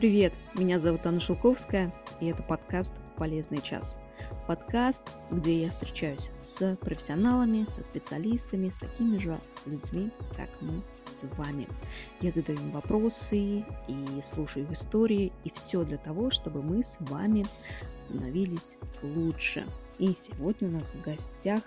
Привет, 0.00 0.32
меня 0.54 0.78
зовут 0.78 1.04
Анна 1.04 1.20
Шелковская, 1.20 1.92
и 2.22 2.28
это 2.28 2.42
подкаст 2.42 2.90
«Полезный 3.18 3.60
час». 3.60 3.98
Подкаст, 4.46 5.02
где 5.30 5.64
я 5.64 5.68
встречаюсь 5.68 6.30
с 6.38 6.74
профессионалами, 6.76 7.66
со 7.66 7.82
специалистами, 7.82 8.70
с 8.70 8.76
такими 8.76 9.18
же 9.18 9.38
людьми, 9.66 10.10
как 10.38 10.48
мы 10.62 10.80
с 11.10 11.24
вами. 11.36 11.68
Я 12.22 12.30
задаю 12.30 12.58
им 12.60 12.70
вопросы 12.70 13.58
и 13.88 14.20
слушаю 14.24 14.64
их 14.64 14.72
истории, 14.72 15.34
и 15.44 15.50
все 15.50 15.84
для 15.84 15.98
того, 15.98 16.30
чтобы 16.30 16.62
мы 16.62 16.82
с 16.82 16.96
вами 17.00 17.44
становились 17.94 18.78
лучше. 19.02 19.66
И 19.98 20.14
сегодня 20.14 20.68
у 20.68 20.70
нас 20.70 20.94
в 20.94 21.02
гостях 21.02 21.60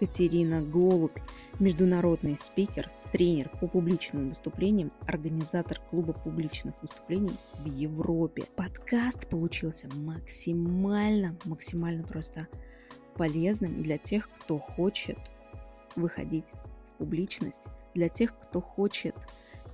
Катерина 0.00 0.62
Голубь, 0.62 1.18
международный 1.58 2.38
спикер, 2.38 2.90
тренер 3.14 3.48
по 3.60 3.68
публичным 3.68 4.30
выступлениям, 4.30 4.92
организатор 5.06 5.80
клуба 5.88 6.12
публичных 6.12 6.74
выступлений 6.80 7.30
в 7.60 7.64
Европе. 7.64 8.42
Подкаст 8.56 9.28
получился 9.28 9.88
максимально, 9.94 11.38
максимально 11.44 12.02
просто 12.02 12.48
полезным 13.14 13.84
для 13.84 13.98
тех, 13.98 14.28
кто 14.40 14.58
хочет 14.58 15.16
выходить 15.94 16.48
в 16.48 16.98
публичность, 16.98 17.68
для 17.94 18.08
тех, 18.08 18.36
кто 18.36 18.60
хочет 18.60 19.14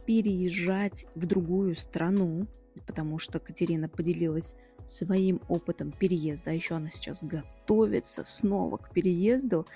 переезжать 0.04 1.06
в 1.14 1.24
другую 1.24 1.76
страну, 1.76 2.46
потому 2.86 3.18
что 3.18 3.38
Катерина 3.38 3.88
поделилась 3.88 4.54
своим 4.86 5.40
опытом 5.48 5.92
переезда, 5.92 6.50
а 6.50 6.54
еще 6.54 6.76
она 6.76 6.90
сейчас 6.90 7.22
готовится 7.22 8.24
снова 8.24 8.76
к 8.76 8.92
переезду, 8.92 9.66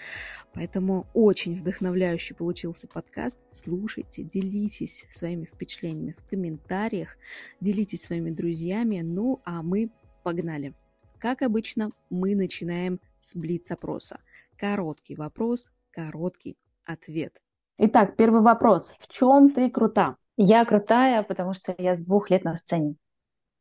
поэтому 0.52 1.06
очень 1.14 1.54
вдохновляющий 1.54 2.34
получился 2.34 2.88
подкаст. 2.88 3.38
Слушайте, 3.50 4.22
делитесь 4.22 5.06
своими 5.10 5.44
впечатлениями 5.44 6.16
в 6.18 6.28
комментариях, 6.28 7.16
делитесь 7.60 8.02
своими 8.02 8.30
друзьями, 8.30 9.00
ну 9.00 9.40
а 9.44 9.62
мы 9.62 9.90
погнали. 10.22 10.74
Как 11.18 11.42
обычно, 11.42 11.90
мы 12.10 12.34
начинаем 12.34 13.00
с 13.18 13.34
блиц-опроса. 13.36 14.20
Короткий 14.58 15.16
вопрос, 15.16 15.70
короткий 15.90 16.56
ответ. 16.84 17.40
Итак, 17.78 18.16
первый 18.16 18.42
вопрос. 18.42 18.94
В 19.00 19.08
чем 19.08 19.52
ты 19.52 19.70
крута? 19.70 20.16
Я 20.36 20.64
крутая, 20.64 21.22
потому 21.22 21.54
что 21.54 21.74
я 21.78 21.96
с 21.96 22.00
двух 22.00 22.30
лет 22.30 22.44
на 22.44 22.56
сцене. 22.56 22.96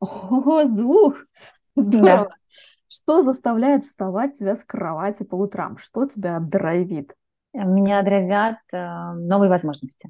Ого, 0.03 0.65
с 0.65 0.71
двух! 0.71 1.15
Здорово. 1.75 2.29
Да. 2.29 2.29
Что 2.87 3.21
заставляет 3.21 3.85
вставать 3.85 4.37
тебя 4.37 4.55
с 4.55 4.63
кровати 4.63 5.23
по 5.23 5.35
утрам? 5.35 5.77
Что 5.77 6.05
тебя 6.05 6.39
драйвит? 6.39 7.15
Меня 7.53 8.01
драйвят 8.03 8.57
э, 8.71 9.13
новые 9.13 9.49
возможности. 9.49 10.09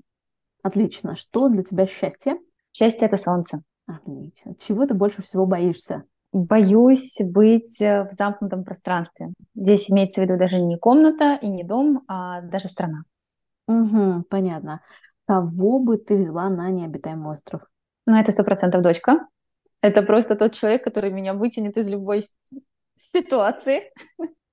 Отлично. 0.63 1.15
Что 1.15 1.47
для 1.49 1.63
тебя 1.63 1.85
счастье? 1.85 2.37
Счастье– 2.73 3.07
это 3.07 3.17
солнце. 3.17 3.61
Отлично. 3.85 4.55
Чего 4.55 4.85
ты 4.85 4.93
больше 4.93 5.21
всего 5.21 5.45
боишься? 5.45 6.03
Боюсь 6.31 7.19
быть 7.23 7.79
э, 7.81 8.07
в 8.09 8.11
замкнутом 8.13 8.63
пространстве. 8.63 9.33
Здесь 9.55 9.91
имеется 9.91 10.21
в 10.21 10.23
виду 10.23 10.37
даже 10.37 10.59
не 10.59 10.77
комната 10.77 11.37
и 11.41 11.49
не 11.49 11.63
дом, 11.63 12.03
а 12.07 12.41
даже 12.41 12.67
страна. 12.67 13.03
Угу, 13.67 14.23
понятно. 14.29 14.81
Кого 15.27 15.79
бы 15.79 15.97
ты 15.97 16.17
взяла 16.17 16.49
на 16.49 16.69
необитаемый 16.69 17.33
остров? 17.33 17.61
Ну, 18.05 18.17
это 18.17 18.31
сто 18.31 18.43
процентов 18.43 18.81
дочка. 18.81 19.27
Это 19.83 20.01
просто 20.01 20.37
тот 20.37 20.53
человек, 20.53 20.81
который 20.81 21.11
меня 21.11 21.33
вытянет 21.33 21.77
из 21.77 21.89
любой 21.89 22.23
ситуации. 22.95 23.91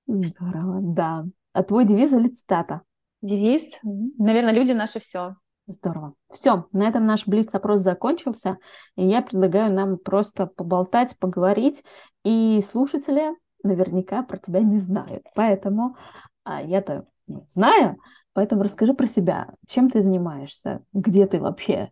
Здорово, 0.05 0.79
да. 0.81 1.25
А 1.53 1.63
твой 1.63 1.85
девиз 1.85 2.11
или 2.11 2.27
цитата? 2.27 2.81
Девиз? 3.21 3.79
Наверное, 3.81 4.51
люди 4.51 4.73
наши 4.73 4.99
все. 4.99 5.37
Здорово. 5.67 6.15
Все, 6.29 6.65
на 6.73 6.85
этом 6.85 7.05
наш 7.05 7.25
блиц-опрос 7.27 7.79
закончился, 7.79 8.57
и 8.97 9.07
я 9.07 9.21
предлагаю 9.21 9.73
нам 9.73 9.97
просто 9.97 10.47
поболтать, 10.47 11.17
поговорить, 11.17 11.81
и 12.25 12.61
слушатели 12.69 13.31
наверняка 13.63 14.23
про 14.23 14.37
тебя 14.37 14.59
не 14.59 14.79
знают. 14.79 15.23
Поэтому 15.33 15.95
а 16.43 16.61
я-то 16.61 17.05
знаю, 17.47 17.95
поэтому 18.33 18.63
расскажи 18.63 18.93
про 18.93 19.07
себя. 19.07 19.53
Чем 19.65 19.89
ты 19.89 20.03
занимаешься? 20.03 20.83
Где 20.91 21.25
ты 21.25 21.39
вообще? 21.39 21.91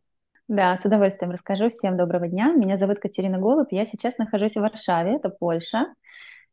Да, 0.49 0.75
с 0.75 0.83
удовольствием 0.83 1.29
расскажу. 1.29 1.69
Всем 1.69 1.95
доброго 1.95 2.27
дня. 2.27 2.53
Меня 2.53 2.75
зовут 2.75 2.97
Катерина 2.97 3.37
Голубь. 3.37 3.71
Я 3.71 3.85
сейчас 3.85 4.17
нахожусь 4.17 4.53
в 4.53 4.61
Варшаве, 4.61 5.17
это 5.17 5.29
Польша. 5.29 5.93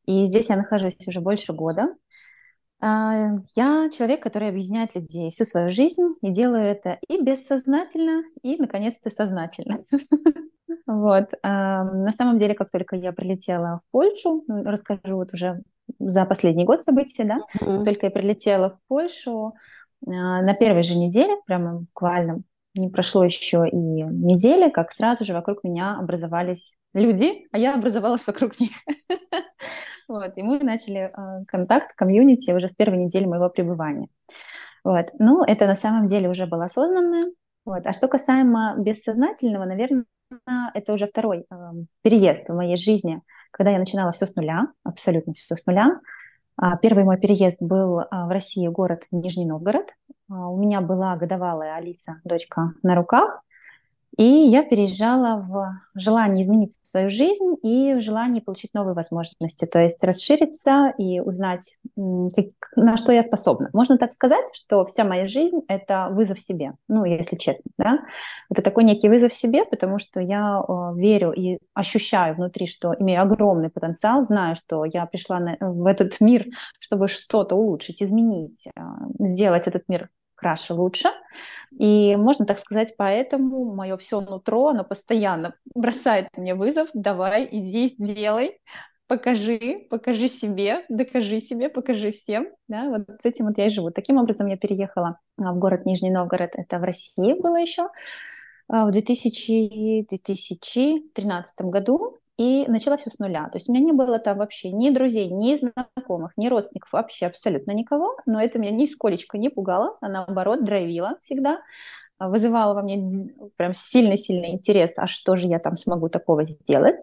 И 0.04 0.26
здесь 0.26 0.50
я 0.50 0.56
нахожусь 0.56 0.98
уже 1.08 1.22
больше 1.22 1.54
года. 1.54 1.94
А, 2.78 3.14
я 3.54 3.88
человек, 3.88 4.22
который 4.22 4.50
объединяет 4.50 4.94
людей 4.94 5.30
всю 5.30 5.46
свою 5.46 5.70
жизнь 5.70 6.02
и 6.20 6.30
делаю 6.30 6.64
это 6.64 6.98
и 7.08 7.22
бессознательно, 7.22 8.22
и, 8.42 8.58
наконец-то, 8.58 9.10
сознательно. 9.10 9.80
Вот. 10.86 11.30
А, 11.42 11.84
на 11.84 12.12
самом 12.12 12.38
деле, 12.38 12.54
как 12.54 12.70
только 12.70 12.96
я 12.96 13.12
прилетела 13.12 13.80
в 13.88 13.92
Польшу, 13.92 14.44
ну, 14.46 14.62
расскажу 14.62 15.16
вот 15.16 15.32
уже 15.32 15.62
за 15.98 16.26
последний 16.26 16.64
год 16.64 16.82
события, 16.82 17.24
да, 17.24 17.82
только 17.82 18.06
я 18.06 18.10
прилетела 18.10 18.70
в 18.70 18.78
Польшу, 18.88 19.54
а, 20.06 20.42
на 20.42 20.54
первой 20.54 20.82
же 20.82 20.96
неделе, 20.96 21.36
прямо 21.46 21.80
буквально 21.80 22.42
не 22.76 22.88
прошло 22.88 23.24
еще 23.24 23.66
и 23.70 23.76
недели, 23.76 24.70
как 24.70 24.92
сразу 24.92 25.24
же 25.24 25.32
вокруг 25.32 25.64
меня 25.64 25.98
образовались 25.98 26.76
люди, 26.94 27.46
а 27.52 27.58
я 27.58 27.74
образовалась 27.74 28.26
вокруг 28.26 28.58
них. 28.60 28.72
Вот, 30.08 30.38
и 30.38 30.42
мы 30.42 30.60
начали 30.60 31.10
э, 31.12 31.44
контакт, 31.48 31.92
комьюнити 31.96 32.52
уже 32.52 32.68
с 32.68 32.74
первой 32.74 32.98
недели 32.98 33.24
моего 33.24 33.48
пребывания. 33.48 34.06
Вот. 34.84 35.06
Ну, 35.18 35.42
это 35.42 35.66
на 35.66 35.74
самом 35.74 36.06
деле 36.06 36.28
уже 36.28 36.46
было 36.46 36.66
осознанно. 36.66 37.32
Вот. 37.64 37.84
А 37.84 37.92
что 37.92 38.06
касаемо 38.06 38.76
бессознательного, 38.78 39.64
наверное, 39.64 40.04
это 40.74 40.92
уже 40.92 41.08
второй 41.08 41.40
э, 41.40 41.54
переезд 42.02 42.48
в 42.48 42.54
моей 42.54 42.76
жизни, 42.76 43.20
когда 43.50 43.72
я 43.72 43.80
начинала 43.80 44.12
все 44.12 44.26
с 44.26 44.36
нуля, 44.36 44.68
абсолютно 44.84 45.32
все 45.34 45.56
с 45.56 45.66
нуля. 45.66 46.00
А, 46.56 46.76
первый 46.78 47.04
мой 47.04 47.18
переезд 47.18 47.58
был 47.60 48.00
а, 48.00 48.26
в 48.26 48.30
Россию, 48.30 48.72
город 48.72 49.06
Нижний 49.10 49.44
Новгород. 49.44 49.86
А, 50.30 50.48
у 50.48 50.58
меня 50.58 50.80
была 50.80 51.16
годовалая 51.16 51.76
Алиса, 51.76 52.20
дочка, 52.24 52.72
на 52.82 52.94
руках. 52.94 53.42
И 54.16 54.24
я 54.24 54.62
переезжала 54.62 55.42
в 55.46 56.00
желании 56.00 56.42
изменить 56.42 56.78
свою 56.90 57.10
жизнь 57.10 57.56
и 57.62 57.94
в 57.94 58.00
желании 58.00 58.40
получить 58.40 58.72
новые 58.72 58.94
возможности, 58.94 59.66
то 59.66 59.78
есть 59.78 60.02
расшириться 60.02 60.94
и 60.96 61.20
узнать, 61.20 61.76
на 61.96 62.96
что 62.96 63.12
я 63.12 63.24
способна. 63.24 63.68
Можно 63.74 63.98
так 63.98 64.12
сказать, 64.12 64.46
что 64.54 64.86
вся 64.86 65.04
моя 65.04 65.28
жизнь— 65.28 65.60
это 65.68 66.08
вызов 66.12 66.40
себе, 66.40 66.72
ну, 66.88 67.04
если 67.04 67.36
честно, 67.36 67.70
да. 67.76 67.98
Это 68.50 68.62
такой 68.62 68.84
некий 68.84 69.10
вызов 69.10 69.34
себе, 69.34 69.66
потому 69.66 69.98
что 69.98 70.20
я 70.20 70.62
э, 70.66 70.98
верю 70.98 71.32
и 71.32 71.58
ощущаю 71.74 72.36
внутри, 72.36 72.66
что 72.68 72.94
имею 72.98 73.20
огромный 73.20 73.68
потенциал, 73.68 74.22
знаю, 74.22 74.56
что 74.56 74.84
я 74.86 75.04
пришла 75.04 75.40
на, 75.40 75.56
в 75.60 75.84
этот 75.84 76.20
мир, 76.20 76.46
чтобы 76.78 77.08
что-то 77.08 77.54
улучшить, 77.54 78.02
изменить, 78.02 78.66
э, 78.66 78.80
сделать 79.18 79.66
этот 79.66 79.82
мир 79.88 80.08
краше 80.36 80.74
лучше. 80.74 81.08
И 81.76 82.16
можно 82.16 82.46
так 82.46 82.58
сказать, 82.58 82.94
поэтому 82.96 83.64
мое 83.74 83.96
все 83.96 84.20
нутро, 84.20 84.68
оно 84.68 84.84
постоянно 84.84 85.54
бросает 85.74 86.28
мне 86.36 86.54
вызов, 86.54 86.88
давай, 86.94 87.48
иди, 87.50 87.94
сделай, 87.98 88.60
покажи, 89.08 89.86
покажи 89.90 90.28
себе, 90.28 90.84
докажи 90.88 91.40
себе, 91.40 91.68
покажи 91.68 92.12
всем. 92.12 92.48
Да, 92.68 92.88
вот 92.88 93.02
с 93.20 93.24
этим 93.24 93.46
вот 93.46 93.58
я 93.58 93.66
и 93.66 93.70
живу. 93.70 93.90
Таким 93.90 94.18
образом 94.18 94.46
я 94.46 94.56
переехала 94.56 95.18
а, 95.38 95.52
в 95.52 95.58
город 95.58 95.86
Нижний 95.86 96.10
Новгород, 96.10 96.50
это 96.54 96.78
в 96.78 96.84
России 96.84 97.40
было 97.40 97.56
еще, 97.56 97.88
а, 98.68 98.86
в 98.86 98.92
2000, 98.92 100.06
2013 100.08 101.60
году 101.62 102.18
и 102.38 102.66
начала 102.68 102.96
все 102.96 103.10
с 103.10 103.18
нуля. 103.18 103.44
То 103.44 103.56
есть 103.56 103.68
у 103.68 103.72
меня 103.72 103.84
не 103.84 103.92
было 103.92 104.18
там 104.18 104.38
вообще 104.38 104.70
ни 104.70 104.90
друзей, 104.90 105.28
ни 105.28 105.54
знакомых, 105.54 106.32
ни 106.36 106.48
родственников, 106.48 106.92
вообще 106.92 107.26
абсолютно 107.26 107.72
никого, 107.72 108.16
но 108.26 108.40
это 108.40 108.58
меня 108.58 108.72
нисколечко 108.72 109.38
не 109.38 109.48
пугало, 109.48 109.96
а 110.00 110.08
наоборот 110.08 110.64
драйвило 110.64 111.16
всегда, 111.20 111.60
вызывало 112.18 112.74
во 112.74 112.82
мне 112.82 113.30
прям 113.56 113.72
сильный-сильный 113.72 114.50
интерес, 114.50 114.92
а 114.96 115.06
что 115.06 115.36
же 115.36 115.46
я 115.46 115.58
там 115.58 115.76
смогу 115.76 116.08
такого 116.08 116.44
сделать. 116.44 116.96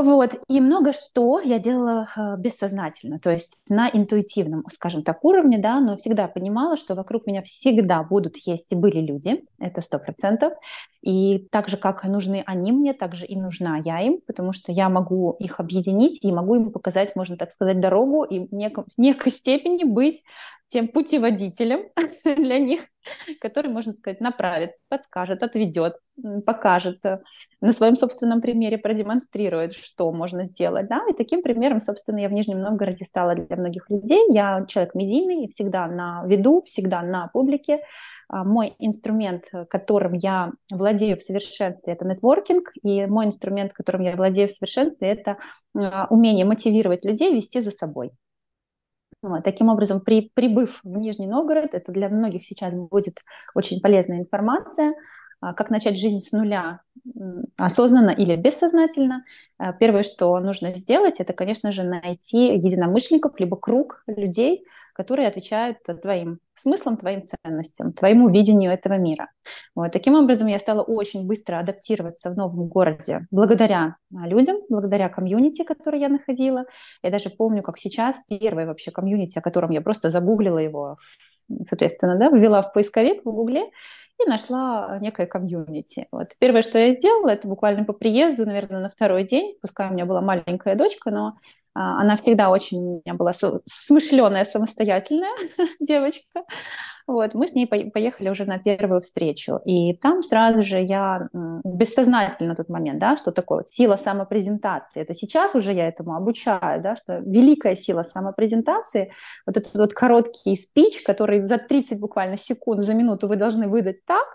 Вот, 0.00 0.40
и 0.46 0.60
много 0.60 0.92
что 0.92 1.40
я 1.40 1.58
делала 1.58 2.08
э, 2.16 2.36
бессознательно, 2.38 3.18
то 3.18 3.30
есть 3.32 3.56
на 3.68 3.90
интуитивном, 3.92 4.64
скажем 4.72 5.02
так, 5.02 5.24
уровне, 5.24 5.58
да, 5.58 5.80
но 5.80 5.96
всегда 5.96 6.28
понимала, 6.28 6.76
что 6.76 6.94
вокруг 6.94 7.26
меня 7.26 7.42
всегда 7.42 8.04
будут 8.04 8.36
есть 8.36 8.68
и 8.70 8.76
были 8.76 9.00
люди, 9.00 9.42
это 9.58 9.80
сто 9.80 9.98
процентов, 9.98 10.52
и 11.02 11.48
так 11.50 11.68
же, 11.68 11.76
как 11.76 12.04
нужны 12.04 12.44
они 12.46 12.70
мне, 12.70 12.94
так 12.94 13.16
же 13.16 13.26
и 13.26 13.34
нужна 13.34 13.78
я 13.84 14.00
им, 14.00 14.20
потому 14.24 14.52
что 14.52 14.70
я 14.70 14.88
могу 14.88 15.32
их 15.40 15.58
объединить 15.58 16.24
и 16.24 16.30
могу 16.30 16.54
им 16.54 16.70
показать, 16.70 17.16
можно 17.16 17.36
так 17.36 17.50
сказать, 17.50 17.80
дорогу 17.80 18.22
и 18.22 18.46
в, 18.46 18.52
неком, 18.52 18.84
в 18.84 19.00
некой 19.00 19.32
степени 19.32 19.82
быть 19.82 20.22
тем 20.68 20.86
путеводителем 20.86 21.80
для 22.24 22.58
них, 22.58 22.82
который, 23.40 23.70
можно 23.70 23.92
сказать, 23.92 24.20
направит, 24.20 24.72
подскажет, 24.88 25.42
отведет, 25.42 25.96
покажет, 26.46 27.04
э, 27.04 27.20
на 27.60 27.72
своем 27.72 27.96
собственном 27.96 28.40
примере 28.40 28.78
продемонстрирует, 28.78 29.72
что 29.72 30.10
можно 30.12 30.46
сделать. 30.46 30.88
Да? 30.88 31.02
И 31.08 31.12
таким 31.12 31.42
примером, 31.42 31.80
собственно, 31.80 32.18
я 32.18 32.28
в 32.28 32.32
Нижнем 32.32 32.60
Новгороде 32.60 33.04
стала 33.04 33.34
для 33.34 33.56
многих 33.56 33.88
людей. 33.90 34.24
Я 34.30 34.64
человек 34.66 34.94
медийный, 34.94 35.48
всегда 35.48 35.86
на 35.86 36.24
виду, 36.26 36.62
всегда 36.62 37.02
на 37.02 37.28
публике. 37.28 37.80
а, 38.30 38.44
мой 38.44 38.74
инструмент, 38.78 39.44
которым 39.70 40.12
я 40.12 40.52
владею 40.70 41.16
в 41.16 41.22
совершенстве, 41.22 41.94
это 41.94 42.04
нетворкинг, 42.04 42.72
и 42.82 43.06
мой 43.06 43.26
инструмент, 43.26 43.72
которым 43.72 44.02
я 44.02 44.14
владею 44.16 44.48
в 44.48 44.52
совершенстве, 44.52 45.08
это 45.08 45.38
а, 45.74 46.06
умение 46.10 46.44
мотивировать 46.44 47.04
людей 47.04 47.34
вести 47.34 47.62
за 47.62 47.70
собой. 47.70 48.10
Вот, 49.28 49.44
таким 49.44 49.68
образом, 49.68 50.00
при, 50.00 50.30
прибыв 50.34 50.80
в 50.82 50.96
Нижний 50.96 51.26
Новгород, 51.26 51.74
это 51.74 51.92
для 51.92 52.08
многих 52.08 52.44
сейчас 52.44 52.74
будет 52.74 53.20
очень 53.54 53.80
полезная 53.80 54.20
информация, 54.20 54.94
а, 55.40 55.54
как 55.54 55.70
начать 55.70 55.98
жизнь 55.98 56.20
с 56.20 56.32
нуля, 56.32 56.80
осознанно 57.56 58.10
или 58.10 58.36
бессознательно. 58.36 59.24
Первое, 59.78 60.02
что 60.02 60.38
нужно 60.40 60.74
сделать, 60.74 61.16
это, 61.18 61.32
конечно 61.32 61.72
же, 61.72 61.84
найти 61.84 62.54
единомышленников, 62.56 63.38
либо 63.38 63.56
круг 63.56 64.02
людей, 64.06 64.64
которые 64.98 65.28
отвечают 65.28 65.78
твоим 66.02 66.40
смыслам, 66.54 66.96
твоим 66.96 67.22
ценностям, 67.22 67.92
твоему 67.92 68.28
видению 68.28 68.72
этого 68.72 68.94
мира. 68.94 69.30
Вот. 69.76 69.92
Таким 69.92 70.14
образом, 70.14 70.48
я 70.48 70.58
стала 70.58 70.82
очень 70.82 71.24
быстро 71.24 71.60
адаптироваться 71.60 72.30
в 72.30 72.36
новом 72.36 72.66
городе 72.66 73.28
благодаря 73.30 73.94
а, 74.12 74.26
людям, 74.26 74.56
благодаря 74.68 75.08
комьюнити, 75.08 75.62
которое 75.62 76.00
я 76.00 76.08
находила. 76.08 76.64
Я 77.04 77.10
даже 77.10 77.30
помню, 77.30 77.62
как 77.62 77.78
сейчас 77.78 78.16
первое 78.28 78.66
вообще 78.66 78.90
комьюнити, 78.90 79.38
о 79.38 79.40
котором 79.40 79.70
я 79.70 79.80
просто 79.80 80.10
загуглила 80.10 80.58
его, 80.58 80.96
соответственно, 81.68 82.18
да, 82.18 82.28
ввела 82.36 82.62
в 82.62 82.72
поисковик 82.72 83.24
в 83.24 83.30
Гугле 83.30 83.70
и 84.20 84.28
нашла 84.28 84.98
некое 85.00 85.26
комьюнити. 85.26 86.08
Вот. 86.10 86.30
Первое, 86.40 86.62
что 86.62 86.76
я 86.76 86.92
сделала, 86.96 87.28
это 87.28 87.46
буквально 87.46 87.84
по 87.84 87.92
приезду, 87.92 88.46
наверное, 88.46 88.80
на 88.80 88.90
второй 88.90 89.22
день, 89.22 89.56
пускай 89.62 89.88
у 89.90 89.92
меня 89.92 90.06
была 90.06 90.20
маленькая 90.20 90.74
дочка, 90.74 91.12
но 91.12 91.28
а, 91.28 91.32
она 91.74 92.16
всегда 92.16 92.50
очень 92.50 92.78
у 92.78 93.02
меня 93.04 93.14
была 93.14 93.32
смышленая, 93.66 94.44
самостоятельная 94.44 95.34
девочка. 95.80 96.44
Вот, 97.06 97.32
мы 97.32 97.46
с 97.46 97.54
ней 97.54 97.66
поехали 97.66 98.28
уже 98.28 98.44
на 98.44 98.58
первую 98.58 99.00
встречу. 99.00 99.60
И 99.64 99.94
там 99.94 100.22
сразу 100.22 100.62
же 100.62 100.78
я 100.78 101.28
бессознательно 101.64 102.54
тот 102.54 102.68
момент, 102.68 102.98
да, 102.98 103.16
что 103.16 103.32
такое 103.32 103.60
вот 103.60 103.68
сила 103.70 103.96
самопрезентации. 103.96 105.00
Это 105.00 105.14
сейчас 105.14 105.54
уже 105.54 105.72
я 105.72 105.88
этому 105.88 106.14
обучаю, 106.16 106.82
да, 106.82 106.96
что 106.96 107.20
великая 107.20 107.76
сила 107.76 108.02
самопрезентации, 108.02 109.12
вот 109.46 109.56
этот 109.56 109.74
вот 109.74 109.94
короткий 109.94 110.54
спич, 110.56 111.00
который 111.00 111.46
за 111.46 111.56
30 111.56 111.98
буквально 111.98 112.36
секунд, 112.36 112.84
за 112.84 112.92
минуту 112.92 113.26
вы 113.26 113.36
должны 113.36 113.68
выдать 113.68 114.04
так, 114.04 114.26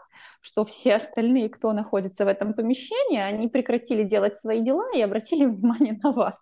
что 0.42 0.66
все 0.66 0.96
остальные, 0.96 1.50
кто 1.50 1.74
находится 1.74 2.26
в 2.26 2.28
этом 2.28 2.54
помещении, 2.54 3.20
они 3.20 3.50
прекратили 3.50 4.02
делать 4.02 4.40
свои 4.40 4.62
дела 4.62 4.86
и 4.96 5.02
обратили 5.02 5.46
внимание 5.46 6.00
на 6.02 6.12
вас 6.12 6.36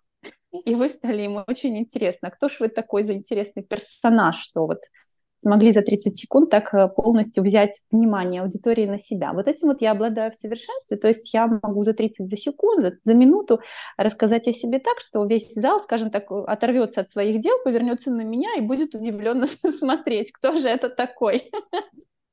и 0.52 0.74
вы 0.74 0.88
стали 0.88 1.22
ему 1.22 1.44
очень 1.46 1.78
интересно. 1.78 2.30
Кто 2.30 2.48
ж 2.48 2.60
вы 2.60 2.68
такой 2.68 3.04
за 3.04 3.14
интересный 3.14 3.62
персонаж, 3.62 4.36
что 4.36 4.66
вот 4.66 4.80
смогли 5.42 5.72
за 5.72 5.82
30 5.82 6.18
секунд 6.18 6.50
так 6.50 6.72
э, 6.72 6.88
полностью 6.88 7.42
взять 7.42 7.80
внимание 7.90 8.42
аудитории 8.42 8.86
на 8.86 8.98
себя. 8.98 9.32
Вот 9.32 9.48
этим 9.48 9.68
вот 9.68 9.82
я 9.82 9.90
обладаю 9.90 10.30
в 10.30 10.36
совершенстве, 10.36 10.96
то 10.96 11.08
есть 11.08 11.34
я 11.34 11.46
могу 11.46 11.82
за 11.84 11.94
30 11.94 12.30
за 12.30 12.36
секунду, 12.36 12.92
за 13.02 13.14
минуту 13.14 13.60
рассказать 13.96 14.46
о 14.46 14.52
себе 14.52 14.78
так, 14.78 15.00
что 15.00 15.24
весь 15.24 15.52
зал, 15.52 15.80
скажем 15.80 16.10
так, 16.10 16.30
оторвется 16.30 17.00
от 17.00 17.10
своих 17.10 17.40
дел, 17.42 17.56
повернется 17.64 18.10
на 18.10 18.22
меня 18.22 18.50
и 18.56 18.60
будет 18.60 18.94
удивленно 18.94 19.48
смотреть, 19.78 20.32
кто 20.32 20.56
же 20.56 20.68
это 20.68 20.88
такой. 20.88 21.50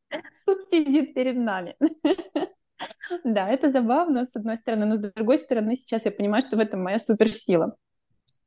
Тут 0.46 0.70
сидит 0.70 1.14
перед 1.14 1.36
нами. 1.36 1.76
Да, 3.26 3.50
это 3.50 3.72
забавно, 3.72 4.26
с 4.26 4.38
одной 4.38 4.58
стороны, 4.58 4.86
но 4.86 4.96
с 4.96 5.12
другой 5.14 5.38
стороны, 5.38 5.76
сейчас 5.76 6.06
я 6.06 6.12
понимаю, 6.12 6.42
что 6.42 6.56
в 6.56 6.60
этом 6.60 6.82
моя 6.82 6.98
суперсила. 7.00 7.76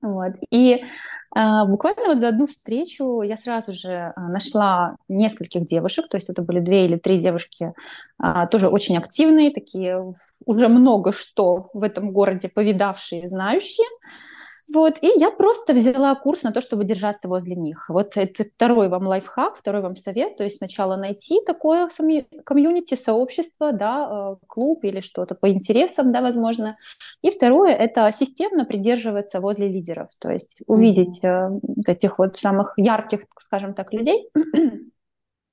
Вот. 0.03 0.33
И 0.51 0.85
а, 1.35 1.65
буквально 1.65 2.09
вот 2.09 2.19
за 2.19 2.29
одну 2.29 2.47
встречу 2.47 3.23
я 3.23 3.37
сразу 3.37 3.73
же 3.73 4.13
а, 4.15 4.29
нашла 4.29 4.97
нескольких 5.09 5.67
девушек, 5.67 6.09
то 6.11 6.17
есть 6.17 6.29
это 6.29 6.43
были 6.43 6.61
две 6.61 6.85
или 6.85 6.97
три 6.97 7.19
девушки, 7.19 7.73
а, 8.19 8.47
тоже 8.47 8.69
очень 8.69 8.99
активные, 8.99 9.51
такие 9.51 10.15
уже 10.45 10.69
много 10.69 11.13
что 11.13 11.71
в 11.73 11.83
этом 11.83 12.13
городе 12.13 12.51
повидавшие, 12.53 13.29
знающие. 13.29 13.87
Вот, 14.73 14.99
и 15.03 15.11
я 15.19 15.31
просто 15.31 15.73
взяла 15.73 16.15
курс 16.15 16.43
на 16.43 16.53
то, 16.53 16.61
чтобы 16.61 16.85
держаться 16.85 17.29
возле 17.29 17.57
них. 17.57 17.87
Вот 17.89 18.17
это 18.17 18.45
второй 18.45 18.89
вам 18.89 19.07
лайфхак, 19.07 19.57
второй 19.57 19.83
вам 19.83 19.97
совет. 19.97 20.37
То 20.37 20.45
есть 20.45 20.59
сначала 20.59 20.97
найти 20.97 21.41
такое 21.45 21.89
комьюнити, 22.45 22.95
сообщество, 22.95 23.73
да, 23.73 24.37
э, 24.41 24.47
клуб 24.47 24.85
или 24.85 25.01
что-то 25.01 25.35
по 25.35 25.51
интересам, 25.51 26.13
да, 26.13 26.21
возможно. 26.21 26.77
И 27.23 27.31
второе– 27.31 27.75
это 27.79 28.11
системно 28.13 28.65
придерживаться 28.65 29.41
возле 29.41 29.69
лидеров. 29.69 30.09
То 30.19 30.31
есть 30.31 30.59
увидеть 30.67 31.23
mm-hmm. 31.23 31.61
этих 31.87 32.19
вот 32.19 32.37
самых 32.37 32.75
ярких, 32.77 33.21
скажем 33.41 33.75
так, 33.75 33.93
людей 33.93 34.29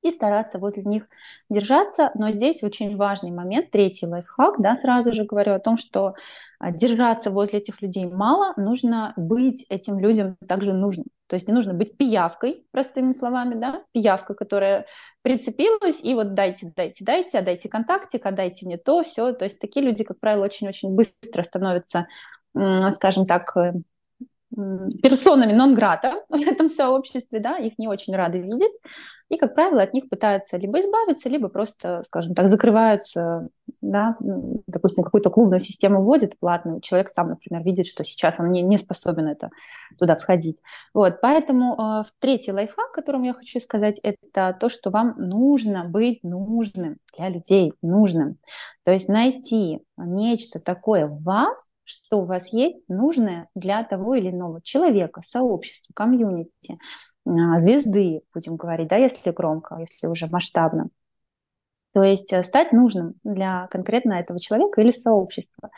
и 0.01 0.11
стараться 0.11 0.59
возле 0.59 0.83
них 0.83 1.07
держаться. 1.49 2.11
Но 2.15 2.31
здесь 2.31 2.63
очень 2.63 2.95
важный 2.95 3.31
момент, 3.31 3.71
третий 3.71 4.05
лайфхак, 4.05 4.61
да, 4.61 4.75
сразу 4.75 5.13
же 5.13 5.25
говорю 5.25 5.53
о 5.53 5.59
том, 5.59 5.77
что 5.77 6.15
а, 6.59 6.71
держаться 6.71 7.31
возле 7.31 7.59
этих 7.59 7.81
людей 7.81 8.05
мало, 8.05 8.53
нужно 8.57 9.13
быть 9.15 9.65
этим 9.69 9.99
людям 9.99 10.37
также 10.47 10.73
нужным. 10.73 11.05
То 11.27 11.35
есть 11.35 11.47
не 11.47 11.53
нужно 11.53 11.73
быть 11.73 11.95
пиявкой, 11.95 12.65
простыми 12.71 13.11
словами, 13.11 13.53
да, 13.53 13.83
пиявка, 13.93 14.33
которая 14.33 14.87
прицепилась, 15.21 15.99
и 16.01 16.15
вот 16.15 16.33
дайте, 16.33 16.73
дайте, 16.75 17.03
дайте, 17.05 17.37
отдайте 17.37 17.69
контактик, 17.69 18.25
отдайте 18.25 18.65
мне 18.65 18.77
то, 18.77 19.03
все. 19.03 19.31
То 19.33 19.45
есть 19.45 19.59
такие 19.59 19.85
люди, 19.85 20.03
как 20.03 20.19
правило, 20.19 20.45
очень-очень 20.45 20.95
быстро 20.95 21.43
становятся, 21.43 22.07
скажем 22.93 23.27
так, 23.27 23.55
э, 23.57 23.73
персонами 24.55 25.53
нон-грата 25.53 26.23
в 26.29 26.35
этом 26.35 26.69
сообществе, 26.69 27.39
да, 27.39 27.57
их 27.57 27.77
не 27.77 27.87
очень 27.87 28.15
рады 28.15 28.39
видеть, 28.39 28.73
и, 29.29 29.37
как 29.37 29.53
правило, 29.53 29.83
от 29.83 29.93
них 29.93 30.09
пытаются 30.09 30.57
либо 30.57 30.79
избавиться, 30.79 31.29
либо 31.29 31.49
просто, 31.49 32.01
скажем 32.03 32.33
так, 32.33 32.49
закрываются, 32.49 33.49
да, 33.79 34.17
допустим, 34.19 35.03
какую-то 35.03 35.29
клубную 35.29 35.59
систему 35.59 36.01
вводит 36.01 36.39
платную, 36.39 36.81
человек 36.81 37.11
сам, 37.11 37.29
например, 37.29 37.63
видит, 37.63 37.85
что 37.85 38.03
сейчас 38.03 38.35
он 38.39 38.51
не, 38.51 38.63
не 38.63 38.79
способен 38.79 39.27
это, 39.27 39.51
туда 39.99 40.15
входить. 40.15 40.57
Вот, 40.95 41.21
поэтому 41.21 41.75
э, 41.79 42.03
третий 42.17 42.51
лайфхак, 42.51 42.91
которым 42.91 43.21
я 43.21 43.33
хочу 43.33 43.59
сказать, 43.59 43.99
это 44.01 44.57
то, 44.59 44.67
что 44.67 44.89
вам 44.89 45.13
нужно 45.17 45.83
быть 45.87 46.23
нужным 46.23 46.97
для 47.15 47.29
людей, 47.29 47.73
нужным. 47.83 48.37
То 48.83 48.91
есть 48.91 49.07
найти 49.07 49.81
нечто 49.95 50.59
такое 50.59 51.05
в 51.05 51.21
вас, 51.21 51.68
что 51.89 52.21
у 52.21 52.25
вас 52.25 52.53
есть 52.53 52.87
нужное 52.87 53.49
для 53.55 53.83
того 53.83 54.15
или 54.15 54.29
иного 54.29 54.61
человека, 54.61 55.21
сообщества, 55.25 55.91
комьюнити, 55.93 56.77
а, 57.25 57.59
звезды, 57.59 58.21
будем 58.33 58.55
говорить, 58.55 58.87
да, 58.87 58.97
если 58.97 59.31
громко, 59.31 59.77
если 59.79 60.07
уже 60.07 60.27
масштабно. 60.27 60.89
То 61.93 62.03
есть 62.03 62.31
э, 62.31 62.43
стать 62.43 62.71
нужным 62.71 63.15
для 63.23 63.67
конкретно 63.67 64.13
этого 64.13 64.39
человека 64.39 64.81
или 64.81 64.91
сообщества. 64.91 65.69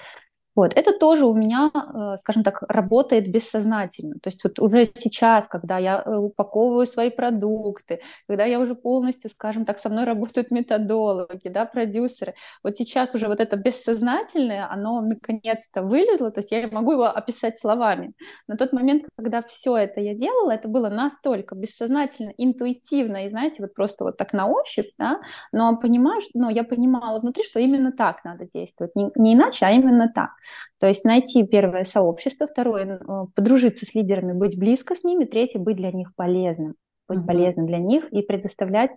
Вот. 0.54 0.74
Это 0.76 0.92
тоже 0.98 1.26
у 1.26 1.34
меня, 1.34 1.72
э, 1.74 2.18
скажем 2.20 2.44
так, 2.44 2.64
работает 2.68 3.32
бессознательно. 3.32 4.16
То 4.22 4.28
есть 4.28 4.44
вот 4.44 4.60
уже 4.60 4.90
сейчас, 4.96 5.48
когда 5.48 5.78
я 5.78 6.04
э, 6.06 6.16
упаковываю 6.16 6.86
свои 6.86 7.10
продукты, 7.10 8.02
когда 8.28 8.44
я 8.44 8.60
уже 8.60 8.76
полностью, 8.76 9.30
скажем 9.30 9.64
так, 9.66 9.80
со 9.80 9.90
мной 9.90 10.04
работают 10.04 10.52
методологи, 10.52 11.48
да, 11.48 11.66
продюсеры, 11.66 12.34
вот 12.64 12.76
сейчас 12.76 13.16
уже 13.16 13.28
вот 13.28 13.40
это 13.40 13.56
бессознательное, 13.56 14.70
оно 14.70 15.00
наконец-то 15.02 15.84
вылезло, 15.84 16.32
то 16.32 16.42
есть 16.42 16.52
я 16.52 16.68
могу 16.70 16.94
его 16.94 17.06
описать 17.06 17.58
словами. 17.60 18.14
На 18.48 18.58
тот 18.58 18.74
момент, 18.74 19.06
когда 19.16 19.42
все 19.42 19.78
это 19.78 20.02
я 20.02 20.14
делала, 20.16 20.52
это 20.52 20.68
было 20.68 20.90
настолько 20.90 21.56
бессознательно, 21.56 22.34
интуитивно, 22.38 23.26
и 23.26 23.30
знаете, 23.30 23.62
вот 23.62 23.74
просто 23.74 24.04
вот 24.04 24.18
так 24.18 24.34
на 24.34 24.48
ощупь, 24.48 24.92
да, 24.98 25.22
но 25.54 25.78
понимаю, 25.78 26.20
что, 26.22 26.32
ну, 26.34 26.50
я 26.50 26.66
понимала 26.66 27.20
внутри, 27.20 27.46
что 27.46 27.60
именно 27.62 27.94
так 27.94 28.26
надо 28.26 28.46
действовать, 28.54 28.96
не, 28.96 29.10
не 29.16 29.34
иначе, 29.34 29.66
а 29.66 29.72
именно 29.72 30.12
так. 30.14 30.32
То 30.80 30.88
есть 30.88 31.06
найти 31.06 31.46
первое 31.46 31.84
сообщество, 31.84 32.48
второе 32.48 32.98
э, 32.98 33.26
подружиться 33.36 33.86
с 33.86 33.94
лидерами, 33.94 34.34
быть 34.34 34.58
близко 34.58 34.96
с 34.96 35.04
ними, 35.04 35.26
третье 35.26 35.60
быть 35.60 35.78
для 35.78 35.92
них 35.92 36.14
полезным, 36.16 36.76
быть 37.08 37.20
uh-huh. 37.20 37.26
полезным 37.26 37.68
для 37.68 37.80
них 37.80 38.06
и 38.12 38.22
предоставлять 38.22 38.92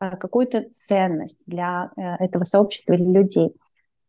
э, 0.00 0.16
какую-то 0.16 0.64
ценность 0.72 1.42
для 1.46 1.90
э, 1.98 2.24
этого 2.24 2.44
сообщества 2.44 2.94
или 2.94 3.04
людей. 3.04 3.50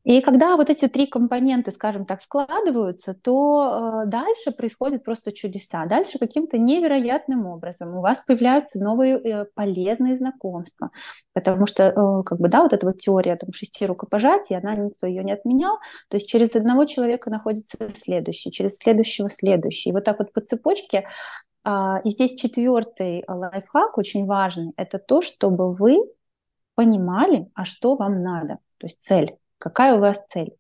И 0.04 0.22
когда 0.22 0.56
вот 0.56 0.70
эти 0.70 0.88
три 0.88 1.06
компоненты, 1.06 1.72
скажем 1.72 2.06
так, 2.06 2.22
складываются, 2.22 3.14
то 3.14 4.04
э, 4.04 4.08
дальше 4.08 4.52
происходят 4.52 5.04
просто 5.04 5.34
чудеса. 5.34 5.86
Дальше 5.86 6.18
каким-то 6.18 6.58
невероятным 6.58 7.46
образом 7.46 7.96
у 7.98 8.02
вас 8.02 8.24
появляются 8.26 8.80
новые 8.80 9.18
э, 9.18 9.46
полезные 9.54 10.16
знакомства. 10.16 10.92
Потому 11.34 11.66
что, 11.66 11.84
э, 11.84 12.24
как 12.24 12.40
бы, 12.40 12.48
да, 12.48 12.64
вот 12.64 12.74
эта 12.74 12.86
вот 12.86 13.00
теория 13.00 13.36
там, 13.36 13.52
шести 13.52 13.86
рукопожатий, 13.86 14.58
она 14.58 14.76
никто 14.76 15.08
ее 15.08 15.24
не 15.24 15.34
отменял. 15.34 15.78
То 16.10 16.16
есть 16.16 16.30
через 16.30 16.56
одного 16.56 16.86
человека 16.86 17.30
находится 17.30 17.78
следующий, 17.96 18.52
через 18.52 18.78
следующего 18.78 19.30
следующий. 19.30 19.90
И 19.90 19.94
вот 19.94 20.06
так 20.06 20.20
вот 20.20 20.32
по 20.32 20.40
цепочке 20.40 21.06
а, 21.70 22.00
и 22.06 22.12
здесь 22.12 22.36
четвертый 22.36 23.26
лайфхак 23.28 23.98
очень 23.98 24.26
важный. 24.26 24.72
Это 24.78 25.00
то, 25.00 25.22
чтобы 25.22 25.74
вы 25.74 25.98
понимали, 26.76 27.52
а 27.56 27.66
что 27.66 27.96
вам 27.96 28.24
надо, 28.24 28.60
то 28.78 28.88
есть 28.88 29.02
цель. 29.02 29.36
Какая 29.58 29.96
у 29.96 30.00
вас 30.00 30.24
цель? 30.32 30.56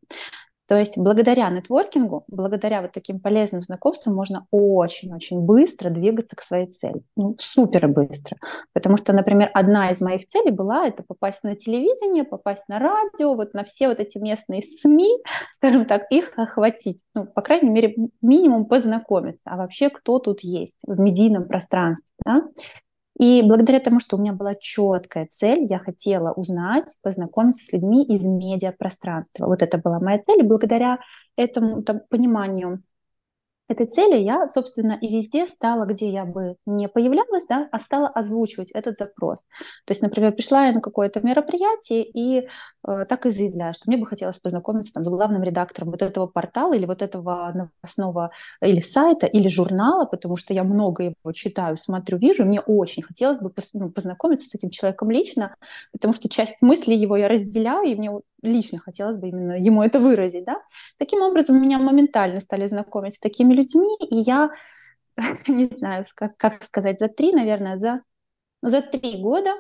То 0.68 0.78
есть 0.78 0.98
благодаря 0.98 1.50
нетворкингу, 1.50 2.26
благодаря 2.28 2.82
вот 2.82 2.92
таким 2.92 3.22
полезным 3.22 3.64
знакомствам 3.64 4.16
можно 4.16 4.48
очень-очень 4.52 5.40
быстро 5.40 5.90
двигаться 5.90 6.36
к 6.36 6.42
своей 6.42 6.68
цели. 6.68 7.02
Ну, 7.16 7.38
супер 7.40 7.88
быстро. 7.88 8.38
Потому 8.74 8.98
что, 8.98 9.14
например, 9.14 9.50
одна 9.54 9.92
из 9.92 10.02
моих 10.02 10.28
целей 10.28 10.52
была 10.52 10.86
это 10.86 11.04
попасть 11.04 11.44
на 11.44 11.56
телевидение, 11.56 12.26
попасть 12.26 12.64
на 12.68 12.80
радио, 12.80 13.34
вот 13.34 13.54
на 13.54 13.64
все 13.64 13.88
вот 13.88 14.00
эти 14.00 14.18
местные 14.18 14.62
СМИ, 14.62 15.24
скажем 15.54 15.86
так, 15.86 16.04
их 16.12 16.34
охватить. 16.36 17.02
Ну, 17.16 17.26
по 17.26 17.42
крайней 17.42 17.70
мере, 17.70 17.96
минимум 18.22 18.66
познакомиться. 18.66 19.42
А 19.46 19.56
вообще, 19.56 19.90
кто 19.90 20.20
тут 20.20 20.42
есть 20.42 20.76
в 20.86 21.00
медийном 21.00 21.48
пространстве. 21.48 22.04
Да? 22.26 22.42
И 23.20 23.42
благодаря 23.42 23.80
тому, 23.80 24.00
что 24.00 24.16
у 24.16 24.20
меня 24.20 24.34
была 24.34 24.54
четкая 24.56 25.28
цель, 25.30 25.66
я 25.70 25.80
хотела 25.80 26.32
узнать, 26.34 26.96
познакомиться 27.02 27.66
с 27.66 27.74
людьми 27.74 28.06
из 28.06 28.24
медиапространства. 28.24 29.48
Вот 29.48 29.64
это 29.64 29.80
была 29.80 30.00
моя 30.00 30.20
цель. 30.20 30.42
И 30.42 30.44
благодаря 30.44 31.00
этому 31.36 31.82
там, 31.82 32.02
пониманию 32.10 32.84
этой 33.68 33.86
цели 33.88 34.18
я, 34.18 34.48
собственно, 34.48 34.98
и 35.00 35.08
везде 35.08 35.46
стала, 35.48 35.86
где 35.86 36.10
я 36.10 36.26
бы 36.26 36.56
не 36.66 36.88
появлялась, 36.88 37.46
да, 37.50 37.68
а 37.72 37.80
стала 37.80 38.08
озвучивать 38.08 38.72
этот 38.72 38.98
запрос. 38.98 39.40
То 39.86 39.92
есть, 39.92 40.02
например, 40.02 40.32
пришла 40.32 40.68
я 40.68 40.74
на 40.74 40.82
какое-то 40.82 41.22
мероприятие 41.22 42.04
и 42.04 42.48
э, 42.88 43.06
так 43.06 43.26
и 43.26 43.30
заявляю, 43.30 43.74
что 43.74 43.84
мне 43.88 43.98
бы 43.98 44.06
хотелось 44.06 44.40
познакомиться 44.40 44.94
там, 44.94 45.04
с 45.04 45.10
главным 45.10 45.44
редактором 45.44 45.92
вот 45.92 46.02
этого 46.02 46.28
портала 46.28 46.74
или 46.74 46.86
вот 46.86 47.02
этого 47.02 47.52
новостного 47.54 48.32
или 48.62 48.80
сайта, 48.80 49.28
или 49.28 49.50
журнала, 49.50 50.06
потому 50.06 50.38
что 50.38 50.54
я 50.54 50.64
много 50.64 51.04
его 51.04 51.32
читаю, 51.34 51.78
смотрю, 51.78 52.18
вижу, 52.18 52.46
мне 52.46 52.62
очень 52.62 53.04
хотелось 53.04 53.40
бы 53.40 53.52
ну, 53.74 53.90
познакомиться 53.90 54.48
с 54.48 54.56
этим 54.56 54.70
человеком 54.70 55.12
лично, 55.12 55.56
потому 55.92 56.14
что 56.14 56.30
часть 56.30 56.62
мыслей 56.62 56.96
его 56.96 57.18
я 57.18 57.28
разделяю, 57.28 57.88
и 57.88 57.96
мне 57.96 58.12
лично 58.42 58.80
хотелось 58.80 59.18
бы 59.18 59.30
именно 59.30 59.54
ему 59.54 59.84
это 59.84 60.00
выразить, 60.00 60.46
да. 60.46 60.62
Таким 60.98 61.22
образом, 61.22 61.62
меня 61.62 61.80
моментально 61.80 62.40
стали 62.40 62.68
знакомить 62.68 63.16
с 63.16 63.20
такими 63.20 63.54
людьми, 63.54 63.96
и 64.00 64.18
я, 64.18 64.50
не 65.48 65.66
знаю, 65.66 66.06
как, 66.16 66.38
как 66.38 66.64
сказать, 66.64 67.00
за 67.00 67.08
три, 67.08 67.34
наверное, 67.34 67.78
за, 67.78 68.02
ну, 68.62 68.70
за 68.70 68.82
три 68.82 69.22
года 69.22 69.54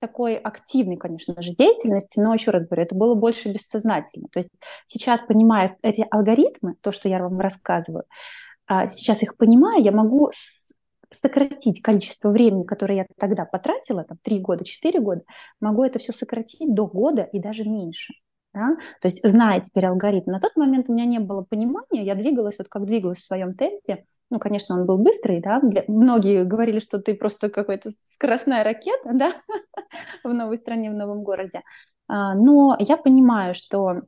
такой 0.00 0.36
активной, 0.36 0.96
конечно 0.96 1.40
же, 1.40 1.54
деятельности, 1.54 2.20
но 2.20 2.34
еще 2.34 2.50
раз 2.50 2.66
говорю, 2.66 2.82
это 2.82 2.94
было 2.94 3.14
больше 3.14 3.50
бессознательно. 3.50 4.28
То 4.30 4.40
есть 4.40 4.50
сейчас, 4.86 5.20
понимая 5.26 5.78
эти 5.82 6.06
алгоритмы, 6.10 6.74
то, 6.82 6.92
что 6.92 7.08
я 7.08 7.20
вам 7.20 7.40
рассказываю, 7.40 8.04
а, 8.66 8.90
сейчас 8.90 9.22
их 9.22 9.36
понимаю, 9.36 9.82
я 9.82 9.92
могу 9.92 10.30
сократить 11.10 11.82
количество 11.82 12.30
времени, 12.30 12.64
которое 12.64 12.96
я 12.96 13.06
тогда 13.18 13.44
потратила, 13.44 14.04
там, 14.04 14.18
3 14.22 14.40
года, 14.40 14.64
4 14.64 15.00
года, 15.00 15.22
могу 15.60 15.84
это 15.84 15.98
все 15.98 16.12
сократить 16.12 16.74
до 16.74 16.86
года 16.86 17.22
и 17.32 17.38
даже 17.38 17.64
меньше. 17.64 18.14
Да? 18.52 18.76
То 19.00 19.08
есть, 19.08 19.20
зная 19.26 19.60
теперь 19.60 19.86
алгоритм, 19.86 20.30
на 20.30 20.40
тот 20.40 20.56
момент 20.56 20.88
у 20.88 20.92
меня 20.92 21.06
не 21.06 21.18
было 21.18 21.42
понимания, 21.42 22.04
я 22.04 22.14
двигалась 22.14 22.58
вот 22.58 22.68
как 22.68 22.86
двигалась 22.86 23.18
в 23.18 23.26
своем 23.26 23.54
темпе, 23.54 24.04
ну, 24.30 24.38
конечно, 24.38 24.78
он 24.78 24.86
был 24.86 24.98
быстрый, 24.98 25.40
да, 25.40 25.60
Для... 25.60 25.84
многие 25.86 26.44
говорили, 26.44 26.78
что 26.78 26.98
ты 26.98 27.14
просто 27.14 27.50
какой-то 27.50 27.92
скоростная 28.12 28.64
ракета, 28.64 29.10
да, 29.12 29.32
в 30.22 30.32
новой 30.32 30.58
стране, 30.58 30.90
в 30.90 30.94
новом 30.94 31.22
городе, 31.22 31.62
а, 32.08 32.34
но 32.34 32.76
я 32.78 32.96
понимаю, 32.96 33.54
что 33.54 34.02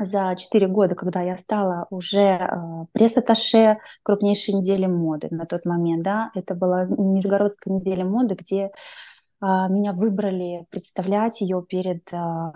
за 0.00 0.34
4 0.36 0.66
года, 0.68 0.94
когда 0.94 1.20
я 1.22 1.36
стала 1.36 1.86
уже 1.90 2.18
э, 2.18 2.48
пресс-атташе 2.92 3.78
крупнейшей 4.02 4.54
недели 4.54 4.86
моды 4.86 5.28
на 5.30 5.46
тот 5.46 5.64
момент, 5.64 6.02
да, 6.02 6.30
это 6.34 6.54
была 6.54 6.86
Нижегородская 6.86 7.74
неделя 7.74 8.04
моды, 8.04 8.34
где 8.34 8.64
э, 8.64 8.70
меня 9.40 9.92
выбрали 9.92 10.66
представлять 10.70 11.40
ее 11.42 11.64
перед 11.68 12.02
э, 12.12 12.52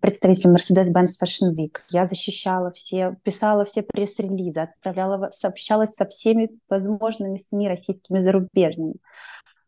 представителем 0.00 0.56
Mercedes-Benz 0.56 1.18
Fashion 1.22 1.54
Week. 1.54 1.76
Я 1.90 2.06
защищала 2.06 2.70
все, 2.72 3.16
писала 3.22 3.64
все 3.64 3.82
пресс-релизы, 3.82 4.60
отправляла, 4.60 5.30
сообщалась 5.36 5.94
со 5.94 6.06
всеми 6.06 6.50
возможными 6.68 7.36
СМИ 7.36 7.68
российскими 7.68 8.22
зарубежными. 8.22 8.94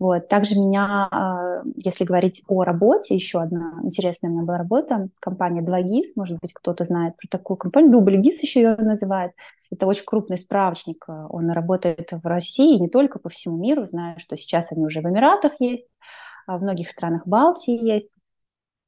Вот. 0.02 0.26
Также 0.26 0.56
меня, 0.56 1.06
а, 1.12 1.62
если 1.76 2.02
говорить 2.02 2.42
о 2.48 2.64
работе, 2.64 3.14
еще 3.14 3.40
одна 3.40 3.78
интересная 3.84 4.30
у 4.30 4.32
меня 4.32 4.42
была 4.42 4.58
работа, 4.58 5.10
компания 5.20 5.62
2GIS, 5.62 6.14
может 6.16 6.40
быть, 6.40 6.52
кто-то 6.52 6.84
знает 6.84 7.16
про 7.16 7.28
такую 7.28 7.56
компанию, 7.56 7.92
Дубль 7.92 8.16
ГИС 8.16 8.42
еще 8.42 8.62
ее 8.62 8.74
называют. 8.74 9.32
Это 9.70 9.86
очень 9.86 10.02
крупный 10.04 10.38
справочник, 10.38 11.06
он 11.08 11.50
работает 11.50 12.10
в 12.10 12.26
России, 12.26 12.80
не 12.80 12.88
только 12.88 13.20
по 13.20 13.28
всему 13.28 13.56
миру, 13.56 13.86
знаю, 13.86 14.18
что 14.18 14.36
сейчас 14.36 14.66
они 14.72 14.84
уже 14.84 15.02
в 15.02 15.04
Эмиратах 15.04 15.52
есть, 15.60 15.86
а 16.48 16.58
в 16.58 16.62
многих 16.62 16.90
странах 16.90 17.24
Балтии 17.24 17.78
есть. 17.80 18.08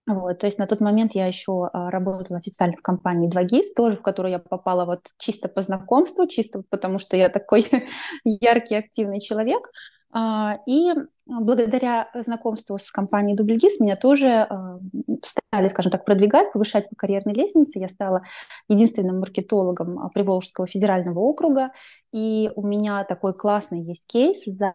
Вот, 0.08 0.40
то 0.40 0.46
есть 0.46 0.58
на 0.58 0.66
тот 0.66 0.80
момент 0.80 1.12
я 1.14 1.26
еще 1.28 1.70
а, 1.72 1.90
работала 1.92 2.38
официально 2.40 2.76
в 2.76 2.82
компании 2.82 3.30
2GIS, 3.32 3.72
тоже 3.76 3.96
в 3.96 4.02
которую 4.02 4.32
я 4.32 4.40
попала 4.40 4.84
вот 4.84 5.00
чисто 5.18 5.48
по 5.48 5.62
знакомству, 5.62 6.26
чисто 6.26 6.64
потому 6.70 6.98
что 6.98 7.16
я 7.16 7.28
такой 7.28 7.70
яркий, 8.24 8.74
активный 8.74 9.20
человек. 9.20 9.70
А, 10.16 10.60
и 10.66 10.92
благодаря 11.26 12.08
знакомству 12.14 12.78
с 12.78 12.90
компанией 12.92 13.36
Дубльгиз 13.36 13.80
меня 13.80 13.96
тоже 13.96 14.46
а, 14.48 14.78
стали, 15.22 15.66
скажем 15.68 15.90
так, 15.90 16.04
продвигать, 16.04 16.52
повышать 16.52 16.88
по 16.88 16.94
карьерной 16.94 17.34
лестнице. 17.34 17.80
Я 17.80 17.88
стала 17.88 18.22
единственным 18.68 19.18
маркетологом 19.18 19.98
а, 19.98 20.08
Приволжского 20.10 20.68
федерального 20.68 21.18
округа. 21.18 21.72
И 22.12 22.48
у 22.54 22.64
меня 22.64 23.02
такой 23.04 23.34
классный 23.34 23.82
есть 23.82 24.04
кейс 24.06 24.44
за 24.44 24.72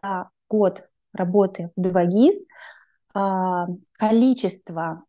год 0.50 0.84
работы 1.14 1.70
в 1.74 1.80
Дубльгиз. 1.80 2.46
Количество 3.98 5.02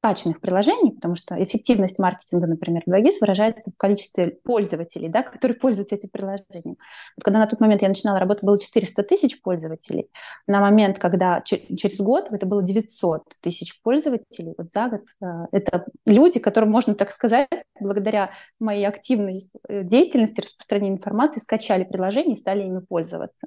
качественных 0.00 0.40
приложений, 0.40 0.92
потому 0.92 1.16
что 1.16 1.42
эффективность 1.42 1.98
маркетинга, 1.98 2.46
например, 2.46 2.82
в 2.86 2.90
Logis 2.90 3.14
выражается 3.20 3.70
в 3.70 3.76
количестве 3.76 4.38
пользователей, 4.44 5.08
да, 5.08 5.22
которые 5.22 5.58
пользуются 5.58 5.96
этим 5.96 6.08
приложением. 6.08 6.76
Вот 7.16 7.24
когда 7.24 7.40
на 7.40 7.46
тот 7.46 7.60
момент 7.60 7.82
я 7.82 7.88
начинала 7.88 8.20
работать, 8.20 8.44
было 8.44 8.60
400 8.60 9.02
тысяч 9.02 9.42
пользователей. 9.42 10.08
На 10.46 10.60
момент, 10.60 10.98
когда 10.98 11.42
через 11.42 12.00
год 12.00 12.28
это 12.30 12.46
было 12.46 12.62
900 12.62 13.24
тысяч 13.42 13.80
пользователей, 13.82 14.54
вот 14.56 14.70
за 14.72 14.88
год 14.88 15.02
э, 15.20 15.26
это 15.50 15.86
люди, 16.06 16.38
которым 16.38 16.70
можно 16.70 16.94
так 16.94 17.12
сказать, 17.12 17.48
благодаря 17.80 18.30
моей 18.60 18.86
активной 18.86 19.50
э, 19.68 19.82
деятельности, 19.82 20.40
распространению 20.40 20.98
информации, 20.98 21.40
скачали 21.40 21.82
приложение 21.82 22.34
и 22.34 22.38
стали 22.38 22.64
ими 22.64 22.80
пользоваться. 22.80 23.46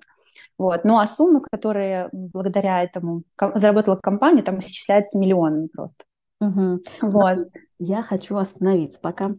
Вот. 0.58 0.84
Ну 0.84 1.00
а 1.00 1.08
суммы, 1.08 1.41
которые 1.50 2.10
благодаря 2.12 2.84
этому 2.84 3.24
заработала 3.55 3.96
компания, 3.96 4.43
там 4.43 4.60
исчисляются 4.60 5.17
миллионами 5.17 5.67
просто. 5.67 6.03
Угу. 6.42 6.80
Вот. 7.04 7.48
Я 7.78 8.02
хочу 8.02 8.36
остановиться 8.36 9.00
пока 9.00 9.32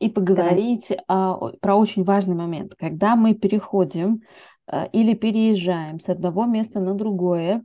и 0.00 0.10
поговорить 0.10 0.92
а, 1.06 1.36
про 1.60 1.76
очень 1.76 2.04
важный 2.04 2.34
момент. 2.34 2.74
Когда 2.76 3.16
мы 3.16 3.34
переходим 3.34 4.22
а, 4.66 4.84
или 4.86 5.14
переезжаем 5.14 6.00
с 6.00 6.08
одного 6.08 6.44
места 6.46 6.80
на 6.80 6.94
другое, 6.94 7.64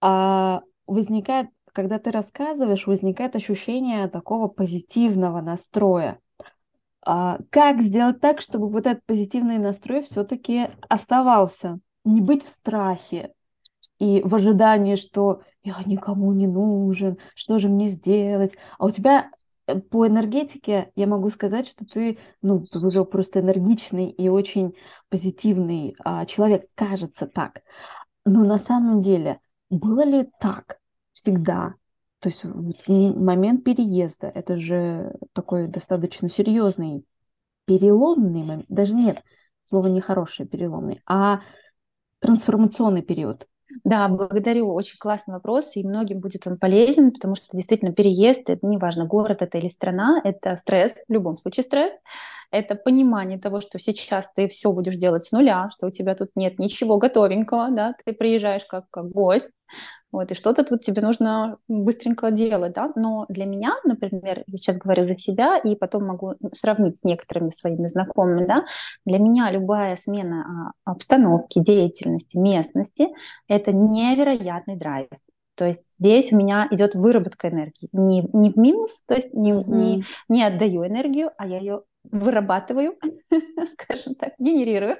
а, 0.00 0.62
возникает, 0.86 1.48
когда 1.72 2.00
ты 2.00 2.10
рассказываешь, 2.10 2.86
возникает 2.86 3.36
ощущение 3.36 4.08
такого 4.08 4.48
позитивного 4.48 5.40
настроя. 5.40 6.18
А, 7.06 7.38
как 7.50 7.80
сделать 7.80 8.20
так, 8.20 8.40
чтобы 8.40 8.68
вот 8.68 8.86
этот 8.86 9.04
позитивный 9.06 9.58
настрой 9.58 10.02
все-таки 10.02 10.68
оставался? 10.88 11.78
Не 12.04 12.20
быть 12.20 12.44
в 12.44 12.48
страхе 12.48 13.32
и 14.00 14.22
в 14.24 14.34
ожидании, 14.34 14.96
что 14.96 15.42
я 15.62 15.80
никому 15.84 16.32
не 16.32 16.48
нужен, 16.48 17.18
что 17.34 17.58
же 17.58 17.68
мне 17.68 17.88
сделать? 17.88 18.54
А 18.78 18.86
у 18.86 18.90
тебя 18.90 19.30
э, 19.66 19.78
по 19.78 20.06
энергетике 20.06 20.90
я 20.96 21.06
могу 21.06 21.28
сказать, 21.30 21.68
что 21.68 21.84
ты, 21.84 22.18
ну, 22.40 22.60
ты 22.60 22.84
уже 22.84 23.04
просто 23.04 23.40
энергичный 23.40 24.08
и 24.08 24.28
очень 24.28 24.74
позитивный 25.10 25.94
а, 26.02 26.24
человек, 26.24 26.64
кажется 26.74 27.26
так. 27.26 27.60
Но 28.24 28.44
на 28.44 28.58
самом 28.58 29.02
деле, 29.02 29.38
было 29.68 30.02
ли 30.02 30.28
так 30.40 30.78
всегда? 31.12 31.74
То 32.20 32.30
есть 32.30 32.44
момент 32.44 33.64
переезда, 33.64 34.28
это 34.28 34.56
же 34.56 35.14
такой 35.32 35.68
достаточно 35.68 36.28
серьезный 36.30 37.04
переломный 37.66 38.42
момент, 38.42 38.66
даже 38.68 38.94
нет, 38.94 39.22
слово 39.64 39.88
нехорошее 39.88 40.48
переломный, 40.48 41.02
а 41.06 41.40
трансформационный 42.20 43.02
период. 43.02 43.46
Да, 43.84 44.08
благодарю. 44.08 44.72
Очень 44.74 44.98
классный 44.98 45.34
вопрос, 45.34 45.76
и 45.76 45.86
многим 45.86 46.20
будет 46.20 46.46
он 46.46 46.58
полезен, 46.58 47.12
потому 47.12 47.36
что 47.36 47.56
действительно 47.56 47.92
переезд, 47.92 48.42
это 48.48 48.66
неважно, 48.66 49.04
город 49.06 49.42
это 49.42 49.58
или 49.58 49.68
страна, 49.68 50.20
это 50.24 50.56
стресс, 50.56 50.92
в 51.08 51.12
любом 51.12 51.38
случае 51.38 51.64
стресс. 51.64 51.92
Это 52.50 52.74
понимание 52.74 53.38
того, 53.38 53.60
что 53.60 53.78
сейчас 53.78 54.28
ты 54.34 54.48
все 54.48 54.72
будешь 54.72 54.96
делать 54.96 55.24
с 55.24 55.32
нуля, 55.32 55.70
что 55.72 55.86
у 55.86 55.90
тебя 55.90 56.14
тут 56.14 56.30
нет 56.34 56.58
ничего 56.58 56.98
готовенького, 56.98 57.70
да, 57.70 57.94
ты 58.04 58.12
приезжаешь 58.12 58.64
как, 58.64 58.90
как 58.90 59.10
гость, 59.10 59.48
вот, 60.12 60.32
и 60.32 60.34
что-то 60.34 60.64
тут 60.64 60.80
тебе 60.80 61.02
нужно 61.02 61.58
быстренько 61.68 62.32
делать, 62.32 62.72
да, 62.72 62.90
но 62.96 63.26
для 63.28 63.44
меня, 63.44 63.76
например, 63.84 64.42
я 64.46 64.58
сейчас 64.58 64.76
говорю 64.76 65.06
за 65.06 65.14
себя, 65.14 65.56
и 65.58 65.76
потом 65.76 66.06
могу 66.06 66.34
сравнить 66.52 66.98
с 66.98 67.04
некоторыми 67.04 67.50
своими 67.50 67.86
знакомыми, 67.86 68.44
да, 68.44 68.64
для 69.06 69.18
меня 69.18 69.50
любая 69.52 69.96
смена 69.96 70.72
а, 70.84 70.90
обстановки, 70.90 71.60
деятельности, 71.60 72.36
местности– 72.36 73.08
это 73.48 73.72
невероятный 73.72 74.76
драйв. 74.76 75.08
То 75.54 75.66
есть 75.66 75.82
здесь 75.98 76.32
у 76.32 76.36
меня 76.36 76.66
идет 76.70 76.94
выработка 76.94 77.50
энергии. 77.50 77.90
Не, 77.92 78.26
не 78.32 78.50
в 78.50 78.56
минус, 78.56 79.02
то 79.06 79.14
есть 79.14 79.34
не, 79.34 79.52
mm-hmm. 79.52 79.64
не, 79.68 80.04
не 80.28 80.42
отдаю 80.42 80.86
энергию, 80.86 81.32
а 81.36 81.46
я 81.46 81.58
ее 81.58 81.82
вырабатываю, 82.04 82.96
скажем 83.72 84.14
так, 84.14 84.34
генерирую. 84.38 84.96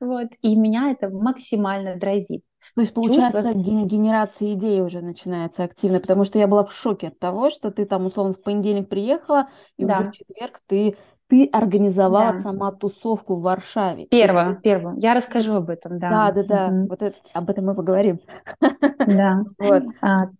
Вот. 0.00 0.28
И 0.42 0.54
меня 0.56 0.92
это 0.92 1.08
максимально 1.08 1.96
драйвит. 1.96 2.42
То 2.74 2.80
есть, 2.82 2.92
получается, 2.94 3.52
Чувство... 3.52 3.84
генерация 3.84 4.52
идей 4.52 4.80
уже 4.80 5.00
начинается 5.00 5.64
активно, 5.64 6.00
потому 6.00 6.24
что 6.24 6.38
я 6.38 6.46
была 6.46 6.64
в 6.64 6.72
шоке 6.72 7.08
от 7.08 7.18
того, 7.18 7.50
что 7.50 7.70
ты 7.70 7.86
там, 7.86 8.06
условно, 8.06 8.34
в 8.34 8.42
понедельник 8.42 8.88
приехала, 8.88 9.48
и 9.76 9.84
да. 9.84 10.00
уже 10.00 10.10
в 10.10 10.12
четверг 10.12 10.60
ты 10.66 10.96
ты 11.28 11.44
организовала 11.52 12.32
да. 12.32 12.40
сама 12.40 12.72
тусовку 12.72 13.36
в 13.36 13.42
Варшаве. 13.42 14.06
Первую, 14.06 14.50
есть... 14.50 14.62
первую. 14.62 14.96
Я 14.98 15.12
расскажу 15.14 15.54
об 15.54 15.68
этом, 15.68 15.98
да. 15.98 16.08
Да, 16.08 16.32
да, 16.32 16.42
да. 16.42 16.66
Угу. 16.68 16.88
Вот 16.88 17.02
это, 17.02 17.16
об 17.34 17.50
этом 17.50 17.66
мы 17.66 17.74
поговорим. 17.74 18.20
Да. 18.60 19.42
Вот. 19.58 19.82
А, 20.00 20.30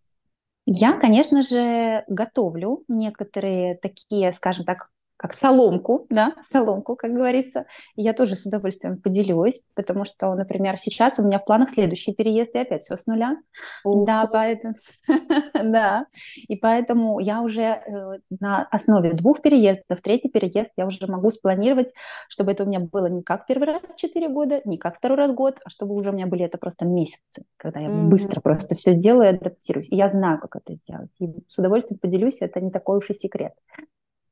я, 0.65 0.95
конечно 0.95 1.43
же, 1.43 2.05
готовлю 2.09 2.85
некоторые 2.89 3.77
такие, 3.77 4.33
скажем 4.33 4.65
так, 4.65 4.89
как 5.19 5.35
соломку, 5.35 6.07
да, 6.11 6.35
соломку, 6.43 6.95
как 6.95 7.13
говорится. 7.13 7.67
И 7.97 8.03
я 8.03 8.13
тоже 8.13 8.37
с 8.37 8.47
удовольствием 8.47 9.01
поделюсь, 9.01 9.61
потому 9.75 10.05
что, 10.05 10.33
например, 10.35 10.77
сейчас 10.77 11.19
у 11.19 11.25
меня 11.25 11.41
в 11.41 11.45
планах 11.45 11.71
следующий 11.71 12.15
переезд, 12.15 12.55
и 12.55 12.59
опять 12.59 12.85
все 12.85 12.97
с 12.97 13.05
нуля. 13.07 13.37
Ух. 13.85 14.07
Да, 14.07 14.29
поэтому, 14.31 14.75
да, 15.55 16.07
и 16.47 16.55
поэтому 16.55 17.19
я 17.19 17.43
уже 17.43 17.63
э, 17.63 18.19
на 18.39 18.63
основе 18.71 19.13
двух 19.13 19.43
переездов, 19.43 20.01
третий 20.03 20.29
переезд 20.29 20.71
я 20.77 20.87
уже 20.87 21.05
могу 21.09 21.31
спланировать, 21.31 21.93
чтобы 22.29 22.53
это 22.53 22.63
у 22.63 22.67
меня 22.69 22.79
было 22.79 23.07
не 23.07 23.23
как 23.23 23.47
первый 23.47 23.67
раз 23.67 23.83
4 23.97 24.29
года, 24.29 24.61
не 24.65 24.79
как 24.79 24.97
второй 24.97 25.19
раз 25.19 25.33
год, 25.33 25.57
а 25.65 25.69
чтобы 25.69 25.97
уже 25.97 26.11
у 26.11 26.13
меня 26.13 26.29
были 26.29 26.45
это 26.45 26.59
просто 26.59 26.85
месяцы, 26.85 27.45
когда 27.57 27.81
я 27.81 27.89
mm-hmm. 27.89 28.07
быстро 28.07 28.41
просто 28.41 28.77
все 28.77 28.93
сделаю 28.93 29.33
и 29.33 29.35
адаптируюсь. 29.35 29.89
И 29.91 29.97
я 29.97 30.09
знаю, 30.09 30.39
как 30.39 30.55
это 30.55 30.75
сделать. 30.75 31.11
И 31.19 31.27
с 31.49 31.59
удовольствием 31.59 31.99
поделюсь, 31.99 32.41
это 32.41 32.61
не 32.61 32.71
такой 32.71 32.99
уж 32.99 33.11
и 33.11 33.15
секрет. 33.15 33.55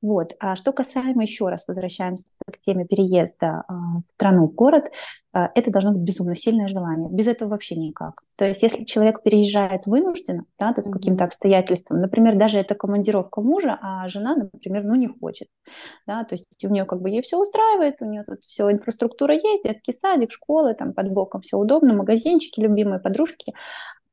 Вот. 0.02 0.34
А 0.40 0.56
что 0.56 0.72
касаемо, 0.72 1.22
еще 1.22 1.48
раз 1.48 1.66
возвращаемся 1.66 2.24
к 2.46 2.58
теме 2.58 2.84
переезда 2.84 3.64
а, 3.66 3.72
в 4.06 4.12
страну, 4.14 4.46
в 4.46 4.54
город, 4.54 4.84
а, 5.32 5.50
это 5.54 5.70
должно 5.70 5.92
быть 5.92 6.02
безумно 6.02 6.34
сильное 6.34 6.68
желание. 6.68 7.08
Без 7.10 7.26
этого 7.26 7.50
вообще 7.50 7.76
никак. 7.76 8.22
То 8.36 8.44
есть 8.44 8.62
если 8.62 8.84
человек 8.84 9.22
переезжает 9.22 9.86
вынужденно, 9.86 10.44
да, 10.58 10.72
по 10.72 10.82
каким-то 10.82 11.24
обстоятельствам, 11.24 12.00
например, 12.00 12.36
даже 12.36 12.58
это 12.58 12.74
командировка 12.74 13.40
мужа, 13.40 13.78
а 13.80 14.06
жена, 14.08 14.36
например, 14.36 14.84
ну 14.84 14.94
не 14.94 15.08
хочет, 15.08 15.48
да, 16.06 16.24
то 16.24 16.34
есть 16.34 16.62
у 16.64 16.68
нее 16.68 16.84
как 16.84 17.00
бы 17.00 17.08
ей 17.08 17.22
все 17.22 17.40
устраивает, 17.40 17.96
у 18.00 18.04
нее 18.04 18.24
тут 18.24 18.44
все, 18.44 18.70
инфраструктура 18.70 19.34
есть, 19.34 19.64
детский 19.64 19.92
садик, 19.92 20.30
школы, 20.32 20.74
там 20.74 20.92
под 20.92 21.10
боком 21.10 21.40
все 21.40 21.56
удобно, 21.56 21.94
магазинчики, 21.94 22.60
любимые 22.60 23.00
подружки, 23.00 23.54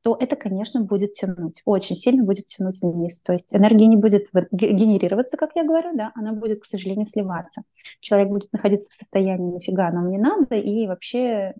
то 0.04 0.14
это, 0.20 0.36
конечно, 0.36 0.82
будет 0.82 1.14
тянуть, 1.14 1.62
очень 1.64 1.96
сильно 1.96 2.24
будет 2.24 2.46
тянуть 2.46 2.78
вниз. 2.82 3.22
То 3.22 3.32
есть 3.32 3.46
энергия 3.50 3.86
не 3.86 3.96
будет 3.96 4.26
генерироваться, 4.52 5.38
как 5.38 5.52
я 5.56 5.64
говорю, 5.64 5.96
да, 5.96 6.12
она 6.14 6.34
будет, 6.34 6.60
к 6.60 6.66
сожалению, 6.66 7.06
сливаться. 7.06 7.62
Человек 8.00 8.28
будет 8.28 8.52
находиться 8.52 8.90
в 8.90 8.98
состоянии 8.98 9.54
«нафига 9.54 9.90
нам 9.90 10.10
не 10.10 10.18
надо» 10.18 10.56
и 10.56 10.86
вообще 10.86 11.54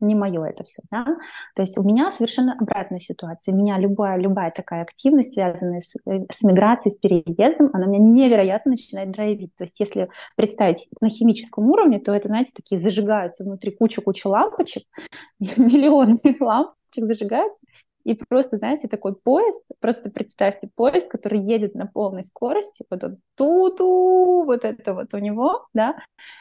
не 0.00 0.14
мое 0.14 0.44
это 0.44 0.64
все, 0.64 0.82
да. 0.90 1.06
То 1.54 1.62
есть 1.62 1.78
у 1.78 1.82
меня 1.82 2.12
совершенно 2.12 2.54
обратная 2.60 2.98
ситуация. 2.98 3.54
Меня 3.54 3.78
любая, 3.78 4.18
любая 4.18 4.50
такая 4.50 4.82
активность, 4.82 5.32
связанная 5.32 5.80
с, 5.80 5.96
э, 6.06 6.26
с 6.30 6.42
миграцией, 6.42 6.92
с 6.92 6.96
переездом, 6.96 7.70
она 7.72 7.86
меня 7.86 8.00
невероятно 8.00 8.72
начинает 8.72 9.12
драйвить. 9.12 9.54
То 9.56 9.64
есть 9.64 9.80
если 9.80 10.10
представить 10.36 10.88
на 11.00 11.08
химическом 11.08 11.70
уровне, 11.70 12.00
то 12.00 12.12
это, 12.12 12.28
знаете, 12.28 12.50
такие 12.54 12.82
зажигаются 12.82 13.44
внутри 13.44 13.70
куча-куча 13.70 14.26
лампочек, 14.26 14.82
миллионы 15.40 16.20
ламп, 16.38 16.72
зажигается, 16.94 17.64
и 18.08 18.14
просто, 18.14 18.56
знаете, 18.56 18.88
такой 18.88 19.14
поезд, 19.14 19.60
просто 19.80 20.08
представьте 20.08 20.70
поезд, 20.74 21.08
который 21.08 21.40
едет 21.40 21.74
на 21.74 21.86
полной 21.86 22.24
скорости, 22.24 22.84
вот 22.88 23.04
он 23.04 23.18
ту-ту, 23.36 24.44
вот 24.44 24.64
это 24.64 24.94
вот 24.94 25.12
у 25.12 25.18
него, 25.18 25.66
да, 25.74 25.98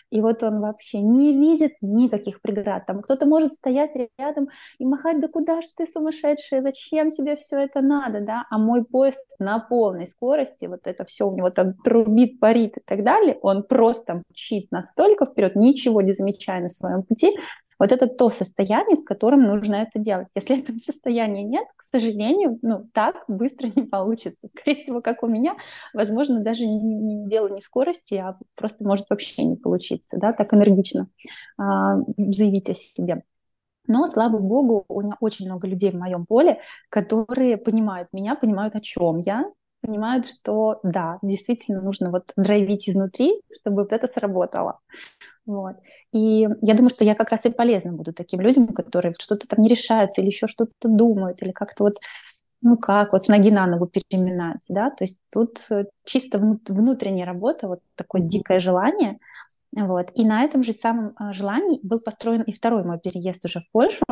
и 0.09 0.21
вот 0.21 0.43
он 0.43 0.61
вообще 0.61 1.01
не 1.01 1.33
видит 1.33 1.73
никаких 1.81 2.41
преград. 2.41 2.85
Там 2.85 3.01
кто-то 3.01 3.25
может 3.25 3.53
стоять 3.53 3.97
рядом 4.17 4.47
и 4.79 4.85
махать, 4.85 5.19
да 5.19 5.27
куда 5.27 5.61
ж 5.61 5.65
ты 5.75 5.85
сумасшедшая, 5.85 6.61
зачем 6.61 7.09
тебе 7.09 7.35
все 7.35 7.57
это 7.59 7.81
надо, 7.81 8.21
да, 8.21 8.45
а 8.49 8.57
мой 8.57 8.85
поезд 8.85 9.19
на 9.37 9.59
полной 9.59 10.07
скорости, 10.07 10.67
вот 10.67 10.81
это 10.85 11.03
все 11.03 11.27
у 11.27 11.35
него 11.35 11.49
там 11.49 11.73
трубит, 11.73 12.39
парит 12.39 12.77
и 12.77 12.81
так 12.85 13.03
далее, 13.03 13.37
он 13.41 13.63
просто 13.63 14.23
мчит 14.29 14.71
настолько 14.71 15.25
вперед, 15.25 15.57
ничего 15.57 16.01
не 16.01 16.13
замечая 16.13 16.61
на 16.61 16.69
своем 16.69 17.03
пути, 17.03 17.35
вот 17.79 17.91
это 17.91 18.07
то 18.07 18.29
состояние, 18.29 18.97
с 18.97 19.03
которым 19.03 19.43
нужно 19.43 19.75
это 19.75 19.99
делать. 19.99 20.27
Если 20.35 20.59
этого 20.59 20.77
состояния 20.77 21.43
нет, 21.43 21.67
к 21.75 21.83
сожалению, 21.83 22.59
ну, 22.61 22.89
так 22.93 23.23
быстро 23.27 23.67
не 23.75 23.83
получится. 23.83 24.47
Скорее 24.47 24.75
всего, 24.75 25.01
как 25.01 25.23
у 25.23 25.27
меня, 25.27 25.55
возможно, 25.93 26.39
даже 26.41 26.65
не, 26.65 26.79
не 26.79 27.29
дело 27.29 27.47
не 27.49 27.61
в 27.61 27.65
скорости, 27.65 28.15
а 28.15 28.37
просто 28.55 28.83
может 28.83 29.09
вообще 29.09 29.43
не 29.43 29.55
получиться, 29.55 30.17
да, 30.17 30.33
так 30.33 30.53
энергично 30.53 31.07
а, 31.57 31.97
заявить 32.17 32.69
о 32.69 32.75
себе. 32.75 33.23
Но, 33.87 34.05
слава 34.07 34.37
богу, 34.37 34.83
у 34.89 35.01
меня 35.01 35.15
очень 35.21 35.45
много 35.45 35.65
людей 35.65 35.91
в 35.91 35.95
моем 35.95 36.25
поле, 36.25 36.59
которые 36.89 37.57
понимают 37.57 38.09
меня, 38.11 38.35
понимают, 38.35 38.75
о 38.75 38.81
чем 38.81 39.19
я, 39.19 39.45
понимают, 39.87 40.27
что 40.27 40.79
да, 40.83 41.17
действительно 41.21 41.81
нужно 41.81 42.11
вот 42.11 42.33
драйвить 42.35 42.89
изнутри, 42.89 43.41
чтобы 43.51 43.83
вот 43.83 43.93
это 43.93 44.05
сработало. 44.07 44.79
Вот. 45.45 45.77
И 46.11 46.45
я 46.61 46.73
думаю, 46.73 46.89
что 46.89 47.05
я 47.05 47.15
как 47.15 47.29
раз 47.29 47.45
и 47.45 47.49
полезна 47.49 47.93
буду 47.93 48.11
таким 48.11 48.41
людям, 48.41 48.67
которые 48.67 49.13
что-то 49.17 49.47
там 49.47 49.61
не 49.63 49.69
решаются 49.69 50.21
или 50.21 50.27
еще 50.27 50.47
что-то 50.47 50.89
думают, 50.89 51.41
или 51.41 51.51
как-то 51.51 51.85
вот, 51.85 51.99
ну 52.61 52.75
как, 52.75 53.13
вот 53.13 53.23
с 53.23 53.27
ноги 53.29 53.49
на 53.49 53.65
ногу 53.65 53.87
переминаются, 53.87 54.73
да, 54.73 54.89
то 54.89 55.05
есть 55.05 55.19
тут 55.31 55.57
э, 55.71 55.85
чисто 56.03 56.37
внутренняя 56.37 57.25
работа, 57.25 57.69
вот 57.69 57.79
такое 57.95 58.21
дикое 58.21 58.59
желание, 58.59 59.19
вот. 59.71 60.11
И 60.15 60.25
на 60.25 60.43
этом 60.43 60.63
же 60.63 60.73
самом 60.73 61.13
а, 61.15 61.31
желании 61.31 61.79
был 61.81 61.99
построен 61.99 62.41
и 62.41 62.51
второй 62.51 62.83
мой 62.83 62.99
переезд 62.99 63.45
уже 63.45 63.61
в 63.61 63.71
Польшу, 63.71 64.03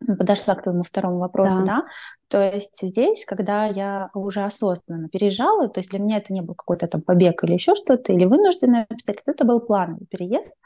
подошла 0.00 0.54
к 0.54 0.62
твоему 0.62 0.82
второму 0.82 1.18
вопросу, 1.18 1.58
да. 1.60 1.64
да, 1.64 1.84
то 2.28 2.54
есть 2.54 2.78
здесь, 2.82 3.24
когда 3.24 3.66
я 3.66 4.10
уже 4.14 4.42
осознанно 4.42 5.08
переезжала, 5.08 5.68
то 5.68 5.80
есть 5.80 5.90
для 5.90 5.98
меня 5.98 6.18
это 6.18 6.32
не 6.32 6.42
был 6.42 6.54
какой-то 6.54 6.86
там 6.86 7.00
побег 7.00 7.42
или 7.44 7.54
еще 7.54 7.74
что-то, 7.74 8.12
или 8.12 8.24
вынужденное 8.24 8.86
обстоятельство, 8.90 9.32
это 9.32 9.44
был 9.44 9.60
плановый 9.60 10.06
переезд, 10.06 10.56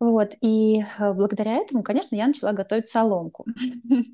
вот, 0.00 0.32
и 0.40 0.82
э, 0.82 1.12
благодаря 1.12 1.56
этому, 1.56 1.82
конечно, 1.82 2.16
я 2.16 2.26
начала 2.26 2.52
готовить 2.52 2.88
соломку. 2.88 3.46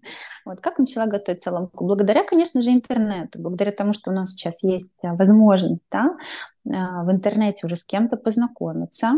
Вот, 0.44 0.60
как 0.60 0.78
начала 0.78 1.06
готовить 1.06 1.42
соломку? 1.42 1.84
Благодаря, 1.84 2.24
конечно 2.24 2.62
же, 2.62 2.70
интернету, 2.70 3.38
благодаря 3.38 3.72
тому, 3.72 3.92
что 3.92 4.10
у 4.10 4.14
нас 4.14 4.30
сейчас 4.30 4.62
есть 4.62 4.94
э, 5.02 5.12
возможность, 5.12 5.84
да, 5.90 6.16
в 6.64 7.11
интернете 7.11 7.66
уже 7.66 7.77
с 7.77 7.85
кем-то 7.85 8.16
познакомиться, 8.16 9.12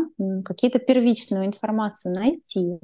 какие-то 0.45 0.79
первичную 0.79 1.45
информацию 1.45 2.13
найти. 2.13 2.79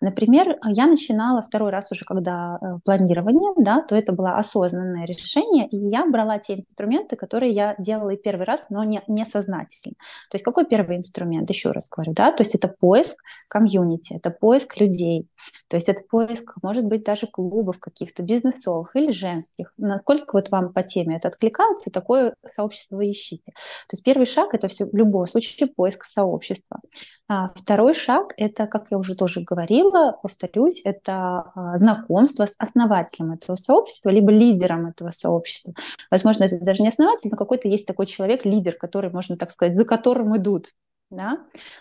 Например, 0.00 0.58
я 0.66 0.86
начинала 0.86 1.42
второй 1.42 1.70
раз 1.70 1.90
уже, 1.92 2.04
когда 2.04 2.58
э, 2.60 2.78
планирование, 2.84 3.52
да, 3.56 3.82
то 3.82 3.94
это 3.94 4.12
было 4.12 4.36
осознанное 4.36 5.06
решение, 5.06 5.66
и 5.68 5.76
я 5.76 6.06
брала 6.06 6.38
те 6.38 6.54
инструменты, 6.54 7.16
которые 7.16 7.52
я 7.52 7.74
делала 7.78 8.10
и 8.10 8.16
первый 8.16 8.44
раз, 8.44 8.62
но 8.68 8.84
не, 8.84 9.02
не 9.08 9.24
сознательно. 9.26 9.94
То 10.30 10.34
есть 10.34 10.44
какой 10.44 10.66
первый 10.66 10.96
инструмент? 10.98 11.48
Еще 11.50 11.70
раз 11.70 11.88
говорю, 11.88 12.12
да, 12.12 12.32
то 12.32 12.42
есть 12.42 12.54
это 12.54 12.68
поиск 12.68 13.16
комьюнити, 13.48 14.14
это 14.14 14.30
поиск 14.30 14.78
людей, 14.78 15.26
то 15.68 15.76
есть 15.76 15.88
это 15.88 16.02
поиск, 16.08 16.54
может 16.62 16.84
быть, 16.84 17.04
даже 17.04 17.26
клубов 17.26 17.78
каких-то 17.78 18.22
бизнесовых 18.22 18.94
или 18.94 19.10
женских. 19.10 19.72
Насколько 19.76 20.32
вот 20.34 20.50
вам 20.50 20.72
по 20.72 20.82
теме 20.82 21.16
это 21.16 21.28
откликается, 21.28 21.90
такое 21.90 22.34
сообщество 22.54 23.00
ищите. 23.10 23.52
То 23.52 23.94
есть 23.94 24.01
есть 24.02 24.04
первый 24.04 24.26
шаг– 24.26 24.50
это 24.54 24.68
все, 24.68 24.86
в 24.86 24.94
любом 24.94 25.26
случае 25.26 25.68
поиск 25.68 26.04
сообщества. 26.04 26.80
А 27.28 27.50
второй 27.54 27.94
шаг– 27.94 28.32
это, 28.36 28.66
как 28.66 28.90
я 28.90 28.98
уже 28.98 29.14
тоже 29.14 29.40
говорила, 29.40 30.18
повторюсь, 30.22 30.80
это 30.84 31.52
а, 31.54 31.76
знакомство 31.76 32.46
с 32.46 32.54
основателем 32.58 33.32
этого 33.32 33.56
сообщества, 33.56 34.10
либо 34.10 34.30
лидером 34.30 34.86
этого 34.86 35.10
сообщества. 35.10 35.74
Возможно, 36.10 36.44
это 36.44 36.58
даже 36.58 36.82
не 36.82 36.88
основатель, 36.88 37.30
но 37.30 37.36
какой-то 37.36 37.68
есть 37.68 37.86
такой 37.86 38.06
человек, 38.06 38.44
лидер, 38.44 38.74
который, 38.74 39.10
можно 39.10 39.36
так 39.36 39.50
сказать, 39.50 39.76
за 39.76 39.84
которым 39.84 40.36
идут. 40.36 40.72
Да? 41.10 41.38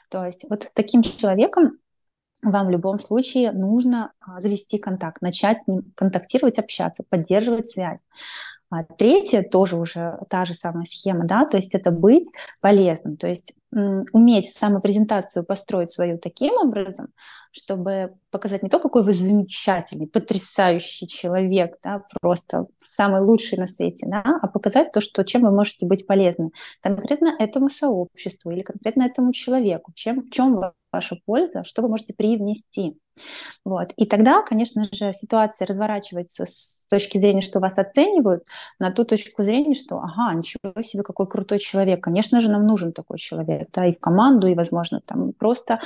То 0.10 0.25
есть 0.25 0.45
вот 0.49 0.69
таким 0.73 1.03
человеком 1.03 1.77
вам 2.43 2.67
в 2.67 2.71
любом 2.71 2.99
случае 2.99 3.51
нужно 3.51 4.13
а, 4.19 4.39
завести 4.39 4.77
контакт, 4.77 5.21
начать 5.21 5.62
с 5.62 5.67
ним 5.67 5.91
контактировать, 5.95 6.60
общаться, 6.60 7.03
поддерживать 7.07 7.69
связь. 7.69 7.99
А 8.71 8.84
третье 8.86 9.43
тоже 9.43 9.75
уже 9.75 10.17
та 10.29 10.45
же 10.45 10.53
самая 10.53 10.86
схема, 10.86 11.25
да, 11.25 11.45
то 11.45 11.57
есть 11.57 11.75
это 11.75 11.91
быть 11.91 12.25
полезным, 12.62 13.17
то 13.17 13.27
есть 13.27 13.53
уметь 13.71 14.49
самопрезентацию 14.49 15.45
построить 15.45 15.91
свою 15.91 16.17
таким 16.17 16.53
образом, 16.53 17.10
чтобы 17.51 18.13
показать 18.31 18.63
не 18.63 18.69
то, 18.69 18.79
какой 18.79 19.03
вы 19.03 19.13
замечательный, 19.13 20.07
потрясающий 20.07 21.07
человек, 21.07 21.75
да, 21.83 22.03
просто 22.21 22.65
самый 22.83 23.21
лучший 23.21 23.57
на 23.57 23.67
свете, 23.67 24.07
да, 24.07 24.23
а 24.41 24.47
показать 24.47 24.91
то, 24.91 25.01
что, 25.01 25.23
чем 25.23 25.43
вы 25.43 25.51
можете 25.51 25.85
быть 25.85 26.07
полезны 26.07 26.51
конкретно 26.81 27.35
этому 27.39 27.69
сообществу 27.69 28.51
или 28.51 28.61
конкретно 28.61 29.03
этому 29.03 29.33
человеку, 29.33 29.91
чем, 29.95 30.23
в 30.23 30.29
чем 30.29 30.61
ваша 30.91 31.17
польза, 31.25 31.63
что 31.63 31.81
вы 31.81 31.89
можете 31.89 32.13
привнести. 32.13 32.97
Вот. 33.63 33.93
И 33.97 34.05
тогда, 34.05 34.41
конечно 34.41 34.83
же, 34.91 35.13
ситуация 35.13 35.65
разворачивается 35.65 36.45
с 36.45 36.85
точки 36.89 37.17
зрения, 37.17 37.41
что 37.41 37.59
вас 37.59 37.77
оценивают, 37.77 38.43
на 38.79 38.91
ту 38.91 39.05
точку 39.05 39.43
зрения, 39.43 39.73
что, 39.73 39.97
ага, 39.97 40.33
ничего 40.33 40.81
себе, 40.81 41.03
какой 41.03 41.27
крутой 41.27 41.59
человек. 41.59 42.03
Конечно 42.03 42.41
же, 42.41 42.49
нам 42.49 42.65
нужен 42.65 42.93
такой 42.93 43.19
человек, 43.19 43.69
да, 43.73 43.85
и 43.85 43.93
в 43.93 43.99
команду, 43.99 44.47
и, 44.47 44.55
возможно, 44.55 45.01
там 45.05 45.33
просто, 45.33 45.79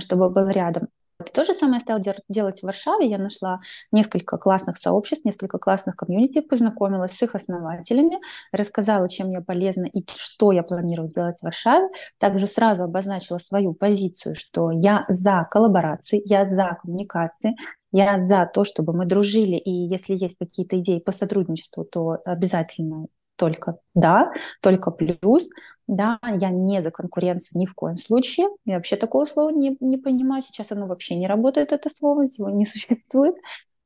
чтобы 0.00 0.30
был 0.30 0.48
рядом. 0.48 0.88
То 1.18 1.42
же 1.42 1.52
самое 1.52 1.80
стала 1.80 2.00
делать 2.28 2.60
в 2.60 2.62
Варшаве. 2.62 3.08
Я 3.08 3.18
нашла 3.18 3.58
несколько 3.90 4.38
классных 4.38 4.76
сообществ, 4.76 5.24
несколько 5.24 5.58
классных 5.58 5.96
комьюнити, 5.96 6.40
познакомилась 6.40 7.10
с 7.10 7.22
их 7.22 7.34
основателями, 7.34 8.20
рассказала, 8.52 9.08
чем 9.08 9.30
я 9.32 9.40
полезна 9.40 9.86
и 9.86 10.04
что 10.14 10.52
я 10.52 10.62
планирую 10.62 11.08
делать 11.08 11.38
в 11.38 11.42
Варшаве. 11.42 11.88
Также 12.18 12.46
сразу 12.46 12.84
обозначила 12.84 13.38
свою 13.38 13.74
позицию, 13.74 14.36
что 14.36 14.70
я 14.70 15.06
за 15.08 15.44
коллаборации, 15.50 16.22
я 16.24 16.46
за 16.46 16.78
коммуникации, 16.82 17.56
я 17.90 18.20
за 18.20 18.48
то, 18.52 18.64
чтобы 18.64 18.92
мы 18.92 19.04
дружили, 19.04 19.56
и 19.56 19.70
если 19.70 20.14
есть 20.14 20.38
какие-то 20.38 20.78
идеи 20.78 21.00
по 21.00 21.10
сотрудничеству, 21.10 21.84
то 21.84 22.18
обязательно 22.24 23.06
только 23.34 23.78
да, 23.94 24.30
только 24.60 24.90
плюс. 24.92 25.48
Да, 25.88 26.18
я 26.22 26.50
не 26.50 26.82
за 26.82 26.90
конкуренцию 26.90 27.58
ни 27.58 27.66
в 27.66 27.74
коем 27.74 27.96
случае. 27.96 28.48
Я 28.66 28.76
вообще 28.76 28.96
такого 28.96 29.24
слова 29.24 29.48
не, 29.50 29.76
не 29.80 29.96
понимаю. 29.96 30.42
Сейчас 30.42 30.70
оно 30.70 30.86
вообще 30.86 31.16
не 31.16 31.26
работает, 31.26 31.72
это 31.72 31.88
слово, 31.88 32.22
его 32.24 32.50
не 32.50 32.64
существует. 32.66 33.34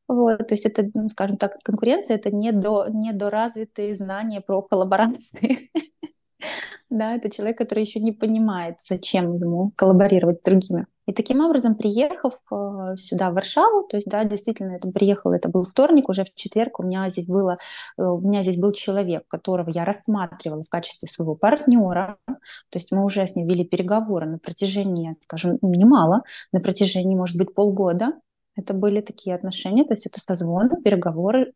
Вот, 0.08 0.38
то 0.48 0.54
есть 0.54 0.66
это, 0.66 0.90
ну, 0.94 1.08
скажем 1.08 1.36
так, 1.38 1.52
конкуренция– 1.62 2.16
это 2.18 2.30
недо, 2.34 2.88
недоразвитые 2.90 3.96
знания 3.96 4.40
про 4.40 4.60
коллаборации. 4.60 5.70
Да, 6.90 7.14
это 7.14 7.30
человек, 7.30 7.56
который 7.56 7.84
еще 7.84 8.00
не 8.00 8.12
понимает, 8.12 8.76
зачем 8.80 9.34
ему 9.36 9.72
коллаборировать 9.76 10.40
с 10.40 10.42
другими. 10.42 10.86
И 11.06 11.12
таким 11.12 11.40
образом, 11.40 11.74
приехав 11.74 12.34
э, 12.52 12.96
сюда, 12.96 13.30
в 13.30 13.34
Варшаву, 13.34 13.84
то 13.88 13.96
есть, 13.96 14.06
да, 14.08 14.24
действительно, 14.24 14.76
это 14.76 14.88
приехал, 14.90 15.32
это 15.32 15.48
был 15.48 15.64
вторник, 15.64 16.08
уже 16.08 16.24
в 16.24 16.34
четверг 16.34 16.78
у 16.78 16.82
меня 16.82 17.10
здесь 17.10 17.26
было, 17.26 17.58
э, 17.98 18.02
у 18.02 18.20
меня 18.20 18.42
здесь 18.42 18.56
был 18.56 18.72
человек, 18.72 19.24
которого 19.26 19.70
я 19.70 19.84
рассматривала 19.84 20.62
в 20.62 20.68
качестве 20.68 21.08
своего 21.08 21.34
партнера, 21.34 22.18
то 22.26 22.74
есть 22.74 22.92
мы 22.92 23.04
уже 23.04 23.26
с 23.26 23.34
ним 23.34 23.48
вели 23.48 23.64
переговоры 23.64 24.26
на 24.26 24.38
протяжении, 24.38 25.14
скажем, 25.22 25.58
немало, 25.62 26.22
на 26.52 26.60
протяжении, 26.60 27.16
может 27.16 27.36
быть, 27.36 27.54
полгода, 27.54 28.12
это 28.54 28.74
были 28.74 29.00
такие 29.00 29.34
отношения, 29.34 29.84
то 29.84 29.94
есть 29.94 30.06
это 30.06 30.20
созвоны, 30.20 30.80
переговоры, 30.82 31.52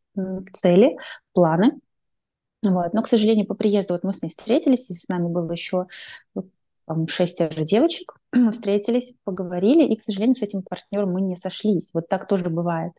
цели, 0.54 0.96
планы. 1.32 1.72
Вот. 2.70 2.92
Но, 2.94 3.02
к 3.02 3.08
сожалению, 3.08 3.46
по 3.46 3.54
приезду 3.54 3.94
вот 3.94 4.02
мы 4.02 4.12
с 4.12 4.22
ней 4.22 4.28
встретились, 4.28 4.90
и 4.90 4.94
с 4.94 5.08
нами 5.08 5.28
было 5.28 5.50
еще 5.52 5.86
шестеро 7.08 7.64
девочек, 7.64 8.14
мы 8.32 8.52
встретились, 8.52 9.12
поговорили, 9.24 9.84
и, 9.84 9.96
к 9.96 10.02
сожалению, 10.02 10.34
с 10.34 10.42
этим 10.42 10.62
партнером 10.62 11.12
мы 11.12 11.20
не 11.20 11.36
сошлись. 11.36 11.90
Вот 11.94 12.08
так 12.08 12.28
тоже 12.28 12.48
бывает. 12.48 12.92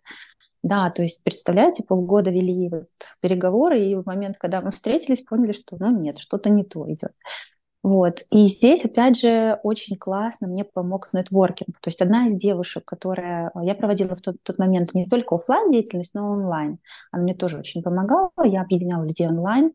Да, 0.63 0.89
то 0.89 1.01
есть, 1.01 1.23
представляете, 1.23 1.83
полгода 1.83 2.29
вели 2.31 2.67
вот 2.69 2.89
переговоры, 3.21 3.79
и 3.79 3.95
в 3.95 4.05
момент, 4.05 4.37
когда 4.37 4.59
мы 4.61 4.71
встретились, 4.71 5.21
поняли, 5.21 5.53
что, 5.53 5.77
ну, 5.79 5.97
нет, 5.97 6.17
что-то 6.17 6.49
не 6.49 6.63
то 6.63 6.91
идет. 6.91 7.11
Вот. 7.87 8.25
И 8.31 8.47
здесь, 8.47 8.83
опять 8.83 9.17
же, 9.17 9.61
очень 9.63 9.95
классно 9.95 10.49
мне 10.49 10.65
помог 10.65 11.07
нетворкинг. 11.13 11.79
То 11.79 11.87
есть 11.87 12.01
одна 12.01 12.25
из 12.25 12.35
девушек, 12.35 12.83
которая... 12.83 13.49
Я 13.61 13.75
проводила 13.75 14.13
в 14.13 14.19
тот, 14.19 14.35
тот 14.43 14.59
момент 14.59 14.93
не 14.93 15.05
только 15.05 15.35
офлайн 15.35 15.71
деятельность, 15.71 16.13
но 16.13 16.19
и 16.19 16.37
онлайн. 16.37 16.79
Она 17.13 17.23
мне 17.23 17.33
тоже 17.33 17.59
очень 17.59 17.81
помогала. 17.81 18.29
Я 18.43 18.63
объединяла 18.63 19.05
людей 19.05 19.29
онлайн. 19.29 19.71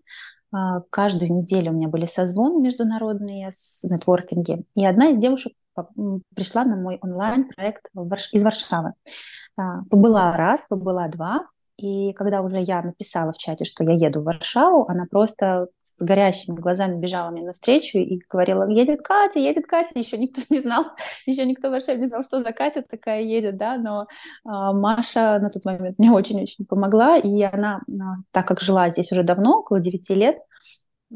А, 0.52 0.82
каждую 0.90 1.32
неделю 1.32 1.70
у 1.70 1.74
меня 1.74 1.88
были 1.88 2.04
созвоны 2.04 2.60
международные 2.60 3.52
с 3.54 3.82
нетворкинге. 3.84 4.64
И 4.74 4.84
одна 4.84 5.08
из 5.08 5.16
девушек 5.16 5.54
пришла 6.34 6.64
на 6.64 6.76
мой 6.76 6.98
онлайн-проект 7.00 7.86
из 8.32 8.44
Варшавы. 8.44 8.92
А, 9.56 9.84
побыла 9.88 10.36
раз, 10.36 10.66
побыла 10.68 11.08
два, 11.08 11.46
и 11.82 12.12
когда 12.12 12.42
уже 12.42 12.60
я 12.60 12.80
написала 12.80 13.32
в 13.32 13.38
чате, 13.38 13.64
что 13.64 13.82
я 13.82 13.94
еду 13.94 14.20
в 14.20 14.24
Варшаву, 14.24 14.86
она 14.88 15.06
просто 15.10 15.66
с 15.80 16.00
горящими 16.00 16.54
глазами 16.54 17.00
бежала 17.00 17.30
мне 17.30 17.42
навстречу 17.42 17.98
и 17.98 18.20
говорила, 18.30 18.68
едет 18.68 19.02
Катя, 19.02 19.40
едет 19.40 19.66
Катя. 19.66 19.98
Еще 19.98 20.16
никто 20.16 20.42
не 20.48 20.60
знал, 20.60 20.84
еще 21.26 21.44
никто 21.44 21.68
в 21.68 21.70
Варшаве 21.72 21.98
не 21.98 22.06
знал, 22.06 22.22
что 22.22 22.40
за 22.40 22.52
Катя 22.52 22.82
такая 22.88 23.22
едет, 23.22 23.56
да, 23.56 23.76
но 23.76 24.06
а, 24.44 24.72
Маша 24.72 25.40
на 25.40 25.50
тот 25.50 25.64
момент 25.64 25.98
мне 25.98 26.12
очень-очень 26.12 26.66
помогла, 26.66 27.16
и 27.18 27.42
она, 27.42 27.80
а, 27.88 28.22
так 28.30 28.46
как 28.46 28.60
жила 28.60 28.88
здесь 28.88 29.10
уже 29.10 29.24
давно, 29.24 29.58
около 29.58 29.80
9 29.80 30.08
лет, 30.10 30.38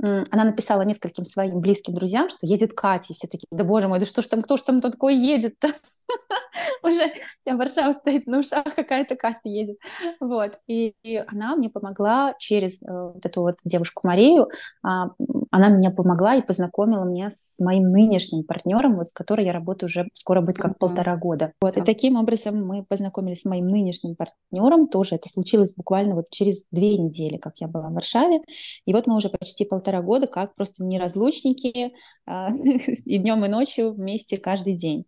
она 0.03 0.45
написала 0.45 0.83
нескольким 0.83 1.25
своим 1.25 1.61
близким 1.61 1.95
друзьям, 1.95 2.29
что 2.29 2.39
едет 2.43 2.75
Катя, 2.75 3.13
и 3.13 3.15
все 3.15 3.29
такие, 3.29 3.47
да 3.51 3.65
боже 3.65 3.89
мой, 3.89 3.99
да 3.99 4.07
что 4.07 4.21
ж 4.21 4.27
там, 4.27 4.43
кто 4.43 4.57
ж 4.57 4.63
там 4.63 4.81
такой 4.81 5.15
едет-то? 5.15 5.69
Уже 6.87 7.12
вся 7.44 7.57
Варшава 7.57 7.92
стоит 7.92 8.27
на 8.27 8.38
ушах, 8.40 8.75
какая-то 8.75 9.16
Катя 9.16 9.40
едет. 9.44 9.77
Вот, 10.20 10.59
и, 10.66 10.94
и 11.03 11.16
она 11.27 11.57
мне 11.57 11.68
помогла 11.68 12.35
через 12.38 12.83
э, 12.83 12.87
вот 12.87 13.25
эту 13.25 13.42
вот 13.42 13.57
девушку 13.64 14.07
Марию, 14.07 14.49
а, 14.83 15.11
она 15.51 15.68
меня 15.68 15.90
помогла 15.90 16.37
и 16.37 16.42
познакомила 16.42 17.05
меня 17.05 17.31
с 17.31 17.57
моим 17.59 17.90
нынешним 17.90 18.44
партнером, 18.44 18.96
вот 18.96 19.09
с 19.09 19.12
которой 19.12 19.46
я 19.46 19.53
работаю 19.53 19.88
уже 19.88 20.09
скоро 20.14 20.40
будет 20.40 20.59
как 20.59 20.72
mm-hmm. 20.72 20.79
полтора 20.79 21.16
года. 21.16 21.53
Вот, 21.61 21.77
и 21.77 21.83
таким 21.83 22.16
образом 22.16 22.64
мы 22.64 22.85
познакомились 22.85 23.40
с 23.40 23.44
моим 23.46 23.66
нынешним 23.66 24.14
партнером, 24.14 24.88
тоже 24.88 25.16
это 25.16 25.29
случилось 25.29 25.75
буквально 25.75 26.14
вот 26.14 26.31
через 26.31 26.66
две 26.70 26.96
недели, 26.99 27.37
как 27.37 27.59
я 27.59 27.68
была 27.68 27.88
в 27.88 27.94
Варшаве, 27.94 28.42
и 28.85 28.92
вот 28.92 29.07
мы 29.07 29.16
уже 29.16 29.29
почти 29.29 29.64
полтора 29.64 30.03
года 30.03 30.27
как 30.27 30.55
просто 30.55 30.85
неразлучники 30.85 31.92
а, 32.27 32.51
и 33.07 33.18
днем, 33.18 33.44
и 33.44 33.49
ночью 33.49 33.92
вместе 33.92 34.38
каждый 34.38 34.77
день. 34.77 35.07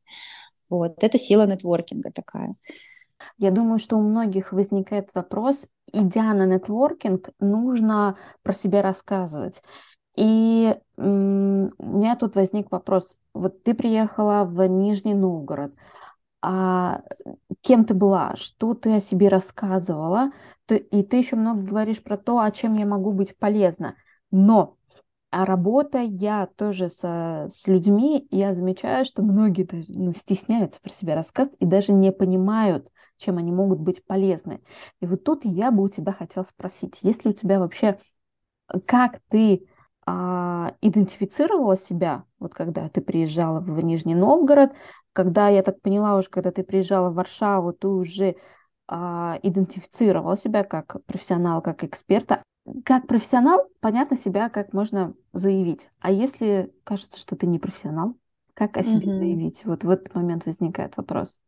Вот, 0.68 1.02
это 1.02 1.18
сила 1.18 1.46
нетворкинга 1.46 2.10
такая. 2.10 2.54
Я 3.36 3.50
думаю, 3.50 3.78
что 3.78 3.96
у 3.96 4.02
многих 4.02 4.52
возникает 4.52 5.10
вопрос, 5.14 5.66
идя 5.92 6.32
на 6.34 6.46
нетворкинг, 6.46 7.30
нужно 7.40 8.16
про 8.42 8.52
себя 8.52 8.82
рассказывать. 8.82 9.62
И 10.16 10.76
у 10.96 11.02
меня 11.02 12.16
тут 12.16 12.34
возник 12.34 12.70
вопрос. 12.70 13.16
Вот 13.34 13.62
ты 13.62 13.74
приехала 13.74 14.44
в 14.44 14.66
Нижний 14.66 15.14
Новгород, 15.14 15.74
а 16.42 17.02
кем 17.60 17.84
ты 17.84 17.94
была, 17.94 18.34
что 18.36 18.74
ты 18.74 18.96
о 18.96 19.00
себе 19.00 19.28
рассказывала, 19.28 20.30
и 20.68 21.02
ты 21.02 21.16
еще 21.16 21.36
много 21.36 21.62
говоришь 21.62 22.02
про 22.02 22.16
то, 22.16 22.40
о 22.40 22.50
чем 22.50 22.74
я 22.74 22.86
могу 22.86 23.12
быть 23.12 23.36
полезна. 23.36 23.94
Но 24.30 24.77
а 25.30 25.44
работая 25.44 26.04
я 26.04 26.46
тоже 26.56 26.88
со, 26.88 27.46
с 27.50 27.66
людьми, 27.66 28.26
я 28.30 28.54
замечаю, 28.54 29.04
что 29.04 29.22
многие 29.22 29.64
даже 29.64 29.92
ну, 29.92 30.12
стесняются 30.14 30.80
про 30.80 30.90
себя 30.90 31.14
рассказывать 31.14 31.56
и 31.60 31.66
даже 31.66 31.92
не 31.92 32.12
понимают, 32.12 32.88
чем 33.16 33.36
они 33.36 33.52
могут 33.52 33.80
быть 33.80 34.04
полезны. 34.06 34.62
И 35.00 35.06
вот 35.06 35.24
тут 35.24 35.44
я 35.44 35.70
бы 35.70 35.82
у 35.82 35.88
тебя 35.88 36.12
хотела 36.12 36.44
спросить, 36.44 37.00
если 37.02 37.28
у 37.28 37.32
тебя 37.32 37.58
вообще, 37.58 37.98
как 38.86 39.20
ты 39.28 39.66
а, 40.06 40.74
идентифицировала 40.80 41.76
себя, 41.76 42.24
вот 42.38 42.54
когда 42.54 42.88
ты 42.88 43.02
приезжала 43.02 43.60
в 43.60 43.82
Нижний 43.82 44.14
Новгород, 44.14 44.72
когда, 45.12 45.48
я 45.48 45.62
так 45.62 45.82
поняла 45.82 46.16
уже, 46.16 46.30
когда 46.30 46.52
ты 46.52 46.62
приезжала 46.62 47.10
в 47.10 47.14
Варшаву, 47.14 47.74
ты 47.74 47.88
уже 47.88 48.36
а, 48.86 49.38
идентифицировала 49.42 50.38
себя 50.38 50.64
как 50.64 51.04
профессионал, 51.04 51.60
как 51.60 51.84
эксперта, 51.84 52.42
как 52.84 53.06
профессионал, 53.06 53.66
понятно 53.80 54.16
себя, 54.16 54.48
как 54.48 54.72
можно 54.72 55.14
заявить. 55.32 55.88
А 56.00 56.10
если 56.10 56.72
кажется, 56.84 57.18
что 57.18 57.36
ты 57.36 57.46
не 57.46 57.58
профессионал, 57.58 58.16
как 58.54 58.76
о 58.76 58.82
себе 58.82 59.06
mm-hmm. 59.06 59.18
заявить? 59.18 59.64
Вот 59.64 59.84
в 59.84 59.90
этот 59.90 60.14
момент 60.14 60.46
возникает 60.46 60.96
вопрос. 60.96 61.40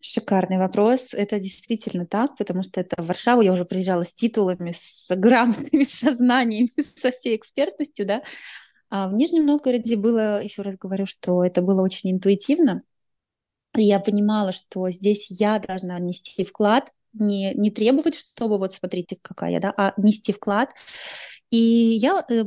Шикарный 0.00 0.58
вопрос. 0.58 1.14
Это 1.14 1.38
действительно 1.38 2.06
так, 2.06 2.36
потому 2.36 2.62
что 2.62 2.80
это 2.80 3.02
в 3.02 3.06
Варшаву 3.06 3.40
я 3.40 3.52
уже 3.52 3.64
приезжала 3.64 4.04
с 4.04 4.12
титулами, 4.12 4.72
с 4.76 5.08
грамотами, 5.16 5.82
со 5.84 6.14
знаниями, 6.14 6.68
со 6.80 7.10
всей 7.10 7.36
экспертностью, 7.36 8.06
да. 8.06 8.22
А 8.90 9.08
в 9.08 9.14
Нижнем 9.14 9.46
Новгороде 9.46 9.96
было, 9.96 10.42
еще 10.42 10.62
раз 10.62 10.76
говорю, 10.76 11.06
что 11.06 11.42
это 11.42 11.62
было 11.62 11.82
очень 11.82 12.12
интуитивно. 12.12 12.80
Я 13.74 13.98
понимала, 13.98 14.52
что 14.52 14.88
здесь 14.90 15.30
я 15.30 15.58
должна 15.58 15.98
нести 15.98 16.44
вклад, 16.44 16.92
не, 17.14 17.54
не 17.54 17.70
требовать, 17.70 18.14
чтобы 18.16 18.58
вот 18.58 18.74
смотрите, 18.74 19.16
какая 19.22 19.52
я, 19.52 19.60
да, 19.60 19.74
а 19.76 19.94
нести 19.96 20.32
вклад. 20.32 20.70
И 21.50 21.56
я 21.56 22.24
э, 22.28 22.44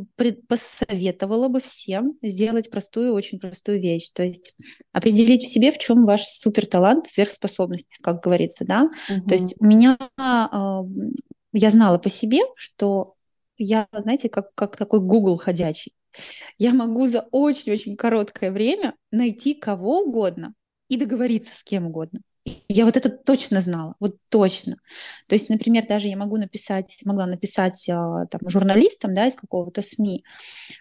посоветовала 0.48 1.48
бы 1.48 1.62
всем 1.62 2.18
сделать 2.22 2.70
простую, 2.70 3.14
очень 3.14 3.40
простую 3.40 3.80
вещь. 3.80 4.10
То 4.14 4.24
есть 4.24 4.56
определить 4.92 5.44
в 5.44 5.50
себе, 5.50 5.72
в 5.72 5.78
чем 5.78 6.04
ваш 6.04 6.24
супер 6.24 6.66
талант, 6.66 7.08
сверхспособность, 7.08 7.98
как 8.02 8.22
говорится, 8.22 8.66
да. 8.66 8.90
Угу. 9.10 9.28
То 9.28 9.34
есть 9.36 9.56
у 9.60 9.66
меня, 9.66 9.98
э, 10.18 10.80
я 11.54 11.72
знала 11.72 11.98
по 11.98 12.10
себе, 12.10 12.40
что 12.56 13.14
я, 13.58 13.88
знаете, 13.92 14.30
как, 14.30 14.54
как 14.56 14.76
такой 14.76 15.00
Google 15.00 15.38
ходячий. 15.38 15.94
Я 16.58 16.74
могу 16.74 17.08
за 17.08 17.28
очень-очень 17.32 17.96
короткое 17.96 18.52
время 18.52 18.96
найти 19.12 19.54
кого 19.54 20.02
угодно, 20.02 20.54
и 20.90 20.98
договориться 20.98 21.56
с 21.56 21.64
кем 21.64 21.88
угодно. 21.88 22.22
Я 22.70 22.86
вот 22.86 22.98
это 22.98 23.10
точно 23.10 23.62
знала, 23.62 23.96
вот 24.00 24.18
точно. 24.30 24.78
То 25.28 25.36
есть, 25.36 25.50
например, 25.50 25.86
даже 25.88 26.08
я 26.08 26.18
могу 26.18 26.38
написать, 26.38 27.00
могла 27.06 27.26
написать 27.26 27.88
а, 27.90 28.26
там, 28.28 28.42
журналистам 28.48 29.14
да, 29.14 29.28
из 29.28 29.36
какого-то 29.36 29.82
СМИ, 29.82 30.24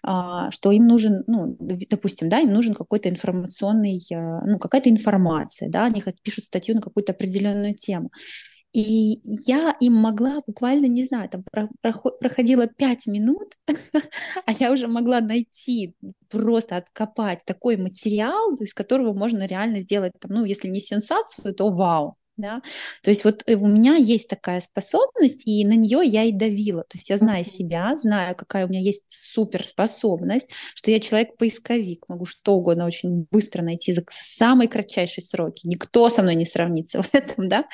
а, 0.03 0.51
что 0.51 0.73
им 0.73 0.87
нужен, 0.87 1.25
ну, 1.27 1.57
допустим, 1.59 2.29
да, 2.29 2.41
им 2.41 2.53
нужен 2.53 2.75
какой-то 2.75 3.09
информационный, 3.09 4.01
а, 4.13 4.45
ну, 4.47 4.59
какая-то 4.59 4.91
информация, 4.91 5.69
да, 5.69 5.87
они 5.87 6.03
пишут 6.23 6.45
статью 6.45 6.75
на 6.75 6.81
какую-то 6.81 7.13
определенную 7.13 7.75
тему. 7.75 8.11
И 8.77 9.23
я 9.25 9.75
им 9.81 9.95
могла 9.95 10.43
буквально, 10.47 10.85
не 10.85 11.07
знаю, 11.07 11.31
там 11.31 11.45
проходило 12.21 12.67
пять 12.67 13.07
минут, 13.07 13.55
а 14.45 14.53
я 14.53 14.71
уже 14.71 14.87
могла 14.87 15.23
найти, 15.23 15.95
просто 16.29 16.77
откопать 16.77 17.43
такой 17.47 17.79
материал, 17.79 18.55
из 18.57 18.75
которого 18.75 19.15
можно 19.15 19.47
реально 19.47 19.81
сделать, 19.81 20.12
там, 20.21 20.31
ну, 20.33 20.45
если 20.45 20.69
не 20.69 20.81
сенсацию, 20.81 21.55
то 21.55 21.71
вау 21.71 22.19
да, 22.37 22.62
то 23.03 23.11
есть 23.11 23.25
вот 23.25 23.42
э, 23.46 23.55
у 23.55 23.66
меня 23.66 23.96
есть 23.96 24.29
такая 24.29 24.61
способность, 24.61 25.46
и 25.46 25.64
на 25.64 25.75
нее 25.75 26.01
я 26.05 26.25
и 26.25 26.33
давила, 26.33 26.83
то 26.83 26.99
есть 26.99 27.09
я 27.11 27.18
знаю 27.18 27.44
себя, 27.44 27.96
знаю, 27.96 28.37
какая 28.37 28.66
у 28.66 28.68
меня 28.68 28.81
есть 28.81 29.05
суперспособность, 29.09 30.46
что 30.75 30.90
я 30.90 31.01
человек-поисковик, 31.01 32.09
могу 32.09 32.27
что 32.27 32.55
угодно 32.55 32.87
очень 32.87 33.27
быстро 33.31 33.62
найти 33.62 33.92
за 33.92 34.05
самые 34.11 34.68
кратчайшие 34.68 35.25
сроки, 35.25 35.66
никто 35.66 36.11
со 36.11 36.22
мной 36.22 36.35
не 36.35 36.46
сравнится 36.46 37.03
в 37.03 37.14
этом, 37.14 37.49
да, 37.49 37.64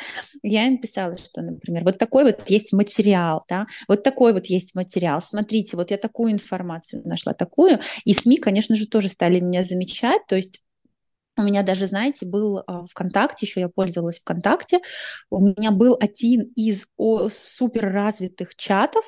я 0.43 0.67
им 0.67 0.79
писала, 0.79 1.17
что, 1.17 1.43
например, 1.43 1.85
вот 1.85 1.99
такой 1.99 2.25
вот 2.25 2.49
есть 2.49 2.73
материал, 2.73 3.45
да, 3.49 3.67
вот 3.89 4.03
такой 4.03 4.33
вот 4.33 4.47
есть 4.47 4.75
материал, 4.75 5.21
смотрите, 5.23 5.77
вот 5.77 5.91
я 5.91 5.99
такую 5.99 6.33
информацию 6.33 7.03
нашла, 7.05 7.35
такую, 7.35 7.81
и 8.05 8.15
СМИ, 8.15 8.39
конечно 8.39 8.77
же, 8.77 8.87
тоже 8.87 9.09
стали 9.09 9.41
меня 9.41 9.65
замечать, 9.65 10.23
то 10.29 10.37
есть 10.37 10.63
у 11.43 11.45
меня 11.45 11.63
даже, 11.63 11.87
знаете, 11.87 12.27
был 12.27 12.63
а, 12.67 12.87
ВКонтакте, 12.87 13.47
еще 13.47 13.61
я 13.61 13.69
пользовалась 13.69 14.21
ВКонтакте, 14.21 14.81
у 15.31 15.41
меня 15.41 15.71
был 15.71 15.97
один 16.01 16.53
из 16.57 16.87
супер 17.31 17.93
развитых 17.93 18.57
чатов, 18.57 19.05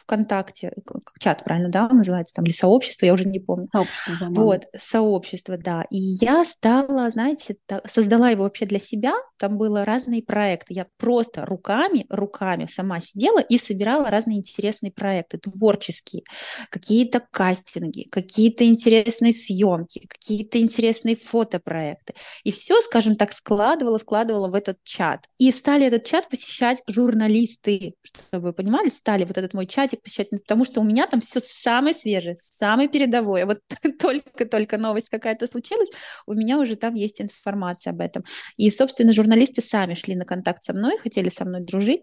ВКонтакте, 0.00 0.72
чат, 1.18 1.44
правильно, 1.44 1.68
да, 1.68 1.88
называется, 1.88 2.34
там, 2.34 2.44
или 2.44 2.52
сообщество, 2.52 3.06
я 3.06 3.12
уже 3.12 3.24
не 3.24 3.38
помню. 3.38 3.68
Сообщество, 3.72 4.14
да. 4.20 4.28
Вот, 4.30 4.64
сообщество, 4.76 5.56
да. 5.56 5.84
И 5.90 5.98
я 5.98 6.44
стала, 6.44 7.10
знаете, 7.10 7.56
создала 7.84 8.30
его 8.30 8.44
вообще 8.44 8.66
для 8.66 8.78
себя, 8.78 9.14
там 9.38 9.58
было 9.58 9.84
разные 9.84 10.22
проекты. 10.22 10.74
Я 10.74 10.86
просто 10.96 11.44
руками, 11.44 12.06
руками 12.08 12.66
сама 12.70 13.00
сидела 13.00 13.40
и 13.40 13.58
собирала 13.58 14.06
разные 14.06 14.38
интересные 14.38 14.92
проекты, 14.92 15.38
творческие, 15.38 16.22
какие-то 16.70 17.20
кастинги, 17.30 18.08
какие-то 18.10 18.66
интересные 18.66 19.32
съемки, 19.32 20.06
какие-то 20.08 20.60
интересные 20.60 21.16
фотопроекты. 21.16 22.14
И 22.44 22.50
все, 22.50 22.80
скажем 22.80 23.16
так, 23.16 23.32
складывала, 23.32 23.98
складывала 23.98 24.48
в 24.48 24.54
этот 24.54 24.78
чат. 24.84 25.26
И 25.38 25.50
стали 25.52 25.86
этот 25.86 26.04
чат 26.04 26.28
посещать 26.28 26.82
журналисты, 26.86 27.94
чтобы 28.02 28.48
вы 28.48 28.52
понимали, 28.52 28.88
стали 28.88 29.24
вот 29.24 29.36
этот 29.36 29.54
мой 29.54 29.66
чат 29.66 29.85
чатик 29.86 30.02
посещать, 30.02 30.30
потому 30.30 30.64
что 30.64 30.80
у 30.80 30.84
меня 30.84 31.06
там 31.06 31.20
все 31.20 31.40
самое 31.40 31.94
свежее, 31.94 32.36
самое 32.38 32.88
передовое. 32.88 33.46
Вот 33.46 33.60
только-только 34.00 34.78
новость 34.78 35.08
какая-то 35.08 35.46
случилась, 35.46 35.88
у 36.26 36.34
меня 36.34 36.58
уже 36.58 36.76
там 36.76 36.94
есть 36.94 37.20
информация 37.20 37.92
об 37.92 38.00
этом. 38.00 38.24
И, 38.56 38.70
собственно, 38.70 39.12
журналисты 39.12 39.62
сами 39.62 39.94
шли 39.94 40.16
на 40.16 40.24
контакт 40.24 40.64
со 40.64 40.72
мной, 40.72 40.98
хотели 40.98 41.28
со 41.28 41.44
мной 41.44 41.62
дружить, 41.62 42.02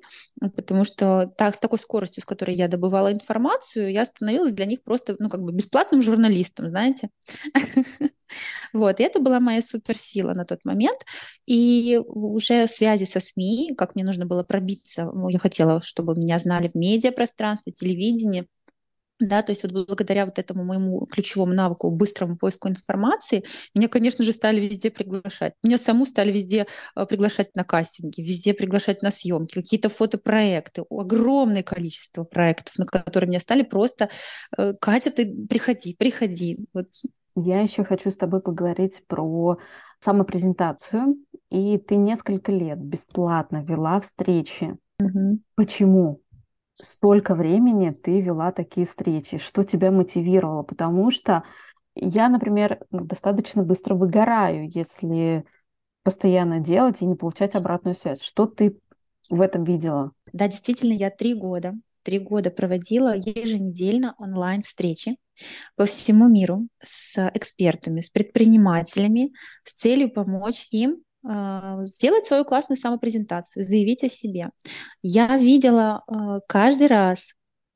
потому 0.56 0.86
что 0.86 1.28
так, 1.38 1.56
с 1.56 1.60
такой 1.60 1.80
скоростью, 1.80 2.24
с 2.24 2.26
которой 2.26 2.56
я 2.56 2.68
добывала 2.68 3.12
информацию, 3.12 3.92
я 3.92 4.06
становилась 4.06 4.54
для 4.54 4.66
них 4.66 4.84
просто, 4.84 5.16
ну, 5.20 5.30
как 5.30 5.42
бы 5.42 5.52
бесплатным 5.52 6.02
журналистом, 6.02 6.70
знаете. 6.70 7.10
Вот, 8.74 9.00
и 9.00 9.04
это 9.04 9.20
была 9.20 9.40
моя 9.40 9.62
суперсила 9.62 10.34
на 10.34 10.46
тот 10.46 10.66
момент. 10.66 11.00
И 11.46 12.00
уже 12.06 12.68
связи 12.68 13.06
со 13.06 13.20
СМИ, 13.20 13.74
как 13.78 13.96
мне 13.96 14.04
нужно 14.04 14.26
было 14.26 14.44
пробиться, 14.44 15.06
ну, 15.14 15.30
я 15.30 15.40
хотела, 15.40 15.82
чтобы 15.84 16.16
меня 16.16 16.40
знали 16.40 16.70
в 16.74 16.76
медиапространстве, 16.76 17.63
телевидении, 17.72 18.48
да, 19.20 19.42
то 19.42 19.52
есть 19.52 19.64
вот 19.64 19.88
благодаря 19.88 20.26
вот 20.26 20.40
этому 20.40 20.64
моему 20.64 21.06
ключевому 21.06 21.54
навыку, 21.54 21.92
быстрому 21.92 22.36
поиску 22.36 22.68
информации, 22.68 23.44
меня, 23.74 23.88
конечно 23.88 24.24
же, 24.24 24.34
стали 24.34 24.60
везде 24.60 24.92
приглашать. 24.92 25.54
Меня 25.64 25.78
саму 25.78 26.06
стали 26.06 26.32
везде 26.32 26.66
э, 26.96 27.06
приглашать 27.06 27.56
на 27.56 27.64
кастинги, 27.64 28.22
везде 28.22 28.54
приглашать 28.54 29.02
на 29.02 29.12
съемки, 29.12 29.54
какие-то 29.54 29.90
фотопроекты, 29.90 30.84
огромное 30.90 31.64
количество 31.64 32.24
проектов, 32.24 32.78
на 32.78 32.86
которые 32.86 33.30
меня 33.30 33.40
стали 33.40 33.62
просто 33.62 34.10
э, 34.58 34.74
Катя, 34.74 35.12
ты 35.12 35.48
приходи, 35.48 35.96
приходи. 35.98 36.66
Вот 36.74 36.88
я 37.36 37.62
еще 37.62 37.84
хочу 37.84 38.12
с 38.12 38.18
тобой 38.18 38.42
поговорить 38.42 39.04
про 39.08 39.58
самопрезентацию. 40.00 41.16
И 41.50 41.78
ты 41.78 41.96
несколько 41.96 42.52
лет 42.52 42.80
бесплатно 42.80 43.64
вела 43.64 44.02
встречи. 44.02 44.76
Угу. 45.00 45.40
Почему? 45.56 46.23
Столько 46.74 47.36
времени 47.36 47.90
ты 47.90 48.22
вела 48.22 48.52
такие 48.52 48.86
встречи. 48.88 49.38
Что 49.38 49.64
тебя 49.64 49.92
мотивировало? 49.92 50.64
Потому 50.64 51.12
что 51.12 51.44
я, 51.96 52.30
например, 52.30 52.80
достаточно 52.92 53.64
быстро 53.64 53.96
выгораю, 53.96 54.70
если 54.74 55.46
постоянно 56.04 56.60
делать 56.60 57.02
и 57.02 57.06
не 57.06 57.16
получать 57.16 57.56
обратную 57.56 57.96
связь. 57.96 58.22
Что 58.22 58.46
ты 58.46 58.78
в 59.30 59.40
этом 59.40 59.64
видела? 59.64 60.12
Да, 60.34 60.48
действительно, 60.48 60.94
я 60.94 61.10
три 61.10 61.34
года 61.34 61.74
три 62.04 62.20
года 62.20 62.52
проводила 62.52 63.16
еженедельно 63.16 64.14
онлайн-встречи 64.20 65.18
по 65.76 65.86
всему 65.86 66.30
миру 66.30 66.68
с 66.80 67.30
экспертами, 67.34 68.02
с 68.02 68.10
предпринимателями 68.10 69.32
с 69.64 69.74
целью 69.74 70.12
помочь 70.12 70.68
им 70.72 70.98
сделать 71.86 72.26
свою 72.26 72.46
классную 72.46 72.78
самопрезентацию, 72.78 73.64
заявить 73.64 74.04
о 74.04 74.10
себе. 74.10 74.50
Я 75.02 75.38
видела 75.38 76.04
э, 76.08 76.40
каждый 76.48 76.88
раз, 76.88 77.34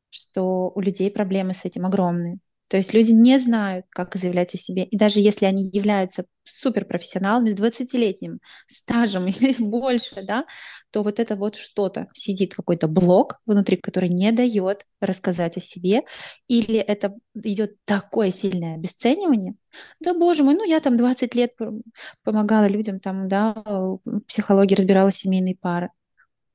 что 0.10 0.71
у 0.73 0.81
людей 0.81 1.12
проблемы 1.12 1.53
с 1.53 1.65
этим 1.65 1.86
огромные. 1.86 2.39
То 2.67 2.77
есть 2.77 2.93
люди 2.93 3.12
не 3.12 3.39
знают, 3.39 3.86
как 3.89 4.15
заявлять 4.15 4.53
о 4.53 4.58
себе. 4.58 4.84
И 4.84 4.97
даже 4.97 5.19
если 5.19 5.45
они 5.45 5.69
являются 5.71 6.25
суперпрофессионалами 6.43 7.49
с 7.49 7.56
20-летним 7.56 8.39
стажем 8.67 9.27
или 9.27 9.56
больше, 9.62 10.23
да, 10.23 10.45
то 10.91 11.03
вот 11.03 11.19
это 11.19 11.36
вот 11.36 11.56
что-то, 11.56 12.08
сидит 12.13 12.56
какой-то 12.56 12.88
блок 12.88 13.39
внутри, 13.45 13.77
который 13.77 14.10
не 14.10 14.32
дает 14.32 14.86
рассказать 14.99 15.58
о 15.58 15.62
себе, 15.62 16.01
или 16.47 16.77
это 16.77 17.15
идет 17.36 17.75
такое 17.86 18.32
сильное 18.32 18.75
обесценивание, 18.75 19.56
да, 19.99 20.13
боже 20.13 20.43
мой, 20.43 20.56
ну 20.56 20.65
я 20.65 20.80
там 20.80 20.97
20 20.97 21.36
лет 21.36 21.51
помогала 22.23 22.67
людям, 22.67 22.99
там, 22.99 23.27
да, 23.27 23.53
в 23.65 23.99
психологии 24.27 24.75
разбирала 24.75 25.12
семейные 25.12 25.56
пары. 25.56 25.89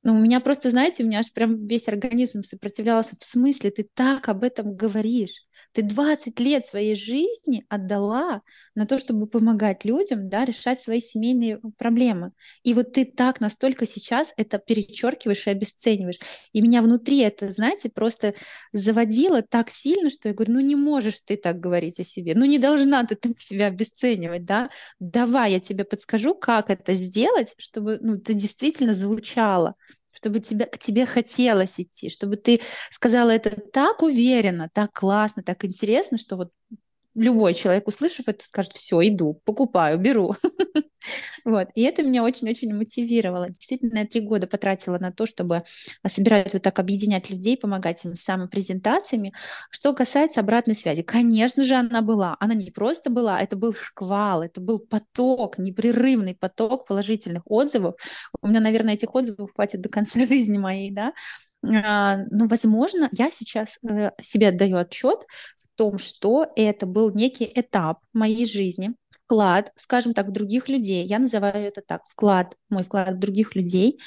Ну, 0.04 0.16
у 0.16 0.20
меня 0.20 0.40
просто, 0.40 0.70
знаете, 0.70 1.04
у 1.04 1.06
меня 1.06 1.20
аж 1.20 1.32
прям 1.32 1.66
весь 1.66 1.88
организм 1.88 2.42
сопротивлялся. 2.42 3.14
В 3.20 3.24
смысле, 3.24 3.70
ты 3.70 3.88
так 3.94 4.28
об 4.28 4.42
этом 4.42 4.74
говоришь? 4.74 5.46
Ты 5.72 5.82
20 5.82 6.38
лет 6.40 6.66
своей 6.66 6.94
жизни 6.94 7.64
отдала 7.68 8.42
на 8.74 8.86
то, 8.86 8.98
чтобы 8.98 9.26
помогать 9.26 9.84
людям, 9.84 10.28
да, 10.28 10.44
решать 10.44 10.80
свои 10.80 11.00
семейные 11.00 11.60
проблемы. 11.78 12.32
И 12.62 12.74
вот 12.74 12.92
ты 12.92 13.04
так 13.04 13.40
настолько 13.40 13.86
сейчас 13.86 14.34
это 14.36 14.58
перечеркиваешь 14.58 15.46
и 15.46 15.50
обесцениваешь. 15.50 16.18
И 16.52 16.60
меня 16.60 16.82
внутри 16.82 17.18
это, 17.20 17.50
знаете, 17.50 17.90
просто 17.90 18.34
заводило 18.72 19.42
так 19.42 19.70
сильно, 19.70 20.10
что 20.10 20.28
я 20.28 20.34
говорю, 20.34 20.52
ну 20.54 20.60
не 20.60 20.76
можешь 20.76 21.20
ты 21.20 21.36
так 21.36 21.58
говорить 21.60 22.00
о 22.00 22.04
себе, 22.04 22.34
ну 22.34 22.44
не 22.44 22.58
должна 22.58 23.04
ты 23.04 23.14
так 23.14 23.38
себя 23.40 23.66
обесценивать, 23.66 24.44
да. 24.44 24.70
Давай 25.00 25.52
я 25.52 25.60
тебе 25.60 25.84
подскажу, 25.84 26.34
как 26.34 26.70
это 26.70 26.94
сделать, 26.94 27.54
чтобы 27.58 27.98
ну, 28.00 28.18
ты 28.18 28.34
действительно 28.34 28.94
звучала 28.94 29.74
чтобы 30.12 30.40
тебя, 30.40 30.66
к 30.66 30.78
тебе 30.78 31.06
хотелось 31.06 31.80
идти, 31.80 32.10
чтобы 32.10 32.36
ты 32.36 32.60
сказала 32.90 33.30
это 33.30 33.50
так 33.72 34.02
уверенно, 34.02 34.68
так 34.72 34.92
классно, 34.92 35.42
так 35.42 35.64
интересно, 35.64 36.18
что 36.18 36.36
вот 36.36 36.50
любой 37.14 37.54
человек, 37.54 37.86
услышав 37.88 38.28
это, 38.28 38.44
скажет, 38.44 38.72
все, 38.72 39.00
иду, 39.06 39.40
покупаю, 39.44 39.98
беру. 39.98 40.34
Вот. 41.44 41.68
И 41.74 41.82
это 41.82 42.04
меня 42.04 42.22
очень-очень 42.22 42.72
мотивировало. 42.72 43.48
Действительно, 43.48 43.98
я 43.98 44.06
три 44.06 44.20
года 44.20 44.46
потратила 44.46 44.98
на 44.98 45.10
то, 45.10 45.26
чтобы 45.26 45.64
собирать 46.06 46.52
вот 46.52 46.62
так, 46.62 46.78
объединять 46.78 47.30
людей, 47.30 47.56
помогать 47.56 48.04
им 48.04 48.14
самопрезентациями. 48.14 49.32
Что 49.70 49.92
касается 49.94 50.40
обратной 50.40 50.76
связи, 50.76 51.02
конечно 51.02 51.64
же, 51.64 51.74
она 51.74 52.02
была. 52.02 52.36
Она 52.38 52.54
не 52.54 52.70
просто 52.70 53.10
была, 53.10 53.40
это 53.40 53.56
был 53.56 53.74
шквал, 53.74 54.42
это 54.42 54.60
был 54.60 54.78
поток, 54.78 55.58
непрерывный 55.58 56.36
поток 56.36 56.86
положительных 56.86 57.42
отзывов. 57.46 57.96
У 58.40 58.46
меня, 58.46 58.60
наверное, 58.60 58.94
этих 58.94 59.12
отзывов 59.14 59.52
хватит 59.54 59.80
до 59.80 59.88
конца 59.88 60.24
жизни 60.26 60.58
моей, 60.58 60.92
да. 60.92 61.12
А, 61.64 62.18
но, 62.30 62.46
возможно, 62.48 63.08
я 63.12 63.30
сейчас 63.30 63.78
э, 63.88 64.10
себе 64.20 64.48
отдаю 64.48 64.78
отчет 64.78 65.26
том, 65.76 65.98
что 65.98 66.46
это 66.56 66.86
был 66.86 67.12
некий 67.12 67.50
этап 67.54 68.00
моей 68.12 68.46
жизни, 68.46 68.94
вклад, 69.24 69.72
скажем 69.76 70.14
так, 70.14 70.28
в 70.28 70.32
других 70.32 70.68
людей. 70.68 71.06
Я 71.06 71.18
называю 71.18 71.66
это 71.66 71.80
так, 71.80 72.02
вклад, 72.08 72.56
мой 72.68 72.84
вклад 72.84 73.14
в 73.14 73.18
других 73.18 73.54
людей, 73.54 73.98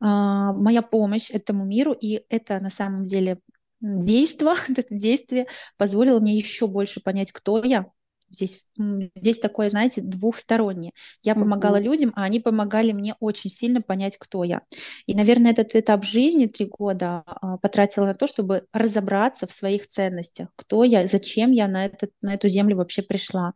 а, 0.00 0.52
моя 0.52 0.82
помощь 0.82 1.30
этому 1.30 1.64
миру, 1.64 1.92
и 1.92 2.22
это 2.28 2.60
на 2.60 2.70
самом 2.70 3.04
деле 3.04 3.40
действие, 3.80 4.54
это 4.68 4.94
действие 4.94 5.46
позволило 5.76 6.20
мне 6.20 6.36
еще 6.36 6.66
больше 6.66 7.00
понять, 7.00 7.32
кто 7.32 7.62
я, 7.64 7.86
Здесь, 8.30 8.70
здесь 9.16 9.40
такое, 9.40 9.70
знаете, 9.70 10.00
двухстороннее. 10.00 10.92
Я 11.22 11.34
помогала 11.34 11.76
mm-hmm. 11.76 11.82
людям, 11.82 12.12
а 12.14 12.22
они 12.22 12.38
помогали 12.38 12.92
мне 12.92 13.16
очень 13.18 13.50
сильно 13.50 13.82
понять, 13.82 14.16
кто 14.18 14.44
я. 14.44 14.62
И, 15.06 15.14
наверное, 15.14 15.50
этот 15.50 15.74
этап 15.74 16.04
жизни 16.04 16.46
три 16.46 16.66
года 16.66 17.24
а, 17.26 17.58
потратила 17.58 18.06
на 18.06 18.14
то, 18.14 18.28
чтобы 18.28 18.64
разобраться 18.72 19.46
в 19.46 19.52
своих 19.52 19.88
ценностях, 19.88 20.48
кто 20.54 20.84
я, 20.84 21.08
зачем 21.08 21.50
я 21.50 21.66
на, 21.66 21.86
этот, 21.86 22.12
на 22.22 22.34
эту 22.34 22.48
землю 22.48 22.76
вообще 22.76 23.02
пришла. 23.02 23.52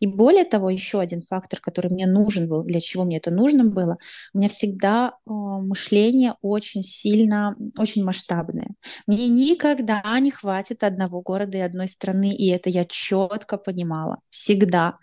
И 0.00 0.06
более 0.08 0.44
того, 0.44 0.70
еще 0.70 0.98
один 0.98 1.22
фактор, 1.22 1.60
который 1.60 1.90
мне 1.92 2.06
нужен 2.06 2.48
был, 2.48 2.64
для 2.64 2.80
чего 2.80 3.04
мне 3.04 3.18
это 3.18 3.30
нужно 3.30 3.64
было, 3.64 3.98
у 4.34 4.38
меня 4.38 4.48
всегда 4.48 5.12
э, 5.24 5.30
мышление 5.32 6.34
очень 6.42 6.82
сильно, 6.82 7.56
очень 7.78 8.04
масштабное. 8.04 8.70
Мне 9.06 9.28
никогда 9.28 10.02
не 10.18 10.32
хватит 10.32 10.82
одного 10.82 11.20
города 11.22 11.58
и 11.58 11.60
одной 11.60 11.88
страны, 11.88 12.34
и 12.34 12.48
это 12.50 12.70
я 12.70 12.84
четко 12.84 13.56
понимала 13.56 14.15
всегда. 14.30 14.98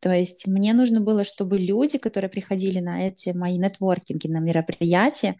То 0.00 0.12
есть 0.12 0.46
мне 0.46 0.72
нужно 0.72 1.00
было, 1.00 1.24
чтобы 1.24 1.58
люди, 1.58 1.98
которые 1.98 2.30
приходили 2.30 2.80
на 2.80 3.08
эти 3.08 3.30
мои 3.30 3.58
нетворкинги, 3.58 4.28
на 4.28 4.38
мероприятия, 4.40 5.36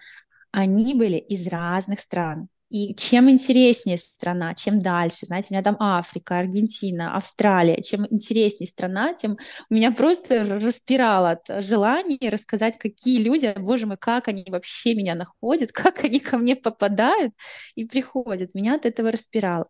они 0.52 0.94
были 0.94 1.16
из 1.16 1.46
разных 1.46 2.00
стран. 2.00 2.48
И 2.70 2.94
чем 2.94 3.28
интереснее 3.28 3.98
страна, 3.98 4.54
чем 4.54 4.78
дальше, 4.78 5.26
знаете, 5.26 5.48
у 5.50 5.54
меня 5.54 5.62
там 5.64 5.76
Африка, 5.80 6.38
Аргентина, 6.38 7.16
Австралия, 7.16 7.82
чем 7.82 8.06
интереснее 8.10 8.68
страна, 8.68 9.12
тем 9.12 9.38
у 9.68 9.74
меня 9.74 9.90
просто 9.90 10.44
распирало 10.44 11.32
от 11.32 11.64
желания 11.64 12.30
рассказать, 12.30 12.78
какие 12.78 13.20
люди, 13.20 13.52
боже 13.58 13.86
мой, 13.86 13.96
как 13.96 14.28
они 14.28 14.44
вообще 14.48 14.94
меня 14.94 15.16
находят, 15.16 15.72
как 15.72 16.04
они 16.04 16.20
ко 16.20 16.38
мне 16.38 16.54
попадают 16.54 17.32
и 17.74 17.84
приходят. 17.84 18.54
Меня 18.54 18.76
от 18.76 18.86
этого 18.86 19.10
распирало. 19.10 19.66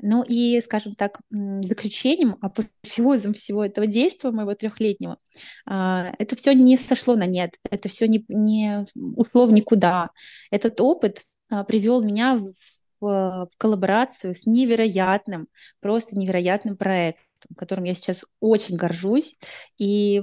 Ну 0.00 0.22
и, 0.26 0.60
скажем 0.60 0.94
так, 0.94 1.20
заключением, 1.30 2.36
апофеозом 2.40 3.32
всего 3.34 3.64
этого 3.64 3.86
действия 3.86 4.30
моего 4.30 4.54
трехлетнего, 4.54 5.18
а, 5.66 6.12
это 6.18 6.36
все 6.36 6.52
не 6.52 6.76
сошло 6.76 7.16
на 7.16 7.26
нет, 7.26 7.54
это 7.70 7.88
все 7.88 8.06
не, 8.08 8.24
не 8.28 8.86
ушло 9.16 9.46
в 9.46 9.52
никуда. 9.52 10.10
Этот 10.50 10.80
опыт 10.80 11.24
а, 11.48 11.64
привел 11.64 12.02
меня 12.02 12.36
в, 12.36 12.52
в 13.00 13.48
коллаборацию 13.56 14.34
с 14.34 14.46
невероятным, 14.46 15.48
просто 15.80 16.18
невероятным 16.18 16.76
проектом, 16.76 17.54
которым 17.56 17.84
я 17.84 17.94
сейчас 17.94 18.24
очень 18.40 18.76
горжусь. 18.76 19.38
И 19.78 20.22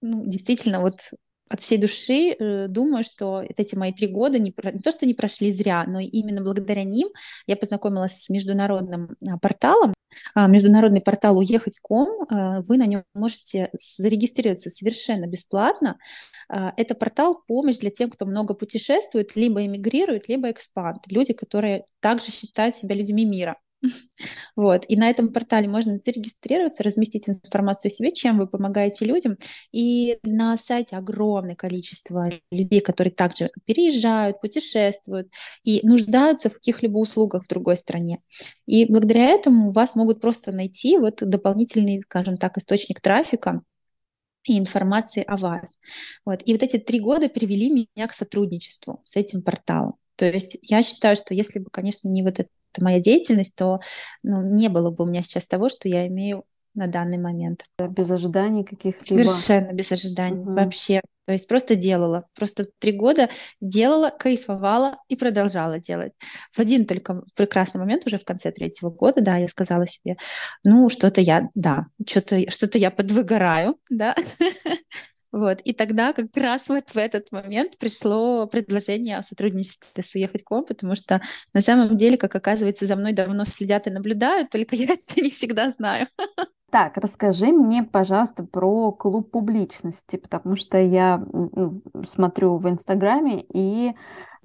ну, 0.00 0.24
действительно, 0.26 0.80
вот 0.80 0.96
от 1.48 1.60
всей 1.60 1.78
души 1.78 2.30
э, 2.30 2.68
думаю, 2.68 3.04
что 3.04 3.44
эти 3.56 3.74
мои 3.74 3.92
три 3.92 4.06
года 4.06 4.38
не, 4.38 4.54
не 4.72 4.80
то, 4.80 4.90
что 4.90 5.06
не 5.06 5.14
прошли 5.14 5.52
зря, 5.52 5.84
но 5.86 6.00
именно 6.00 6.42
благодаря 6.42 6.84
ним 6.84 7.08
я 7.46 7.56
познакомилась 7.56 8.22
с 8.22 8.30
международным 8.30 9.16
а, 9.26 9.38
порталом, 9.38 9.94
а, 10.34 10.46
международный 10.46 11.00
портал 11.00 11.38
уехать.ком. 11.38 12.26
А, 12.30 12.60
вы 12.62 12.78
на 12.78 12.86
нем 12.86 13.04
можете 13.14 13.70
зарегистрироваться 13.78 14.70
совершенно 14.70 15.26
бесплатно. 15.26 15.98
Это 16.48 16.94
портал 16.94 17.42
помощь 17.46 17.78
для 17.78 17.90
тех, 17.90 18.10
кто 18.10 18.26
много 18.26 18.52
путешествует, 18.52 19.34
либо 19.34 19.64
эмигрирует, 19.64 20.28
либо 20.28 20.50
экспант. 20.50 21.06
Люди, 21.06 21.32
которые 21.32 21.86
также 22.00 22.30
считают 22.30 22.76
себя 22.76 22.94
людьми 22.94 23.24
мира. 23.24 23.56
Вот. 24.56 24.84
И 24.88 24.96
на 24.96 25.10
этом 25.10 25.32
портале 25.32 25.68
можно 25.68 25.98
зарегистрироваться, 25.98 26.82
разместить 26.82 27.28
информацию 27.28 27.90
о 27.90 27.92
себе, 27.92 28.12
чем 28.12 28.38
вы 28.38 28.46
помогаете 28.46 29.04
людям. 29.04 29.36
И 29.72 30.18
на 30.22 30.56
сайте 30.56 30.96
огромное 30.96 31.56
количество 31.56 32.30
людей, 32.50 32.80
которые 32.80 33.12
также 33.12 33.50
переезжают, 33.64 34.40
путешествуют 34.40 35.28
и 35.64 35.80
нуждаются 35.86 36.50
в 36.50 36.54
каких-либо 36.54 36.98
услугах 36.98 37.44
в 37.44 37.48
другой 37.48 37.76
стране. 37.76 38.20
И 38.66 38.86
благодаря 38.86 39.30
этому 39.30 39.72
вас 39.72 39.94
могут 39.94 40.20
просто 40.20 40.52
найти 40.52 40.98
вот 40.98 41.16
дополнительный, 41.20 42.02
скажем 42.02 42.36
так, 42.36 42.58
источник 42.58 43.00
трафика, 43.00 43.62
и 44.46 44.58
информации 44.58 45.24
о 45.26 45.38
вас. 45.38 45.74
Вот. 46.26 46.42
И 46.44 46.52
вот 46.52 46.62
эти 46.62 46.76
три 46.76 47.00
года 47.00 47.30
привели 47.30 47.70
меня 47.70 48.06
к 48.06 48.12
сотрудничеству 48.12 49.00
с 49.02 49.16
этим 49.16 49.40
порталом. 49.40 49.94
То 50.16 50.26
есть 50.26 50.58
я 50.62 50.82
считаю, 50.82 51.16
что 51.16 51.32
если 51.32 51.58
бы, 51.58 51.70
конечно, 51.70 52.08
не 52.08 52.22
вот 52.22 52.38
это 52.38 52.50
моя 52.82 53.00
деятельность, 53.00 53.56
то 53.56 53.80
ну, 54.22 54.42
не 54.42 54.68
было 54.68 54.90
бы 54.90 55.04
у 55.04 55.06
меня 55.06 55.22
сейчас 55.22 55.46
того, 55.46 55.68
что 55.68 55.88
я 55.88 56.06
имею 56.06 56.44
на 56.74 56.88
данный 56.88 57.18
момент. 57.18 57.64
Без 57.78 58.10
ожиданий 58.10 58.64
каких-либо. 58.64 59.04
Совершенно 59.04 59.72
без 59.72 59.92
ожиданий 59.92 60.40
угу. 60.40 60.54
вообще. 60.54 61.00
То 61.26 61.32
есть 61.32 61.48
просто 61.48 61.74
делала. 61.74 62.26
Просто 62.34 62.66
три 62.78 62.92
года 62.92 63.30
делала, 63.60 64.10
кайфовала 64.10 64.98
и 65.08 65.16
продолжала 65.16 65.78
делать. 65.78 66.12
В 66.52 66.58
один 66.58 66.84
только 66.84 67.22
прекрасный 67.34 67.78
момент 67.78 68.06
уже 68.06 68.18
в 68.18 68.24
конце 68.24 68.52
третьего 68.52 68.90
года, 68.90 69.22
да, 69.22 69.36
я 69.38 69.48
сказала 69.48 69.86
себе, 69.86 70.16
ну, 70.64 70.88
что-то 70.90 71.20
я, 71.20 71.48
да, 71.54 71.86
что-то 72.06 72.38
что 72.50 72.68
я 72.76 72.90
подвыгораю, 72.90 73.78
да, 73.90 74.14
Вот. 75.34 75.60
И 75.62 75.72
тогда 75.72 76.12
как 76.12 76.28
раз 76.36 76.68
вот 76.68 76.90
в 76.90 76.96
этот 76.96 77.32
момент 77.32 77.76
пришло 77.78 78.46
предложение 78.46 79.18
о 79.18 79.22
сотрудничестве 79.24 80.00
с 80.00 80.14
Уехать.ком, 80.14 80.64
потому 80.64 80.94
что 80.94 81.20
на 81.52 81.60
самом 81.60 81.96
деле, 81.96 82.16
как 82.16 82.36
оказывается, 82.36 82.86
за 82.86 82.94
мной 82.94 83.12
давно 83.12 83.44
следят 83.44 83.88
и 83.88 83.90
наблюдают, 83.90 84.50
только 84.50 84.76
я 84.76 84.84
это 84.84 85.20
не 85.20 85.30
всегда 85.30 85.70
знаю. 85.70 86.06
Так, 86.70 86.98
расскажи 86.98 87.46
мне, 87.46 87.82
пожалуйста, 87.82 88.44
про 88.44 88.92
клуб 88.92 89.32
публичности, 89.32 90.18
потому 90.18 90.54
что 90.54 90.78
я 90.78 91.18
ну, 91.32 91.82
смотрю 92.06 92.58
в 92.58 92.68
Инстаграме, 92.68 93.44
и 93.52 93.92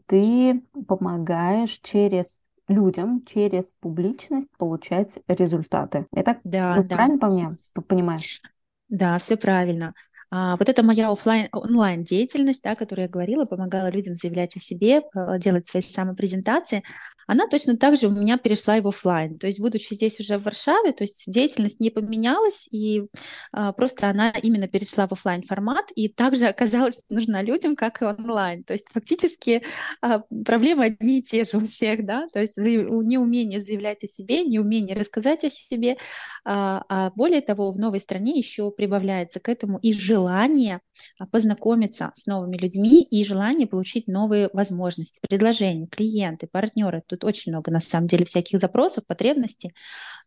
ты 0.08 0.63
помогаешь 0.88 1.80
через 1.84 2.41
людям 2.67 3.23
через 3.28 3.73
публичность 3.80 4.49
получать 4.58 5.12
результаты. 5.28 6.08
Это 6.12 6.39
да, 6.43 6.78
ну, 6.78 6.84
да. 6.84 6.95
правильно 6.95 7.19
по 7.19 7.28
мне 7.28 7.52
понимаешь? 7.88 8.41
Да, 8.89 9.19
все 9.19 9.38
правильно. 9.38 9.93
А, 10.31 10.55
вот 10.57 10.69
это 10.69 10.83
моя 10.83 11.11
офлайн, 11.11 11.47
онлайн 11.51 12.03
деятельность, 12.03 12.61
да, 12.63 12.75
которую 12.75 13.05
я 13.05 13.09
говорила, 13.09 13.45
помогала 13.45 13.89
людям 13.89 14.13
заявлять 14.15 14.55
о 14.55 14.59
себе, 14.59 15.01
э, 15.15 15.39
делать 15.39 15.67
свои 15.67 15.81
самопрезентации 15.81 16.83
она 17.29 17.45
точно 17.45 17.77
так 17.77 17.95
же 17.95 18.07
у 18.07 18.09
меня 18.09 18.39
перешла 18.39 18.77
и 18.77 18.81
в 18.81 18.87
офлайн. 18.87 19.37
То 19.37 19.45
есть, 19.45 19.59
будучи 19.59 19.93
здесь 19.93 20.19
уже 20.19 20.39
в 20.39 20.43
Варшаве, 20.43 20.93
то 20.93 21.03
есть 21.03 21.31
деятельность 21.31 21.79
не 21.79 21.91
поменялась, 21.91 22.67
и 22.71 23.03
а, 23.51 23.71
просто 23.71 24.09
она 24.09 24.31
именно 24.41 24.67
перешла 24.67 25.07
в 25.07 25.11
офлайн 25.11 25.43
формат, 25.43 25.91
и 25.95 26.09
также 26.09 26.45
оказалась 26.47 27.03
нужна 27.07 27.43
людям, 27.43 27.75
как 27.75 28.01
и 28.01 28.05
онлайн. 28.05 28.63
То 28.63 28.73
есть, 28.73 28.87
фактически 28.91 29.61
а, 30.01 30.23
проблемы 30.43 30.85
одни 30.85 31.19
и 31.19 31.21
те 31.21 31.45
же 31.45 31.57
у 31.57 31.59
всех, 31.59 32.03
да, 32.03 32.25
то 32.33 32.41
есть 32.41 32.57
неумение 32.57 33.61
заявлять 33.61 34.03
о 34.03 34.07
себе, 34.07 34.43
неумение 34.43 34.95
рассказать 34.95 35.43
о 35.43 35.51
себе, 35.51 35.97
а, 36.45 36.83
а 36.89 37.11
более 37.11 37.41
того, 37.41 37.71
в 37.71 37.77
новой 37.77 38.01
стране 38.01 38.39
еще 38.39 38.71
прибавляется 38.71 39.39
к 39.39 39.49
этому 39.49 39.77
и 39.77 39.93
желание 39.93 40.79
а, 41.19 41.27
познакомиться 41.27 42.11
с 42.15 42.25
новыми 42.25 42.57
людьми, 42.57 43.03
и 43.03 43.23
желание 43.23 43.67
получить 43.67 44.07
новые 44.07 44.49
возможности, 44.51 45.19
предложения, 45.29 45.85
клиенты, 45.85 46.47
партнеры. 46.51 47.03
Тут 47.05 47.18
тут 47.19 47.29
очень 47.29 47.51
много, 47.51 47.71
на 47.71 47.79
самом 47.79 48.08
деле, 48.08 48.25
всяких 48.25 48.60
запросов, 48.60 49.05
потребностей, 49.05 49.73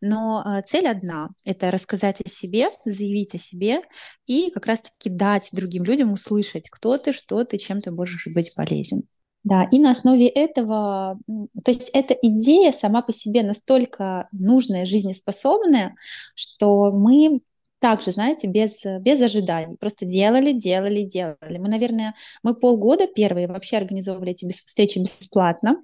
но 0.01 0.41
а, 0.45 0.61
цель 0.61 0.87
одна— 0.87 1.29
это 1.45 1.71
рассказать 1.71 2.21
о 2.21 2.29
себе, 2.29 2.67
заявить 2.85 3.35
о 3.35 3.39
себе 3.39 3.81
и 4.25 4.51
как 4.51 4.65
раз-таки 4.67 5.09
дать 5.09 5.49
другим 5.51 5.83
людям 5.83 6.13
услышать, 6.13 6.69
кто 6.69 6.97
ты, 6.97 7.13
что 7.13 7.43
ты, 7.43 7.57
чем 7.57 7.81
ты 7.81 7.91
можешь 7.91 8.27
быть 8.33 8.53
полезен. 8.55 9.03
Да, 9.43 9.67
и 9.71 9.79
на 9.79 9.91
основе 9.91 10.27
этого, 10.27 11.19
то 11.65 11.71
есть 11.71 11.89
эта 11.93 12.13
идея 12.13 12.71
сама 12.71 13.01
по 13.01 13.11
себе 13.11 13.43
настолько 13.43 14.29
нужная, 14.31 14.85
жизнеспособная, 14.85 15.95
что 16.33 16.93
мы 16.93 17.41
также, 17.83 18.13
знаете, 18.13 18.47
без, 18.47 18.81
без 19.01 19.21
ожиданий. 19.21 19.75
Просто 19.75 20.05
делали, 20.05 20.53
делали, 20.53 21.01
делали. 21.01 21.57
Мы, 21.57 21.67
наверное, 21.67 22.15
мы 22.41 22.55
полгода 22.55 23.07
первые 23.07 23.47
вообще 23.47 23.75
организовывали 23.75 24.31
эти 24.31 24.49
встречи 24.49 24.99
бесплатно. 24.99 25.83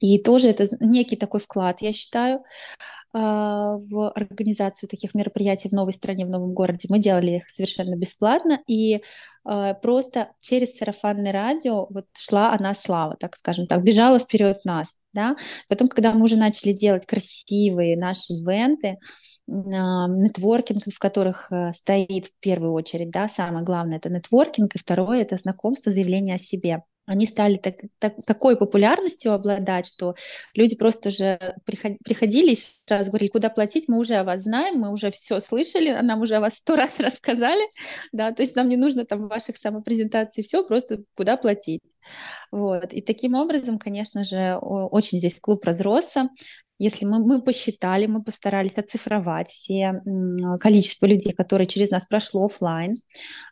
И 0.00 0.18
тоже 0.18 0.48
это 0.48 0.66
некий 0.80 1.16
такой 1.16 1.40
вклад, 1.40 1.80
я 1.80 1.92
считаю, 1.92 2.42
а, 3.12 3.76
в 3.76 4.10
организацию 4.10 4.88
таких 4.88 5.14
мероприятий 5.14 5.68
в 5.68 5.72
новой 5.72 5.92
стране, 5.92 6.24
в 6.24 6.30
новом 6.30 6.54
городе. 6.54 6.86
Мы 6.88 7.00
делали 7.00 7.38
их 7.38 7.50
совершенно 7.50 7.96
бесплатно, 7.96 8.60
и 8.68 9.02
а, 9.44 9.74
просто 9.74 10.30
через 10.40 10.76
сарафанное 10.76 11.32
радио 11.32 11.86
вот 11.90 12.06
шла 12.16 12.52
она 12.52 12.74
слава, 12.74 13.16
так 13.16 13.36
скажем 13.36 13.66
так, 13.66 13.82
бежала 13.82 14.20
вперед 14.20 14.64
нас. 14.64 14.96
Да? 15.12 15.34
Потом, 15.68 15.88
когда 15.88 16.12
мы 16.12 16.22
уже 16.24 16.36
начали 16.36 16.72
делать 16.72 17.04
красивые 17.04 17.96
наши 17.96 18.32
ивенты, 18.32 18.98
а, 19.48 20.06
нетворкинг, 20.06 20.84
в 20.86 20.98
которых 21.00 21.50
э, 21.50 21.72
стоит 21.72 22.26
в 22.26 22.32
первую 22.38 22.72
очередь, 22.72 23.10
да, 23.10 23.26
самое 23.26 23.64
главное 23.64 23.96
это 23.96 24.08
нетворкинг, 24.08 24.76
и 24.76 24.78
второе 24.78 25.22
это 25.22 25.36
знакомство, 25.36 25.92
заявление 25.92 26.36
о 26.36 26.38
себе 26.38 26.84
они 27.10 27.26
стали 27.26 27.56
так, 27.56 27.74
так, 27.98 28.14
такой 28.24 28.56
популярностью 28.56 29.32
обладать, 29.32 29.84
что 29.84 30.14
люди 30.54 30.76
просто 30.76 31.08
уже 31.08 31.56
приходили 31.64 32.52
и 32.52 32.58
сразу 32.86 33.10
говорили, 33.10 33.30
куда 33.30 33.50
платить, 33.50 33.88
мы 33.88 33.98
уже 33.98 34.14
о 34.14 34.22
вас 34.22 34.42
знаем, 34.42 34.78
мы 34.78 34.92
уже 34.92 35.10
все 35.10 35.40
слышали, 35.40 35.90
нам 35.90 36.20
уже 36.20 36.36
о 36.36 36.40
вас 36.40 36.54
сто 36.54 36.76
раз 36.76 37.00
рассказали, 37.00 37.62
да, 38.12 38.30
то 38.30 38.42
есть 38.42 38.54
нам 38.54 38.68
не 38.68 38.76
нужно 38.76 39.04
там 39.04 39.26
ваших 39.26 39.56
самопрезентаций, 39.56 40.44
все, 40.44 40.62
просто 40.64 41.02
куда 41.16 41.36
платить. 41.36 41.80
Вот. 42.52 42.92
И 42.92 43.02
таким 43.02 43.34
образом, 43.34 43.78
конечно 43.78 44.24
же, 44.24 44.56
очень 44.60 45.18
здесь 45.18 45.40
клуб 45.40 45.64
разросся, 45.64 46.28
если 46.80 47.04
мы, 47.04 47.18
мы 47.18 47.42
посчитали, 47.42 48.06
мы 48.06 48.22
постарались 48.22 48.72
оцифровать 48.74 49.50
все 49.50 50.02
количество 50.58 51.04
людей, 51.04 51.34
которые 51.34 51.66
через 51.66 51.90
нас 51.90 52.06
прошло 52.06 52.46
офлайн. 52.46 52.90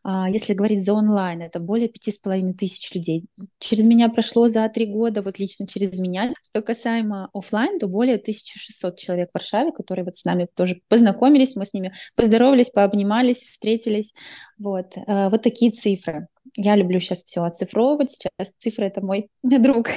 А, 0.03 0.31
если 0.31 0.55
говорить 0.55 0.83
за 0.83 0.95
онлайн, 0.95 1.43
это 1.43 1.61
более 1.61 1.89
пяти 1.89 2.11
с 2.11 2.19
половиной 2.19 2.55
тысяч 2.55 2.95
людей. 2.95 3.27
Через 3.59 3.85
меня 3.85 4.09
прошло 4.09 4.49
за 4.49 4.67
три 4.71 4.87
года, 4.87 5.21
вот 5.21 5.39
лично 5.39 5.69
через 5.69 5.99
меня. 5.99 6.33
Что 6.49 6.63
касаемо 6.63 7.29
офлайн, 7.35 7.79
то 7.79 7.87
более 7.87 8.17
1600 8.17 8.99
человек 8.99 9.29
в 9.31 9.35
Варшаве, 9.35 9.73
которые 9.73 10.07
вот 10.07 10.17
с 10.17 10.25
нами 10.25 10.49
тоже 10.55 10.81
познакомились, 10.89 11.55
мы 11.55 11.67
с 11.67 11.75
ними 11.75 11.93
поздоровались, 12.17 12.71
пообнимались, 12.71 13.43
встретились. 13.43 14.15
Вот, 14.59 14.97
э, 14.97 15.29
вот 15.29 15.43
такие 15.43 15.71
цифры. 15.71 16.29
Я 16.55 16.77
люблю 16.77 17.01
сейчас 17.01 17.25
все 17.25 17.45
оцифровывать, 17.45 18.13
сейчас 18.13 18.53
цифры— 18.59 18.87
это 18.87 19.05
мой 19.05 19.31
друг. 19.43 19.89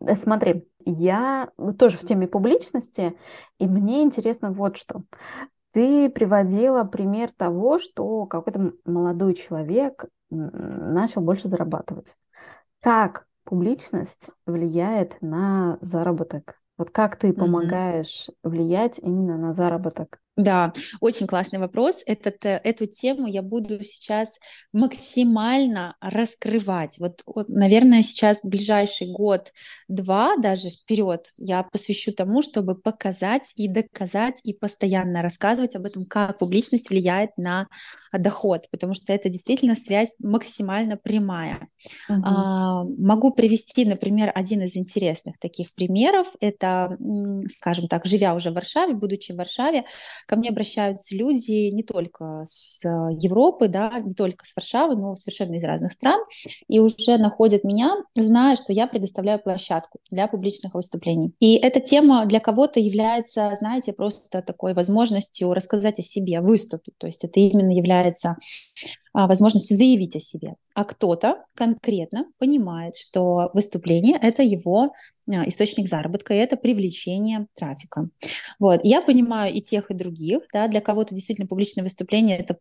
Э, 0.00 0.14
смотри, 0.16 0.66
я 0.84 1.50
тоже 1.78 1.96
в 1.96 2.06
теме 2.06 2.26
публичности, 2.26 3.16
и 3.58 3.66
мне 3.66 4.02
интересно 4.02 4.52
вот 4.52 4.76
что. 4.76 5.02
Ты 5.72 6.10
приводила 6.10 6.84
пример 6.84 7.30
того, 7.36 7.78
что 7.78 8.26
какой-то 8.26 8.72
молодой 8.84 9.34
человек 9.34 10.04
начал 10.30 11.22
больше 11.22 11.48
зарабатывать. 11.48 12.16
Как 12.80 13.26
публичность 13.44 14.30
влияет 14.46 15.16
на 15.20 15.78
заработок? 15.80 16.58
Вот 16.78 16.90
как 16.90 17.16
ты 17.16 17.32
помогаешь 17.32 18.28
mm-hmm. 18.28 18.48
влиять 18.48 18.98
именно 18.98 19.36
на 19.36 19.54
заработок 19.54 20.21
да, 20.36 20.72
очень 21.00 21.26
классный 21.26 21.58
вопрос. 21.58 22.02
Этот, 22.06 22.44
э, 22.46 22.58
эту 22.64 22.86
тему 22.86 23.26
я 23.26 23.42
буду 23.42 23.84
сейчас 23.84 24.38
максимально 24.72 25.94
раскрывать. 26.00 26.98
Вот, 26.98 27.20
вот, 27.26 27.50
наверное, 27.50 28.02
сейчас 28.02 28.40
ближайший 28.42 29.12
год-два, 29.12 30.36
даже 30.38 30.70
вперед, 30.70 31.26
я 31.36 31.62
посвящу 31.64 32.12
тому, 32.12 32.40
чтобы 32.40 32.74
показать 32.74 33.52
и 33.56 33.68
доказать 33.68 34.40
и 34.42 34.54
постоянно 34.54 35.20
рассказывать 35.20 35.76
об 35.76 35.84
этом, 35.84 36.06
как 36.06 36.38
публичность 36.38 36.88
влияет 36.88 37.36
на 37.36 37.68
доход, 38.18 38.66
потому 38.70 38.94
что 38.94 39.12
это 39.12 39.28
действительно 39.28 39.76
связь 39.76 40.14
максимально 40.18 40.96
прямая. 40.96 41.68
Uh-huh. 42.10 42.20
А, 42.24 42.84
могу 42.84 43.32
привести, 43.32 43.84
например, 43.84 44.32
один 44.34 44.62
из 44.62 44.76
интересных 44.76 45.38
таких 45.38 45.74
примеров. 45.74 46.28
Это, 46.40 46.96
скажем 47.56 47.88
так, 47.88 48.04
живя 48.04 48.34
уже 48.34 48.50
в 48.50 48.54
Варшаве, 48.54 48.94
будучи 48.94 49.32
в 49.32 49.36
Варшаве, 49.36 49.84
Ко 50.26 50.36
мне 50.36 50.50
обращаются 50.50 51.14
люди 51.14 51.70
не 51.70 51.82
только 51.82 52.44
с 52.46 52.82
Европы, 52.84 53.68
да, 53.68 53.92
не 54.00 54.14
только 54.14 54.44
с 54.44 54.54
Варшавы, 54.54 54.96
но 54.96 55.16
совершенно 55.16 55.54
из 55.54 55.64
разных 55.64 55.92
стран, 55.92 56.20
и 56.68 56.78
уже 56.78 57.18
находят 57.18 57.64
меня, 57.64 57.96
зная, 58.16 58.56
что 58.56 58.72
я 58.72 58.86
предоставляю 58.86 59.40
площадку 59.42 59.98
для 60.10 60.26
публичных 60.28 60.74
выступлений. 60.74 61.34
И 61.40 61.56
эта 61.56 61.80
тема 61.80 62.26
для 62.26 62.40
кого-то 62.40 62.80
является, 62.80 63.52
знаете, 63.58 63.92
просто 63.92 64.42
такой 64.42 64.74
возможностью 64.74 65.52
рассказать 65.52 65.98
о 65.98 66.02
себе, 66.02 66.40
выступить. 66.40 66.96
То 66.98 67.06
есть 67.06 67.24
это 67.24 67.40
именно 67.40 67.70
является 67.70 68.36
а, 69.14 69.26
возможностью 69.26 69.76
заявить 69.76 70.16
о 70.16 70.20
себе. 70.20 70.54
А 70.74 70.84
кто-то 70.84 71.44
конкретно 71.54 72.26
понимает, 72.38 72.96
что 72.96 73.50
выступление— 73.52 74.18
это 74.22 74.42
его 74.42 74.94
а, 75.28 75.46
источник 75.48 75.88
заработка, 75.88 76.32
и 76.32 76.38
это 76.38 76.56
привлечение 76.56 77.46
трафика. 77.54 78.08
Вот. 78.58 78.80
Я 78.84 79.02
понимаю 79.02 79.52
и 79.52 79.60
тех, 79.60 79.90
и 79.90 79.94
других. 79.94 80.40
Да? 80.52 80.66
Для 80.68 80.80
кого-то 80.80 81.14
действительно 81.14 81.46
публичное 81.46 81.84
выступление— 81.84 82.36
это 82.38 82.56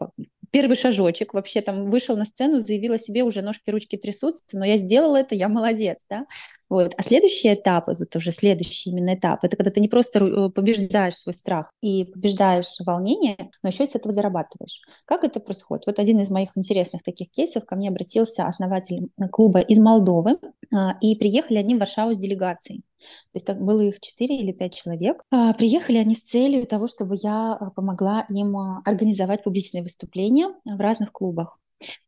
первый 0.51 0.75
шажочек. 0.75 1.33
Вообще 1.33 1.61
там 1.61 1.89
вышел 1.89 2.17
на 2.17 2.25
сцену, 2.25 2.59
заявил 2.59 2.93
о 2.93 2.99
себе, 2.99 3.23
уже 3.23 3.41
ножки, 3.41 3.69
ручки 3.69 3.95
трясутся, 3.95 4.57
но 4.57 4.65
я 4.65 4.77
сделала 4.77 5.17
это, 5.17 5.35
я 5.35 5.47
молодец. 5.47 6.05
Да? 6.09 6.25
Вот. 6.71 6.95
А 6.97 7.03
следующий 7.03 7.53
этап, 7.53 7.89
это 7.89 8.17
уже 8.17 8.31
следующий 8.31 8.91
именно 8.91 9.13
этап, 9.13 9.43
это 9.43 9.57
когда 9.57 9.71
ты 9.71 9.81
не 9.81 9.89
просто 9.89 10.19
э, 10.19 10.49
побеждаешь 10.51 11.15
свой 11.15 11.33
страх 11.33 11.69
и 11.81 12.05
побеждаешь 12.05 12.77
волнение, 12.85 13.35
но 13.61 13.67
еще 13.67 13.83
и 13.83 13.87
с 13.87 13.95
этого 13.95 14.13
зарабатываешь. 14.13 14.79
Как 15.03 15.25
это 15.25 15.41
происходит? 15.41 15.85
Вот 15.85 15.99
один 15.99 16.21
из 16.21 16.29
моих 16.29 16.51
интересных 16.55 17.03
таких 17.03 17.29
кейсов, 17.29 17.65
ко 17.65 17.75
мне 17.75 17.89
обратился 17.89 18.47
основатель 18.47 19.09
клуба 19.33 19.59
из 19.59 19.79
Молдовы, 19.79 20.37
а, 20.73 20.95
и 21.01 21.13
приехали 21.15 21.57
они 21.57 21.75
в 21.75 21.79
Варшаву 21.79 22.13
с 22.13 22.17
делегацией. 22.17 22.83
То 22.99 23.35
есть 23.35 23.45
так 23.45 23.59
было 23.59 23.81
их 23.81 23.99
4 23.99 24.33
или 24.33 24.53
5 24.53 24.73
человек. 24.73 25.23
А, 25.29 25.53
приехали 25.53 25.97
они 25.97 26.15
с 26.15 26.23
целью 26.23 26.65
того, 26.65 26.87
чтобы 26.87 27.17
я 27.21 27.51
а, 27.51 27.71
помогла 27.71 28.25
им 28.29 28.55
организовать 28.85 29.43
публичные 29.43 29.83
выступления 29.83 30.47
в 30.63 30.79
разных 30.79 31.11
клубах. 31.11 31.57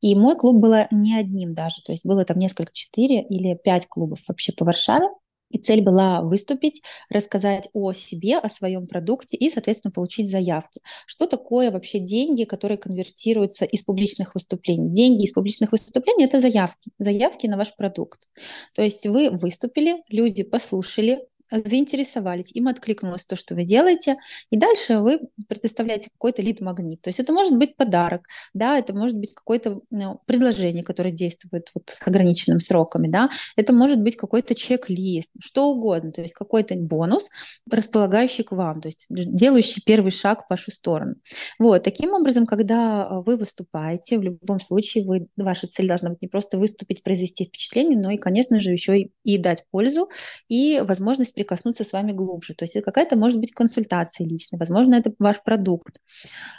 И 0.01 0.15
мой 0.15 0.35
клуб 0.35 0.57
было 0.57 0.87
не 0.91 1.15
одним 1.15 1.53
даже, 1.53 1.81
то 1.83 1.91
есть 1.91 2.05
было 2.05 2.25
там 2.25 2.39
несколько, 2.39 2.73
четыре 2.73 3.21
или 3.23 3.55
пять 3.55 3.87
клубов 3.87 4.19
вообще 4.27 4.51
по 4.53 4.65
Варшаве. 4.65 5.07
И 5.53 5.59
цель 5.59 5.81
была 5.81 6.23
выступить, 6.23 6.81
рассказать 7.09 7.69
о 7.73 7.93
себе, 7.93 8.39
о 8.39 8.49
своем 8.49 8.87
продукте 8.87 9.37
и, 9.37 9.51
соответственно, 9.51 9.91
получить 9.91 10.31
заявки. 10.31 10.81
Что 11.05 11.27
такое 11.27 11.69
вообще 11.69 11.99
деньги, 11.99 12.43
которые 12.43 12.79
конвертируются 12.79 13.63
из 13.63 13.83
публичных 13.83 14.33
выступлений? 14.33 14.89
Деньги 14.89 15.25
из 15.25 15.31
публичных 15.31 15.71
выступлений– 15.71 16.23
это 16.25 16.41
заявки, 16.41 16.89
заявки 16.97 17.45
на 17.45 17.55
ваш 17.55 17.75
продукт. 17.75 18.27
То 18.73 18.81
есть 18.81 19.05
вы 19.05 19.29
выступили, 19.29 20.01
люди 20.09 20.41
послушали, 20.41 21.19
заинтересовались, 21.65 22.51
им 22.53 22.67
откликнулось 22.67 23.25
то, 23.25 23.35
что 23.35 23.55
вы 23.55 23.63
делаете, 23.63 24.17
и 24.49 24.57
дальше 24.57 24.99
вы 24.99 25.19
предоставляете 25.47 26.09
какой-то 26.11 26.41
лид-магнит. 26.41 27.01
То 27.01 27.09
есть 27.09 27.19
это 27.19 27.33
может 27.33 27.57
быть 27.57 27.75
подарок, 27.75 28.25
да, 28.53 28.77
это 28.77 28.93
может 28.93 29.17
быть 29.17 29.33
какое-то 29.33 29.81
ну, 29.91 30.21
предложение, 30.25 30.83
которое 30.83 31.11
действует 31.11 31.69
вот 31.75 31.89
с 31.89 32.07
ограниченными 32.07 32.59
сроками, 32.59 33.07
да, 33.07 33.29
это 33.55 33.73
может 33.73 34.01
быть 34.01 34.15
какой-то 34.15 34.55
чек-лист, 34.55 35.29
что 35.39 35.69
угодно, 35.69 36.11
то 36.11 36.21
есть 36.21 36.33
какой-то 36.33 36.75
бонус, 36.75 37.29
располагающий 37.69 38.43
к 38.43 38.51
вам, 38.51 38.81
то 38.81 38.87
есть 38.87 39.05
делающий 39.09 39.81
первый 39.85 40.11
шаг 40.11 40.45
в 40.45 40.49
вашу 40.49 40.71
сторону. 40.71 41.15
Вот, 41.59 41.83
таким 41.83 42.13
образом, 42.13 42.45
когда 42.45 43.05
а, 43.05 43.21
вы 43.21 43.37
выступаете, 43.37 44.17
в 44.17 44.23
любом 44.23 44.59
случае 44.59 45.05
вы, 45.05 45.27
ваша 45.37 45.67
цель 45.67 45.87
должна 45.87 46.09
быть 46.09 46.21
не 46.21 46.27
просто 46.27 46.57
выступить, 46.57 47.03
произвести 47.03 47.45
впечатление, 47.45 47.99
но 47.99 48.11
и, 48.11 48.17
конечно 48.17 48.61
же, 48.61 48.71
еще 48.71 48.99
и, 48.99 49.11
и 49.23 49.37
дать 49.37 49.65
пользу 49.71 50.09
и 50.47 50.81
возможность 50.85 51.35
прикоснуться 51.43 51.83
с 51.83 51.91
вами 51.91 52.13
глубже. 52.13 52.53
То 52.53 52.63
есть 52.63 52.81
какая-то 52.81 53.17
может 53.17 53.39
быть 53.39 53.53
консультация 53.53 54.25
личная, 54.25 54.57
возможно, 54.57 54.95
это 54.95 55.13
ваш 55.19 55.43
продукт. 55.43 55.99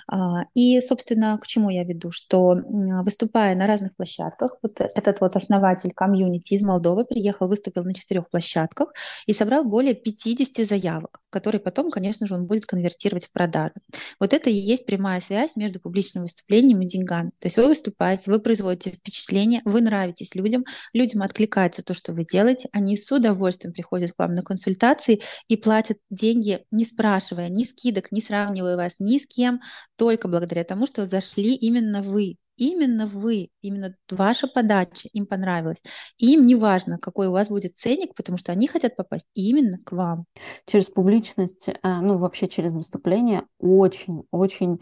А, 0.08 0.44
и, 0.54 0.80
собственно, 0.80 1.38
к 1.38 1.46
чему 1.46 1.70
я 1.70 1.84
веду, 1.84 2.10
что 2.10 2.54
выступая 3.02 3.56
на 3.56 3.66
разных 3.66 3.96
площадках, 3.96 4.58
вот 4.62 4.72
этот 4.78 5.20
вот 5.20 5.36
основатель 5.36 5.92
комьюнити 5.92 6.54
из 6.54 6.62
Молдовы 6.62 7.04
приехал, 7.04 7.48
выступил 7.48 7.84
на 7.84 7.94
четырех 7.94 8.28
площадках 8.28 8.92
и 9.26 9.32
собрал 9.32 9.64
более 9.64 9.94
50 9.94 10.66
заявок, 10.66 11.20
которые 11.30 11.60
потом, 11.60 11.90
конечно 11.90 12.26
же, 12.26 12.34
он 12.34 12.46
будет 12.46 12.66
конвертировать 12.66 13.26
в 13.26 13.32
продажи. 13.32 13.74
Вот 14.20 14.32
это 14.32 14.50
и 14.50 14.54
есть 14.54 14.86
прямая 14.86 15.20
связь 15.20 15.56
между 15.56 15.80
публичным 15.80 16.24
выступлением 16.24 16.82
и 16.82 16.86
деньгами. 16.86 17.30
То 17.38 17.46
есть 17.46 17.56
вы 17.56 17.68
выступаете, 17.68 18.30
вы 18.30 18.38
производите 18.40 18.90
впечатление, 18.90 19.60
вы 19.64 19.80
нравитесь 19.80 20.34
людям, 20.34 20.64
людям 20.92 21.22
откликается 21.22 21.82
то, 21.82 21.94
что 21.94 22.12
вы 22.12 22.24
делаете, 22.24 22.68
они 22.72 22.96
с 22.96 23.10
удовольствием 23.10 23.72
приходят 23.72 24.12
к 24.12 24.18
вам 24.18 24.34
на 24.34 24.42
консультацию, 24.42 24.73
консультации 24.74 25.20
и 25.48 25.56
платят 25.56 25.98
деньги, 26.10 26.64
не 26.70 26.84
спрашивая 26.84 27.48
ни 27.48 27.64
скидок, 27.64 28.12
не 28.12 28.20
сравнивая 28.20 28.76
вас 28.76 28.94
ни 28.98 29.18
с 29.18 29.26
кем, 29.26 29.60
только 29.96 30.28
благодаря 30.28 30.64
тому, 30.64 30.86
что 30.86 31.06
зашли 31.06 31.54
именно 31.54 32.02
вы. 32.02 32.36
Именно 32.56 33.06
вы, 33.06 33.48
именно 33.62 33.96
ваша 34.08 34.46
подача 34.46 35.08
им 35.12 35.26
понравилась. 35.26 35.82
Им 36.18 36.46
не 36.46 36.54
важно, 36.54 36.98
какой 36.98 37.26
у 37.26 37.32
вас 37.32 37.48
будет 37.48 37.76
ценник, 37.76 38.14
потому 38.14 38.38
что 38.38 38.52
они 38.52 38.68
хотят 38.68 38.94
попасть 38.94 39.26
именно 39.34 39.78
к 39.84 39.90
вам. 39.90 40.26
Через 40.66 40.86
публичность, 40.86 41.68
э, 41.68 41.74
ну 41.82 42.16
вообще 42.16 42.46
через 42.46 42.76
выступление 42.76 43.42
очень-очень 43.58 44.80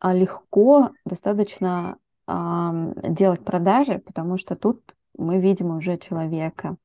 а, 0.00 0.12
легко 0.12 0.90
достаточно 1.06 1.96
делать 2.26 3.44
продажи, 3.44 3.98
потому 3.98 4.38
что 4.38 4.56
тут 4.56 4.80
мы 5.18 5.40
видим 5.40 5.76
уже 5.76 5.98
человека, 5.98 6.76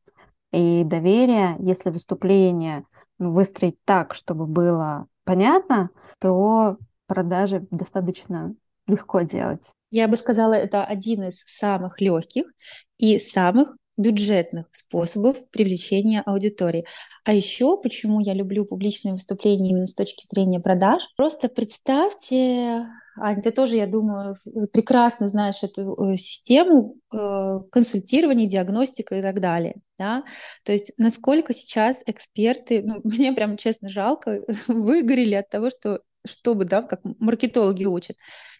и 0.51 0.83
доверие, 0.83 1.55
если 1.59 1.89
выступление 1.89 2.85
ну, 3.17 3.33
выстроить 3.33 3.77
так, 3.85 4.13
чтобы 4.13 4.45
было 4.47 5.07
понятно, 5.23 5.89
то 6.19 6.77
продажи 7.07 7.67
достаточно 7.71 8.55
легко 8.87 9.21
делать. 9.21 9.63
Я 9.91 10.07
бы 10.07 10.17
сказала, 10.17 10.53
это 10.53 10.83
один 10.83 11.23
из 11.23 11.41
самых 11.43 11.99
легких 11.99 12.45
и 12.97 13.19
самых 13.19 13.75
бюджетных 13.97 14.67
способов 14.71 15.37
привлечения 15.49 16.21
аудитории. 16.21 16.85
А 17.25 17.33
еще, 17.33 17.77
почему 17.81 18.21
я 18.21 18.33
люблю 18.33 18.65
публичные 18.65 19.11
выступления 19.11 19.71
именно 19.71 19.87
с 19.87 19.93
точки 19.93 20.25
зрения 20.25 20.59
продаж, 20.59 21.03
просто 21.17 21.49
представьте, 21.49 22.85
Ань, 23.21 23.41
ты 23.41 23.51
тоже, 23.51 23.75
я 23.75 23.87
думаю, 23.87 24.35
прекрасно 24.73 25.29
знаешь 25.29 25.63
эту 25.63 25.95
э, 26.11 26.15
систему 26.15 26.95
э, 27.13 27.59
консультирования, 27.71 28.47
диагностика 28.47 29.15
и 29.15 29.21
так 29.21 29.39
далее. 29.39 29.75
Да? 29.97 30.23
То 30.63 30.71
есть 30.71 30.93
насколько 30.97 31.53
сейчас 31.53 32.03
эксперты, 32.05 32.81
ну, 32.83 33.01
мне 33.03 33.33
прям 33.33 33.57
честно 33.57 33.89
жалко, 33.89 34.41
выгорели 34.67 35.35
от 35.35 35.49
того, 35.49 35.69
что 35.69 36.01
чтобы, 36.27 36.65
да, 36.65 36.81
как 36.81 36.99
маркетологи 37.19 37.85
учат, 37.85 38.17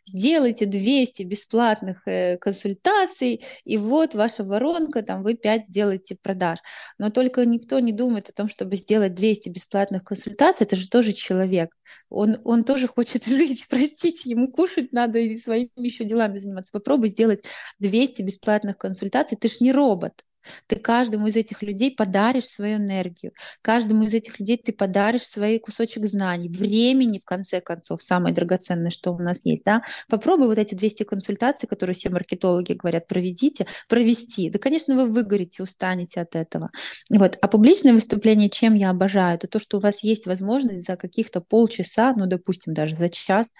сделайте 0.10 0.66
200 0.66 1.24
бесплатных 1.24 2.08
э, 2.08 2.38
консультаций, 2.38 3.44
и 3.64 3.78
вот 3.78 4.16
ваша 4.16 4.44
воронка, 4.44 5.02
там 5.02 5.24
вы 5.24 5.36
5 5.36 5.68
сделаете 5.68 6.18
продаж. 6.22 6.60
Но 6.98 7.10
только 7.10 7.46
никто 7.46 7.80
не 7.80 7.92
думает 7.92 8.30
о 8.30 8.34
том, 8.34 8.50
чтобы 8.50 8.76
сделать 8.76 9.14
200 9.16 9.50
бесплатных 9.50 10.04
консультаций, 10.04 10.66
это 10.66 10.76
же 10.76 10.90
тоже 10.90 11.14
человек. 11.14 11.76
Он, 12.10 12.38
он 12.44 12.64
тоже 12.64 12.88
хочет 12.88 13.26
жить, 13.26 13.66
простите, 13.70 14.30
ему 14.30 14.52
кушать 14.52 14.94
надо 14.94 15.20
и 15.20 15.36
своими 15.38 15.70
еще 15.78 16.04
делами 16.04 16.40
заниматься. 16.40 16.72
Попробуй 16.72 17.10
сделать 17.10 17.46
200 17.80 18.22
бесплатных 18.24 18.78
консультаций, 18.78 19.38
ты 19.38 19.48
ж 19.48 19.60
не 19.62 19.72
робот. 19.72 20.24
Ты 20.68 20.78
каждому 20.78 21.28
из 21.28 21.36
этих 21.36 21.62
людей 21.62 21.94
подаришь 21.96 22.48
свою 22.48 22.78
энергию, 22.78 23.34
каждому 23.62 24.04
из 24.04 24.14
этих 24.14 24.40
людей 24.40 24.58
ты 24.58 24.74
подаришь 24.74 25.24
свой 25.24 25.60
кусочек 25.60 26.06
знаний, 26.06 26.50
времени, 26.50 27.20
в 27.20 27.26
конце 27.26 27.62
концов, 27.62 28.02
самое 28.02 28.34
драгоценное, 28.34 28.92
что 28.92 29.12
у 29.12 29.20
нас 29.20 29.42
есть. 29.44 29.64
Да? 29.64 29.82
Попробуй 30.08 30.48
вот 30.48 30.58
эти 30.58 30.76
200 30.76 31.04
консультаций, 31.04 31.68
которые 31.68 31.96
все 31.96 32.10
маркетологи 32.10 32.74
говорят, 32.74 33.08
проведите, 33.08 33.68
провести. 33.88 34.50
Да, 34.50 34.60
конечно, 34.60 34.96
вы 34.96 35.08
выгорите, 35.08 35.64
устанете 35.64 36.22
от 36.22 36.36
этого. 36.36 36.70
Вот. 37.10 37.38
А 37.42 37.48
публичное 37.48 37.94
выступление, 37.94 38.50
чем 38.50 38.74
я 38.74 38.90
обожаю, 38.90 39.36
это 39.36 39.48
то, 39.48 39.60
что 39.60 39.78
у 39.78 39.80
вас 39.82 40.04
есть 40.04 40.26
возможность 40.26 40.86
за 40.86 40.96
каких-то 40.96 41.42
полчаса, 41.42 42.14
ну, 42.16 42.26
допустим, 42.26 42.74
даже 42.74 42.96
за 42.96 43.10
час, 43.10 43.52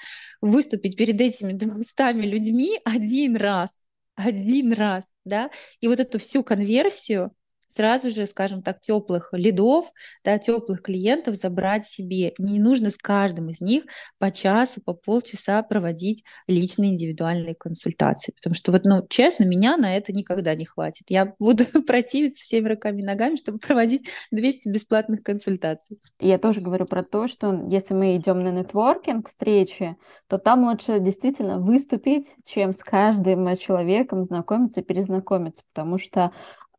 выступить 0.42 0.98
перед 0.98 1.20
этими 1.20 1.54
200 1.54 2.14
людьми 2.26 2.80
один 2.86 3.36
раз 3.36 3.79
один 4.20 4.74
раз, 4.74 5.12
да, 5.26 5.50
и 5.80 5.88
вот 5.88 6.00
эту 6.00 6.20
всю 6.20 6.44
конверсию 6.44 7.32
сразу 7.70 8.10
же, 8.10 8.26
скажем 8.26 8.62
так, 8.62 8.82
теплых 8.82 9.30
лидов, 9.32 9.86
да, 10.26 10.38
теплых 10.40 10.82
клиентов 10.82 11.36
забрать 11.36 11.86
себе. 11.86 12.34
Не 12.38 12.60
нужно 12.60 12.90
с 12.90 12.98
каждым 12.98 13.50
из 13.50 13.62
них 13.62 13.84
по 14.18 14.32
часу, 14.32 14.82
по 14.84 14.94
полчаса 14.94 15.62
проводить 15.64 16.24
личные 16.48 16.92
индивидуальные 16.92 17.56
консультации. 17.56 18.34
Потому 18.34 18.56
что 18.56 18.72
вот, 18.72 18.84
ну, 18.84 19.06
честно, 19.08 19.46
меня 19.46 19.78
на 19.78 19.96
это 19.96 20.12
никогда 20.12 20.56
не 20.56 20.66
хватит. 20.66 21.06
Я 21.10 21.34
буду 21.40 21.64
противиться 21.88 22.44
всеми 22.44 22.70
руками 22.70 23.02
и 23.02 23.06
ногами, 23.06 23.36
чтобы 23.36 23.60
проводить 23.60 24.10
200 24.32 24.68
бесплатных 24.70 25.22
консультаций. 25.22 26.00
Я 26.20 26.40
тоже 26.40 26.62
говорю 26.62 26.86
про 26.86 27.04
то, 27.04 27.28
что 27.28 27.54
если 27.70 27.94
мы 27.94 28.18
идем 28.18 28.44
на 28.44 28.50
нетворкинг, 28.50 29.30
встречи, 29.30 29.96
то 30.28 30.40
там 30.40 30.64
лучше 30.66 31.00
действительно 31.00 31.60
выступить, 31.60 32.34
чем 32.44 32.74
с 32.74 32.84
каждым 32.84 33.56
человеком 33.58 34.24
знакомиться, 34.24 34.82
перезнакомиться, 34.82 35.64
потому 35.72 36.00
что 36.00 36.32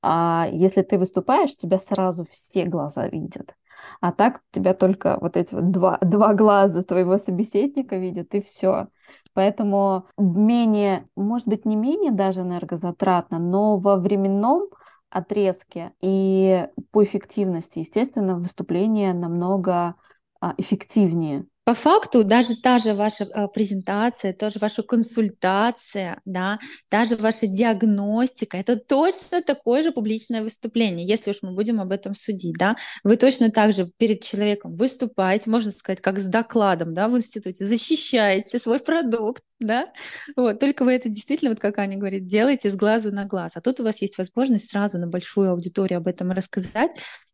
а 0.02 0.48
если 0.52 0.82
ты 0.82 0.98
выступаешь, 0.98 1.56
тебя 1.56 1.78
сразу 1.78 2.26
все 2.30 2.64
глаза 2.64 3.08
видят. 3.08 3.54
А 4.00 4.12
так 4.12 4.42
тебя 4.50 4.74
только 4.74 5.18
вот 5.20 5.36
эти 5.36 5.54
вот 5.54 5.70
два, 5.70 5.98
два 6.02 6.34
глаза 6.34 6.82
твоего 6.82 7.18
собеседника 7.18 7.96
видят, 7.96 8.34
и 8.34 8.40
все. 8.40 8.88
Поэтому 9.32 10.06
менее, 10.18 11.08
может 11.16 11.48
быть, 11.48 11.64
не 11.64 11.76
менее 11.76 12.12
даже 12.12 12.40
энергозатратно, 12.40 13.38
но 13.38 13.78
во 13.78 13.96
временном 13.96 14.68
отрезке 15.10 15.92
и 16.00 16.68
по 16.92 17.02
эффективности, 17.02 17.80
естественно, 17.80 18.36
выступление 18.36 19.12
намного 19.12 19.96
а, 20.40 20.54
эффективнее. 20.56 21.46
По 21.64 21.74
факту 21.74 22.24
даже 22.24 22.56
та 22.56 22.78
же 22.78 22.94
ваша 22.94 23.26
а, 23.34 23.46
презентация, 23.46 24.32
тоже 24.32 24.58
ваша 24.58 24.82
консультация, 24.82 26.20
да, 26.24 26.58
даже 26.90 27.16
ваша 27.16 27.46
диагностика, 27.46 28.56
это 28.56 28.76
точно 28.76 29.42
такое 29.42 29.82
же 29.82 29.92
публичное 29.92 30.42
выступление, 30.42 31.06
если 31.06 31.30
уж 31.30 31.42
мы 31.42 31.52
будем 31.54 31.80
об 31.80 31.92
этом 31.92 32.14
судить, 32.14 32.56
да. 32.58 32.76
Вы 33.04 33.16
точно 33.16 33.50
так 33.50 33.74
же 33.74 33.90
перед 33.98 34.22
человеком 34.22 34.74
выступаете, 34.74 35.50
можно 35.50 35.70
сказать, 35.70 36.00
как 36.00 36.18
с 36.18 36.24
докладом, 36.24 36.94
да, 36.94 37.08
в 37.08 37.16
институте, 37.16 37.66
защищаете 37.66 38.58
свой 38.58 38.80
продукт, 38.80 39.44
да, 39.60 39.92
вот, 40.36 40.58
только 40.60 40.84
вы 40.84 40.94
это 40.94 41.10
действительно, 41.10 41.50
вот 41.50 41.60
как 41.60 41.78
Аня 41.78 41.98
говорит, 41.98 42.26
делаете 42.26 42.70
с 42.70 42.74
глазу 42.74 43.12
на 43.12 43.26
глаз, 43.26 43.52
а 43.56 43.60
тут 43.60 43.80
у 43.80 43.84
вас 43.84 44.00
есть 44.00 44.16
возможность 44.16 44.70
сразу 44.70 44.98
на 44.98 45.06
большую 45.06 45.50
аудиторию 45.50 45.98
об 45.98 46.08
этом 46.08 46.32
рассказать, 46.32 46.90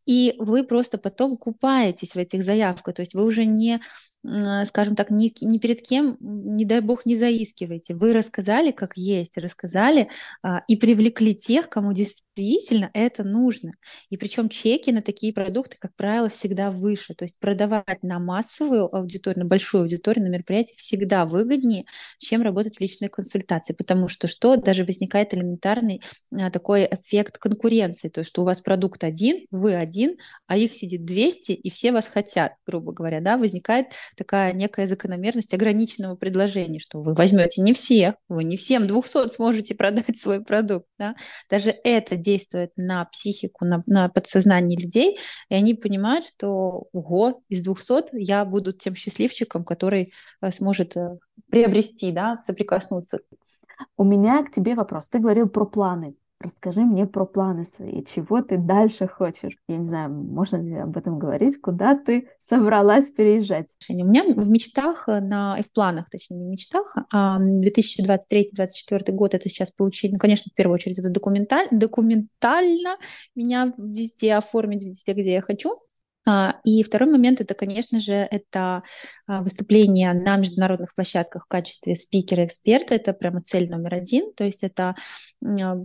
и 0.07 0.33
вы 0.39 0.63
просто 0.63 0.97
потом 0.97 1.37
купаетесь 1.37 2.13
в 2.13 2.17
этих 2.17 2.43
заявках, 2.43 2.95
то 2.95 3.01
есть 3.01 3.13
вы 3.13 3.23
уже 3.23 3.45
не 3.45 3.79
скажем 4.65 4.95
так, 4.95 5.09
ни, 5.09 5.31
ни 5.41 5.57
перед 5.57 5.81
кем, 5.81 6.17
не 6.19 6.65
дай 6.65 6.81
бог, 6.81 7.05
не 7.05 7.15
заискивайте. 7.15 7.95
Вы 7.95 8.13
рассказали, 8.13 8.71
как 8.71 8.97
есть, 8.97 9.37
рассказали 9.37 10.09
а, 10.43 10.63
и 10.67 10.75
привлекли 10.75 11.33
тех, 11.33 11.69
кому 11.69 11.93
действительно 11.93 12.89
это 12.93 13.23
нужно. 13.23 13.73
И 14.09 14.17
причем 14.17 14.49
чеки 14.49 14.91
на 14.91 15.01
такие 15.01 15.33
продукты, 15.33 15.77
как 15.79 15.95
правило, 15.95 16.29
всегда 16.29 16.71
выше. 16.71 17.13
То 17.13 17.23
есть 17.23 17.39
продавать 17.39 18.03
на 18.03 18.19
массовую 18.19 18.93
аудиторию, 18.93 19.43
на 19.43 19.45
большую 19.45 19.83
аудиторию, 19.83 20.25
на 20.25 20.29
мероприятии 20.29 20.75
всегда 20.77 21.25
выгоднее, 21.25 21.85
чем 22.19 22.41
работать 22.41 22.77
в 22.77 22.81
личной 22.81 23.07
консультации. 23.07 23.73
Потому 23.73 24.09
что 24.09 24.27
что? 24.27 24.57
Даже 24.57 24.83
возникает 24.83 25.33
элементарный 25.33 26.01
а, 26.33 26.51
такой 26.51 26.85
эффект 26.85 27.37
конкуренции. 27.37 28.09
То 28.09 28.21
есть 28.21 28.29
что 28.29 28.41
у 28.41 28.45
вас 28.45 28.59
продукт 28.59 29.05
один, 29.05 29.45
вы 29.51 29.75
один, 29.75 29.96
а 30.47 30.57
их 30.57 30.73
сидит 30.73 31.05
200, 31.05 31.51
и 31.51 31.69
все 31.69 31.91
вас 31.91 32.07
хотят, 32.07 32.53
грубо 32.65 32.91
говоря. 32.91 33.21
Да? 33.21 33.37
Возникает 33.37 33.87
такая 34.15 34.53
некая 34.53 34.87
закономерность 34.87 35.53
ограниченного 35.53 36.15
предложения, 36.15 36.79
что 36.79 37.01
вы 37.01 37.13
возьмете 37.13 37.61
не 37.61 37.73
всех, 37.73 38.15
вы 38.29 38.43
не 38.43 38.57
всем 38.57 38.87
200 38.87 39.29
сможете 39.29 39.75
продать 39.75 40.17
свой 40.17 40.43
продукт. 40.43 40.87
Да? 40.97 41.15
Даже 41.49 41.75
это 41.83 42.15
действует 42.15 42.71
на 42.75 43.05
психику, 43.05 43.65
на, 43.65 43.83
на 43.85 44.09
подсознание 44.09 44.79
людей, 44.79 45.17
и 45.49 45.55
они 45.55 45.73
понимают, 45.73 46.25
что 46.25 46.83
ого, 46.93 47.39
из 47.49 47.61
200 47.63 48.17
я 48.19 48.45
буду 48.45 48.73
тем 48.73 48.95
счастливчиком, 48.95 49.63
который 49.63 50.09
э, 50.41 50.51
сможет 50.51 50.95
э, 50.97 51.17
приобрести, 51.49 52.11
да, 52.11 52.43
соприкоснуться. 52.45 53.19
У 53.95 54.03
меня 54.03 54.43
к 54.43 54.51
тебе 54.51 54.75
вопрос. 54.75 55.07
Ты 55.07 55.19
говорил 55.19 55.47
про 55.49 55.65
планы. 55.65 56.15
Расскажи 56.39 56.81
мне 56.81 57.07
про 57.07 57.25
планы 57.25 57.65
свои, 57.65 58.03
чего 58.05 58.43
ты 58.43 58.57
дальше 58.57 59.07
хочешь. 59.07 59.57
Я 59.67 59.77
не 59.77 59.85
знаю, 59.85 60.11
можно 60.11 60.57
ли 60.57 60.75
об 60.75 60.95
этом 60.95 61.17
говорить, 61.17 61.59
куда 61.59 61.97
ты 61.97 62.29
собралась 62.39 63.09
переезжать? 63.09 63.73
У 63.89 63.93
меня 63.93 64.23
в 64.23 64.47
мечтах, 64.47 65.09
э, 65.09 65.19
на, 65.19 65.57
и 65.57 65.63
в 65.63 65.73
планах, 65.73 66.11
точнее, 66.11 66.37
не 66.37 66.45
в 66.45 66.49
мечтах, 66.49 66.95
а 67.11 67.39
2023-2024 67.39 69.11
год 69.13 69.33
это 69.33 69.49
сейчас 69.49 69.71
получить, 69.71 70.11
ну, 70.11 70.19
конечно, 70.19 70.51
в 70.51 70.55
первую 70.55 70.75
очередь 70.75 70.99
это 70.99 71.09
документаль, 71.09 71.67
документально 71.71 72.97
меня 73.33 73.73
везде 73.75 74.35
оформить, 74.35 74.83
везде, 74.83 75.13
где 75.13 75.33
я 75.33 75.41
хочу. 75.41 75.75
А, 76.27 76.59
и 76.65 76.83
второй 76.83 77.09
момент 77.09 77.39
это, 77.39 77.53
конечно 77.53 78.01
же, 78.01 78.13
это 78.13 78.83
а, 79.27 79.41
выступление 79.41 80.11
на 80.13 80.35
международных 80.35 80.93
площадках 80.93 81.45
в 81.45 81.47
качестве 81.47 81.95
спикера-эксперта. 81.95 82.95
Это 82.95 83.13
прямо 83.13 83.41
цель 83.41 83.69
номер 83.69 83.95
один. 83.95 84.33
То 84.33 84.43
есть 84.43 84.61
это 84.63 84.89
а, 84.89 84.95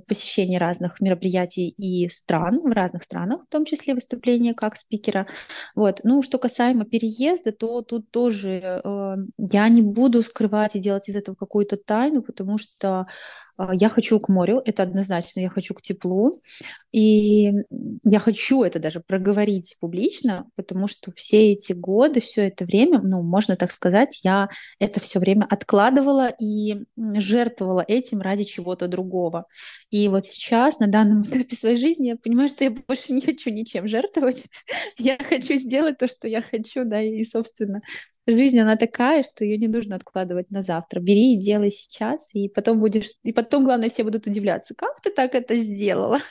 посещение 0.07 0.59
разных 0.59 1.01
мероприятий 1.01 1.69
и 1.69 2.09
стран, 2.09 2.61
в 2.61 2.73
разных 2.73 3.03
странах, 3.03 3.43
в 3.45 3.49
том 3.53 3.65
числе 3.65 3.95
выступление 3.95 4.55
как 4.55 4.77
спикера. 4.77 5.27
Вот. 5.75 6.01
Ну, 6.05 6.23
что 6.23 6.39
касаемо 6.39 6.85
переезда, 6.85 7.53
то 7.53 7.83
тут 7.83 8.11
тоже 8.11 8.81
э, 8.85 9.15
я 9.39 9.69
не 9.69 9.83
буду 9.83 10.23
скрывать 10.23 10.77
и 10.77 10.81
делать 10.81 11.09
из 11.09 11.17
этого 11.17 11.35
какую-то 11.35 11.77
тайну, 11.77 12.23
потому 12.23 12.59
что 12.59 13.07
а, 13.57 13.75
я 13.75 13.89
хочу 13.89 14.19
к 14.19 14.29
морю, 14.29 14.63
это 14.65 14.83
однозначно, 14.83 15.41
я 15.41 15.51
хочу 15.51 15.75
к 15.75 15.83
теплу. 15.83 16.41
И 16.93 17.53
я 18.05 18.19
хочу 18.19 18.63
это 18.65 18.79
даже 18.79 19.01
проговорить 19.01 19.77
публично, 19.81 20.47
потому 20.57 20.89
что 20.89 21.13
все 21.13 21.53
эти 21.53 21.73
годы, 21.73 22.21
все 22.21 22.49
это 22.49 22.65
время, 22.65 23.01
ну, 23.03 23.23
можно 23.23 23.57
так 23.57 23.71
сказать, 23.71 24.21
я 24.25 24.49
это 24.79 25.01
все 25.01 25.19
время 25.21 25.47
откладывала 25.49 26.29
и 26.41 26.85
жертвовала 26.97 27.85
этим 27.87 28.21
ради 28.21 28.45
чего-то 28.45 28.89
другого. 28.89 29.42
И 29.91 30.09
вот 30.09 30.27
сейчас, 30.27 30.79
на 30.79 30.87
данном 30.87 31.23
этапе 31.23 31.55
своей 31.55 31.77
жизни, 31.77 32.09
я 32.09 32.17
понимаю, 32.17 32.49
что 32.49 32.65
я 32.65 32.71
больше 32.71 33.13
не 33.13 33.21
хочу 33.21 33.51
ничем 33.51 33.87
жертвовать. 33.89 34.49
я 34.99 35.19
хочу 35.19 35.55
сделать 35.55 35.99
то, 35.99 36.09
что 36.09 36.29
я 36.29 36.43
хочу, 36.43 36.85
да, 36.85 37.01
и, 37.01 37.25
собственно, 37.25 37.83
жизнь, 38.27 38.59
она 38.59 38.77
такая, 38.77 39.23
что 39.23 39.45
ее 39.45 39.59
не 39.59 39.69
нужно 39.69 39.97
откладывать 39.97 40.51
на 40.51 40.63
завтра. 40.63 41.01
Бери 41.01 41.35
и 41.35 41.39
делай 41.39 41.71
сейчас, 41.71 42.35
и 42.35 42.49
потом 42.49 42.81
будешь... 42.81 43.13
И 43.25 43.33
потом, 43.33 43.65
главное, 43.65 43.89
все 43.89 44.05
будут 44.05 44.27
удивляться, 44.27 44.75
как 44.75 45.01
ты 45.01 45.11
так 45.11 45.35
это 45.35 45.57
сделала? 45.57 46.19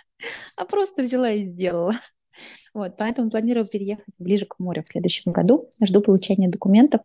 А 0.56 0.66
просто 0.66 1.02
взяла 1.02 1.32
и 1.32 1.46
сделала. 1.46 1.96
Вот, 2.76 2.96
поэтому 2.98 3.32
планирую 3.32 3.66
переехать 3.66 4.14
ближе 4.20 4.46
к 4.46 4.60
морю 4.60 4.84
в 4.84 4.92
следующем 4.92 5.32
году. 5.32 5.70
Жду 5.84 6.02
получения 6.02 6.48
документов. 6.48 7.02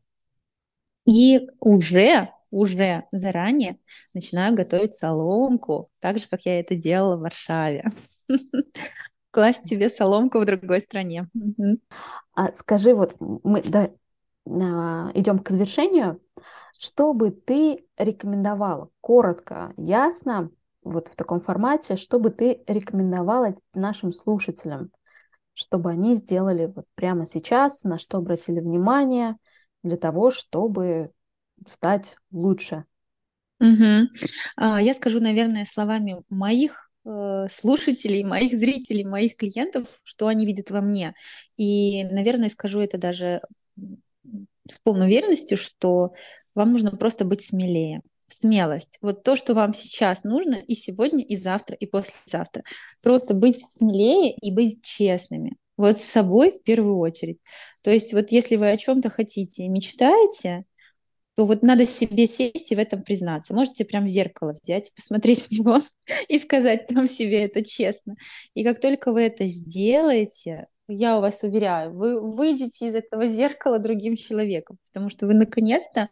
И 1.07 1.49
уже, 1.61 2.31
уже 2.51 3.05
заранее 3.13 3.79
начинаю 4.15 4.55
готовить 4.55 4.97
соломку, 4.97 5.91
так 6.01 6.19
же, 6.19 6.27
как 6.29 6.43
я 6.43 6.61
это 6.61 6.75
делала 6.75 7.17
в 7.17 7.21
Варшаве. 7.21 7.85
Класть 9.31 9.67
себе 9.67 9.89
соломку 9.91 10.39
в 10.39 10.47
другой 10.47 10.81
стране. 10.81 11.29
А 12.35 12.55
скажи, 12.55 12.95
вот 12.95 13.17
мы 13.21 13.63
да, 13.63 13.91
а, 14.47 15.11
идем 15.15 15.39
к 15.39 15.51
завершению. 15.51 16.21
Что 16.73 17.13
бы 17.13 17.31
ты 17.31 17.85
рекомендовала? 17.97 18.89
Коротко, 19.01 19.73
ясно, 19.77 20.51
вот 20.83 21.09
в 21.09 21.17
таком 21.17 21.41
формате, 21.41 21.97
что 21.97 22.21
бы 22.21 22.31
ты 22.31 22.63
рекомендовала 22.67 23.57
нашим 23.75 24.13
слушателям, 24.13 24.91
чтобы 25.53 25.91
они 25.91 26.15
сделали 26.15 26.73
вот 26.75 26.85
прямо 26.95 27.27
сейчас, 27.27 27.83
на 27.83 27.99
что 27.99 28.19
обратили 28.19 28.61
внимание, 28.61 29.37
для 29.83 29.97
того, 29.97 30.31
чтобы 30.31 31.11
стать 31.67 32.17
лучше? 32.31 32.85
Угу. 33.61 34.09
Я 34.59 34.95
скажу, 34.95 35.21
наверное, 35.21 35.65
словами 35.65 36.23
моих 36.29 36.91
э, 37.05 37.47
слушателей, 37.51 38.23
моих 38.23 38.59
зрителей, 38.59 39.05
моих 39.05 39.37
клиентов, 39.37 39.87
что 40.05 40.27
они 40.27 40.45
видят 40.45 40.71
во 40.71 40.81
мне. 40.81 41.15
И, 41.57 42.05
наверное, 42.05 42.49
скажу 42.49 42.81
это 42.81 42.99
даже 42.99 43.41
с 44.69 44.79
полной 44.81 45.07
уверенностью, 45.07 45.57
что 45.57 46.13
вам 46.55 46.73
нужно 46.73 46.91
просто 46.91 47.25
быть 47.25 47.43
смелее. 47.43 48.03
Смелость. 48.29 48.99
Вот 49.01 49.23
то, 49.23 49.37
что 49.37 49.55
вам 49.55 49.73
сейчас 49.73 50.25
нужно 50.25 50.57
и 50.57 50.75
сегодня, 50.75 51.25
и 51.25 51.37
завтра, 51.37 51.77
и 51.77 51.87
послезавтра. 51.87 52.65
Просто 53.01 53.35
быть 53.35 53.65
смелее 53.77 54.35
и 54.35 54.53
быть 54.53 54.83
честными. 54.83 55.57
Вот 55.77 55.99
с 55.99 56.05
собой 56.05 56.51
в 56.51 56.63
первую 56.65 56.99
очередь. 56.99 57.39
То 57.83 57.91
есть 57.91 58.13
вот 58.13 58.33
если 58.33 58.57
вы 58.57 58.71
о 58.71 58.77
чем-то 58.77 59.11
хотите 59.11 59.63
и 59.63 59.69
мечтаете, 59.69 60.65
то 61.37 61.47
вот 61.47 61.63
надо 61.63 61.85
себе 61.85 62.27
сесть 62.27 62.73
и 62.73 62.75
в 62.75 62.79
этом 62.79 63.03
признаться. 63.03 63.55
Можете 63.55 63.85
прям 63.85 64.07
в 64.07 64.09
зеркало 64.09 64.55
взять, 64.61 64.93
посмотреть 64.95 65.45
в 65.49 65.51
него 65.53 65.81
и 66.29 66.39
сказать 66.39 66.87
там 66.87 67.07
себе 67.07 67.45
это 67.45 67.63
честно. 67.63 68.17
И 68.55 68.65
как 68.65 68.81
только 68.81 69.13
вы 69.13 69.23
это 69.23 69.45
сделаете, 69.45 70.67
я 70.89 71.19
у 71.19 71.21
вас 71.21 71.43
уверяю, 71.43 71.93
вы 71.93 72.21
выйдете 72.21 72.89
из 72.89 72.95
этого 72.95 73.29
зеркала 73.29 73.79
другим 73.79 74.17
человеком, 74.17 74.79
потому 74.89 75.11
что 75.11 75.27
вы 75.27 75.35
наконец-то 75.35 76.09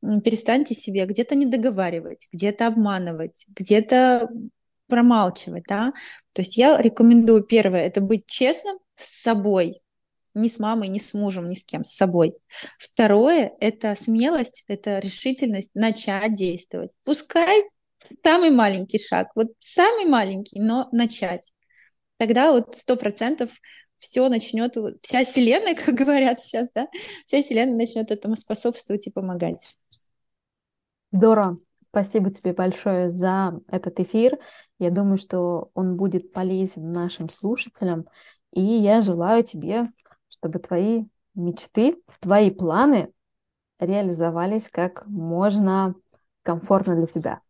перестаньте 0.00 0.74
себе 0.74 1.04
где-то 1.04 1.34
не 1.34 1.46
договаривать, 1.46 2.28
где-то 2.32 2.68
обманывать, 2.68 3.44
где-то 3.48 4.28
промалчивать, 4.86 5.64
да. 5.68 5.92
То 6.32 6.42
есть 6.42 6.56
я 6.56 6.80
рекомендую 6.80 7.44
первое, 7.44 7.86
это 7.86 8.00
быть 8.00 8.26
честным 8.26 8.78
с 8.94 9.22
собой, 9.22 9.80
ни 10.34 10.48
с 10.48 10.58
мамой, 10.58 10.88
ни 10.88 10.98
с 10.98 11.14
мужем, 11.14 11.48
ни 11.48 11.54
с 11.54 11.64
кем, 11.64 11.84
с 11.84 11.94
собой. 11.94 12.34
Второе– 12.78 13.52
это 13.60 13.94
смелость, 13.94 14.64
это 14.68 14.98
решительность 14.98 15.74
начать 15.74 16.32
действовать. 16.34 16.90
Пускай 17.04 17.64
самый 18.24 18.50
маленький 18.50 18.98
шаг, 18.98 19.28
вот 19.34 19.48
самый 19.58 20.06
маленький, 20.06 20.60
но 20.60 20.88
начать. 20.92 21.52
Тогда 22.16 22.52
вот 22.52 22.76
сто 22.76 22.96
процентов 22.96 23.50
все 23.96 24.28
начнет, 24.28 24.76
вся 25.02 25.24
вселенная, 25.24 25.74
как 25.86 25.94
говорят 25.94 26.40
сейчас, 26.40 26.70
да, 26.74 26.88
вся 27.24 27.42
вселенная 27.42 27.76
начнет 27.76 28.10
этому 28.10 28.36
способствовать 28.36 29.06
и 29.06 29.10
помогать. 29.10 29.76
Здорово. 31.12 31.58
Спасибо 31.82 32.30
тебе 32.30 32.52
большое 32.52 33.10
за 33.10 33.58
этот 33.66 33.98
эфир. 34.00 34.38
Я 34.78 34.90
думаю, 34.90 35.18
что 35.18 35.70
он 35.74 35.96
будет 35.96 36.32
полезен 36.32 36.92
нашим 36.92 37.28
слушателям. 37.28 38.06
И 38.52 38.60
я 38.60 39.00
желаю 39.00 39.42
тебе 39.42 39.88
чтобы 40.40 40.58
твои 40.58 41.04
мечты, 41.34 41.96
твои 42.20 42.50
планы 42.50 43.12
реализовались 43.78 44.68
как 44.70 45.06
можно 45.06 45.94
комфортно 46.42 46.96
для 46.96 47.06
тебя. 47.06 47.40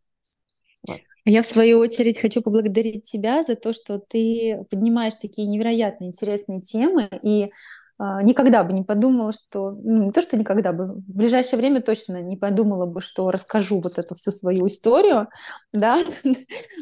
Я, 1.24 1.42
в 1.42 1.46
свою 1.46 1.78
очередь, 1.78 2.18
хочу 2.18 2.42
поблагодарить 2.42 3.04
тебя 3.04 3.44
за 3.44 3.54
то, 3.54 3.72
что 3.72 3.98
ты 3.98 4.64
поднимаешь 4.70 5.14
такие 5.14 5.46
невероятно 5.46 6.04
интересные 6.04 6.60
темы 6.60 7.08
и 7.22 7.50
никогда 8.22 8.64
бы 8.64 8.72
не 8.72 8.82
подумала, 8.82 9.32
что... 9.32 9.72
Ну, 9.72 10.04
не 10.04 10.12
то, 10.12 10.22
что 10.22 10.38
никогда 10.38 10.72
бы, 10.72 10.94
в 10.94 11.12
ближайшее 11.12 11.58
время 11.58 11.82
точно 11.82 12.22
не 12.22 12.36
подумала 12.36 12.86
бы, 12.86 13.00
что 13.00 13.30
расскажу 13.30 13.80
вот 13.80 13.98
эту 13.98 14.14
всю 14.14 14.30
свою 14.30 14.66
историю, 14.66 15.28
да, 15.72 15.98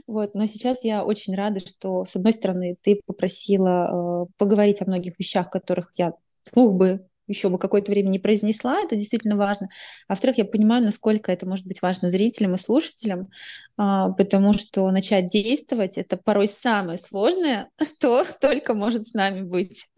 вот, 0.07 0.35
но 0.35 0.47
сейчас 0.47 0.85
я 0.85 1.05
очень 1.05 1.35
рада, 1.35 1.61
что, 1.61 2.05
с 2.05 2.15
одной 2.15 2.33
стороны, 2.33 2.77
ты 2.83 3.01
попросила 3.05 4.27
э, 4.27 4.27
поговорить 4.39 4.81
о 4.81 4.87
многих 4.87 5.19
вещах, 5.19 5.51
которых 5.51 5.91
я 5.95 6.13
вслух 6.45 6.75
бы 6.75 7.05
еще 7.29 7.51
бы 7.51 7.59
какое-то 7.59 7.93
время 7.93 8.09
не 8.09 8.19
произнесла, 8.19 8.81
это 8.81 8.97
действительно 8.97 9.37
важно. 9.37 9.69
А 10.09 10.13
во-вторых, 10.13 10.39
я 10.39 10.45
понимаю, 10.45 10.83
насколько 10.83 11.31
это 11.31 11.47
может 11.47 11.67
быть 11.67 11.83
важно 11.83 12.11
зрителям 12.11 12.55
и 12.55 12.59
слушателям, 12.59 13.29
а, 13.77 14.11
потому 14.13 14.55
что 14.55 14.91
начать 14.91 15.27
действовать— 15.27 15.97
это 15.99 16.17
порой 16.17 16.49
самое 16.49 16.99
сложное, 16.99 17.69
что 17.83 18.25
только 18.41 18.75
может 18.75 19.09
с 19.09 19.15
нами 19.15 19.43
быть. 19.43 19.89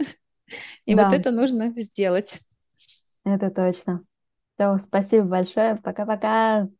И 0.86 0.94
да. 0.94 1.04
вот 1.04 1.12
это 1.12 1.30
нужно 1.30 1.68
сделать. 1.80 2.40
Это 3.24 3.50
точно. 3.50 4.04
Все, 4.58 4.78
спасибо 4.80 5.26
большое. 5.26 5.76
Пока-пока. 5.76 6.70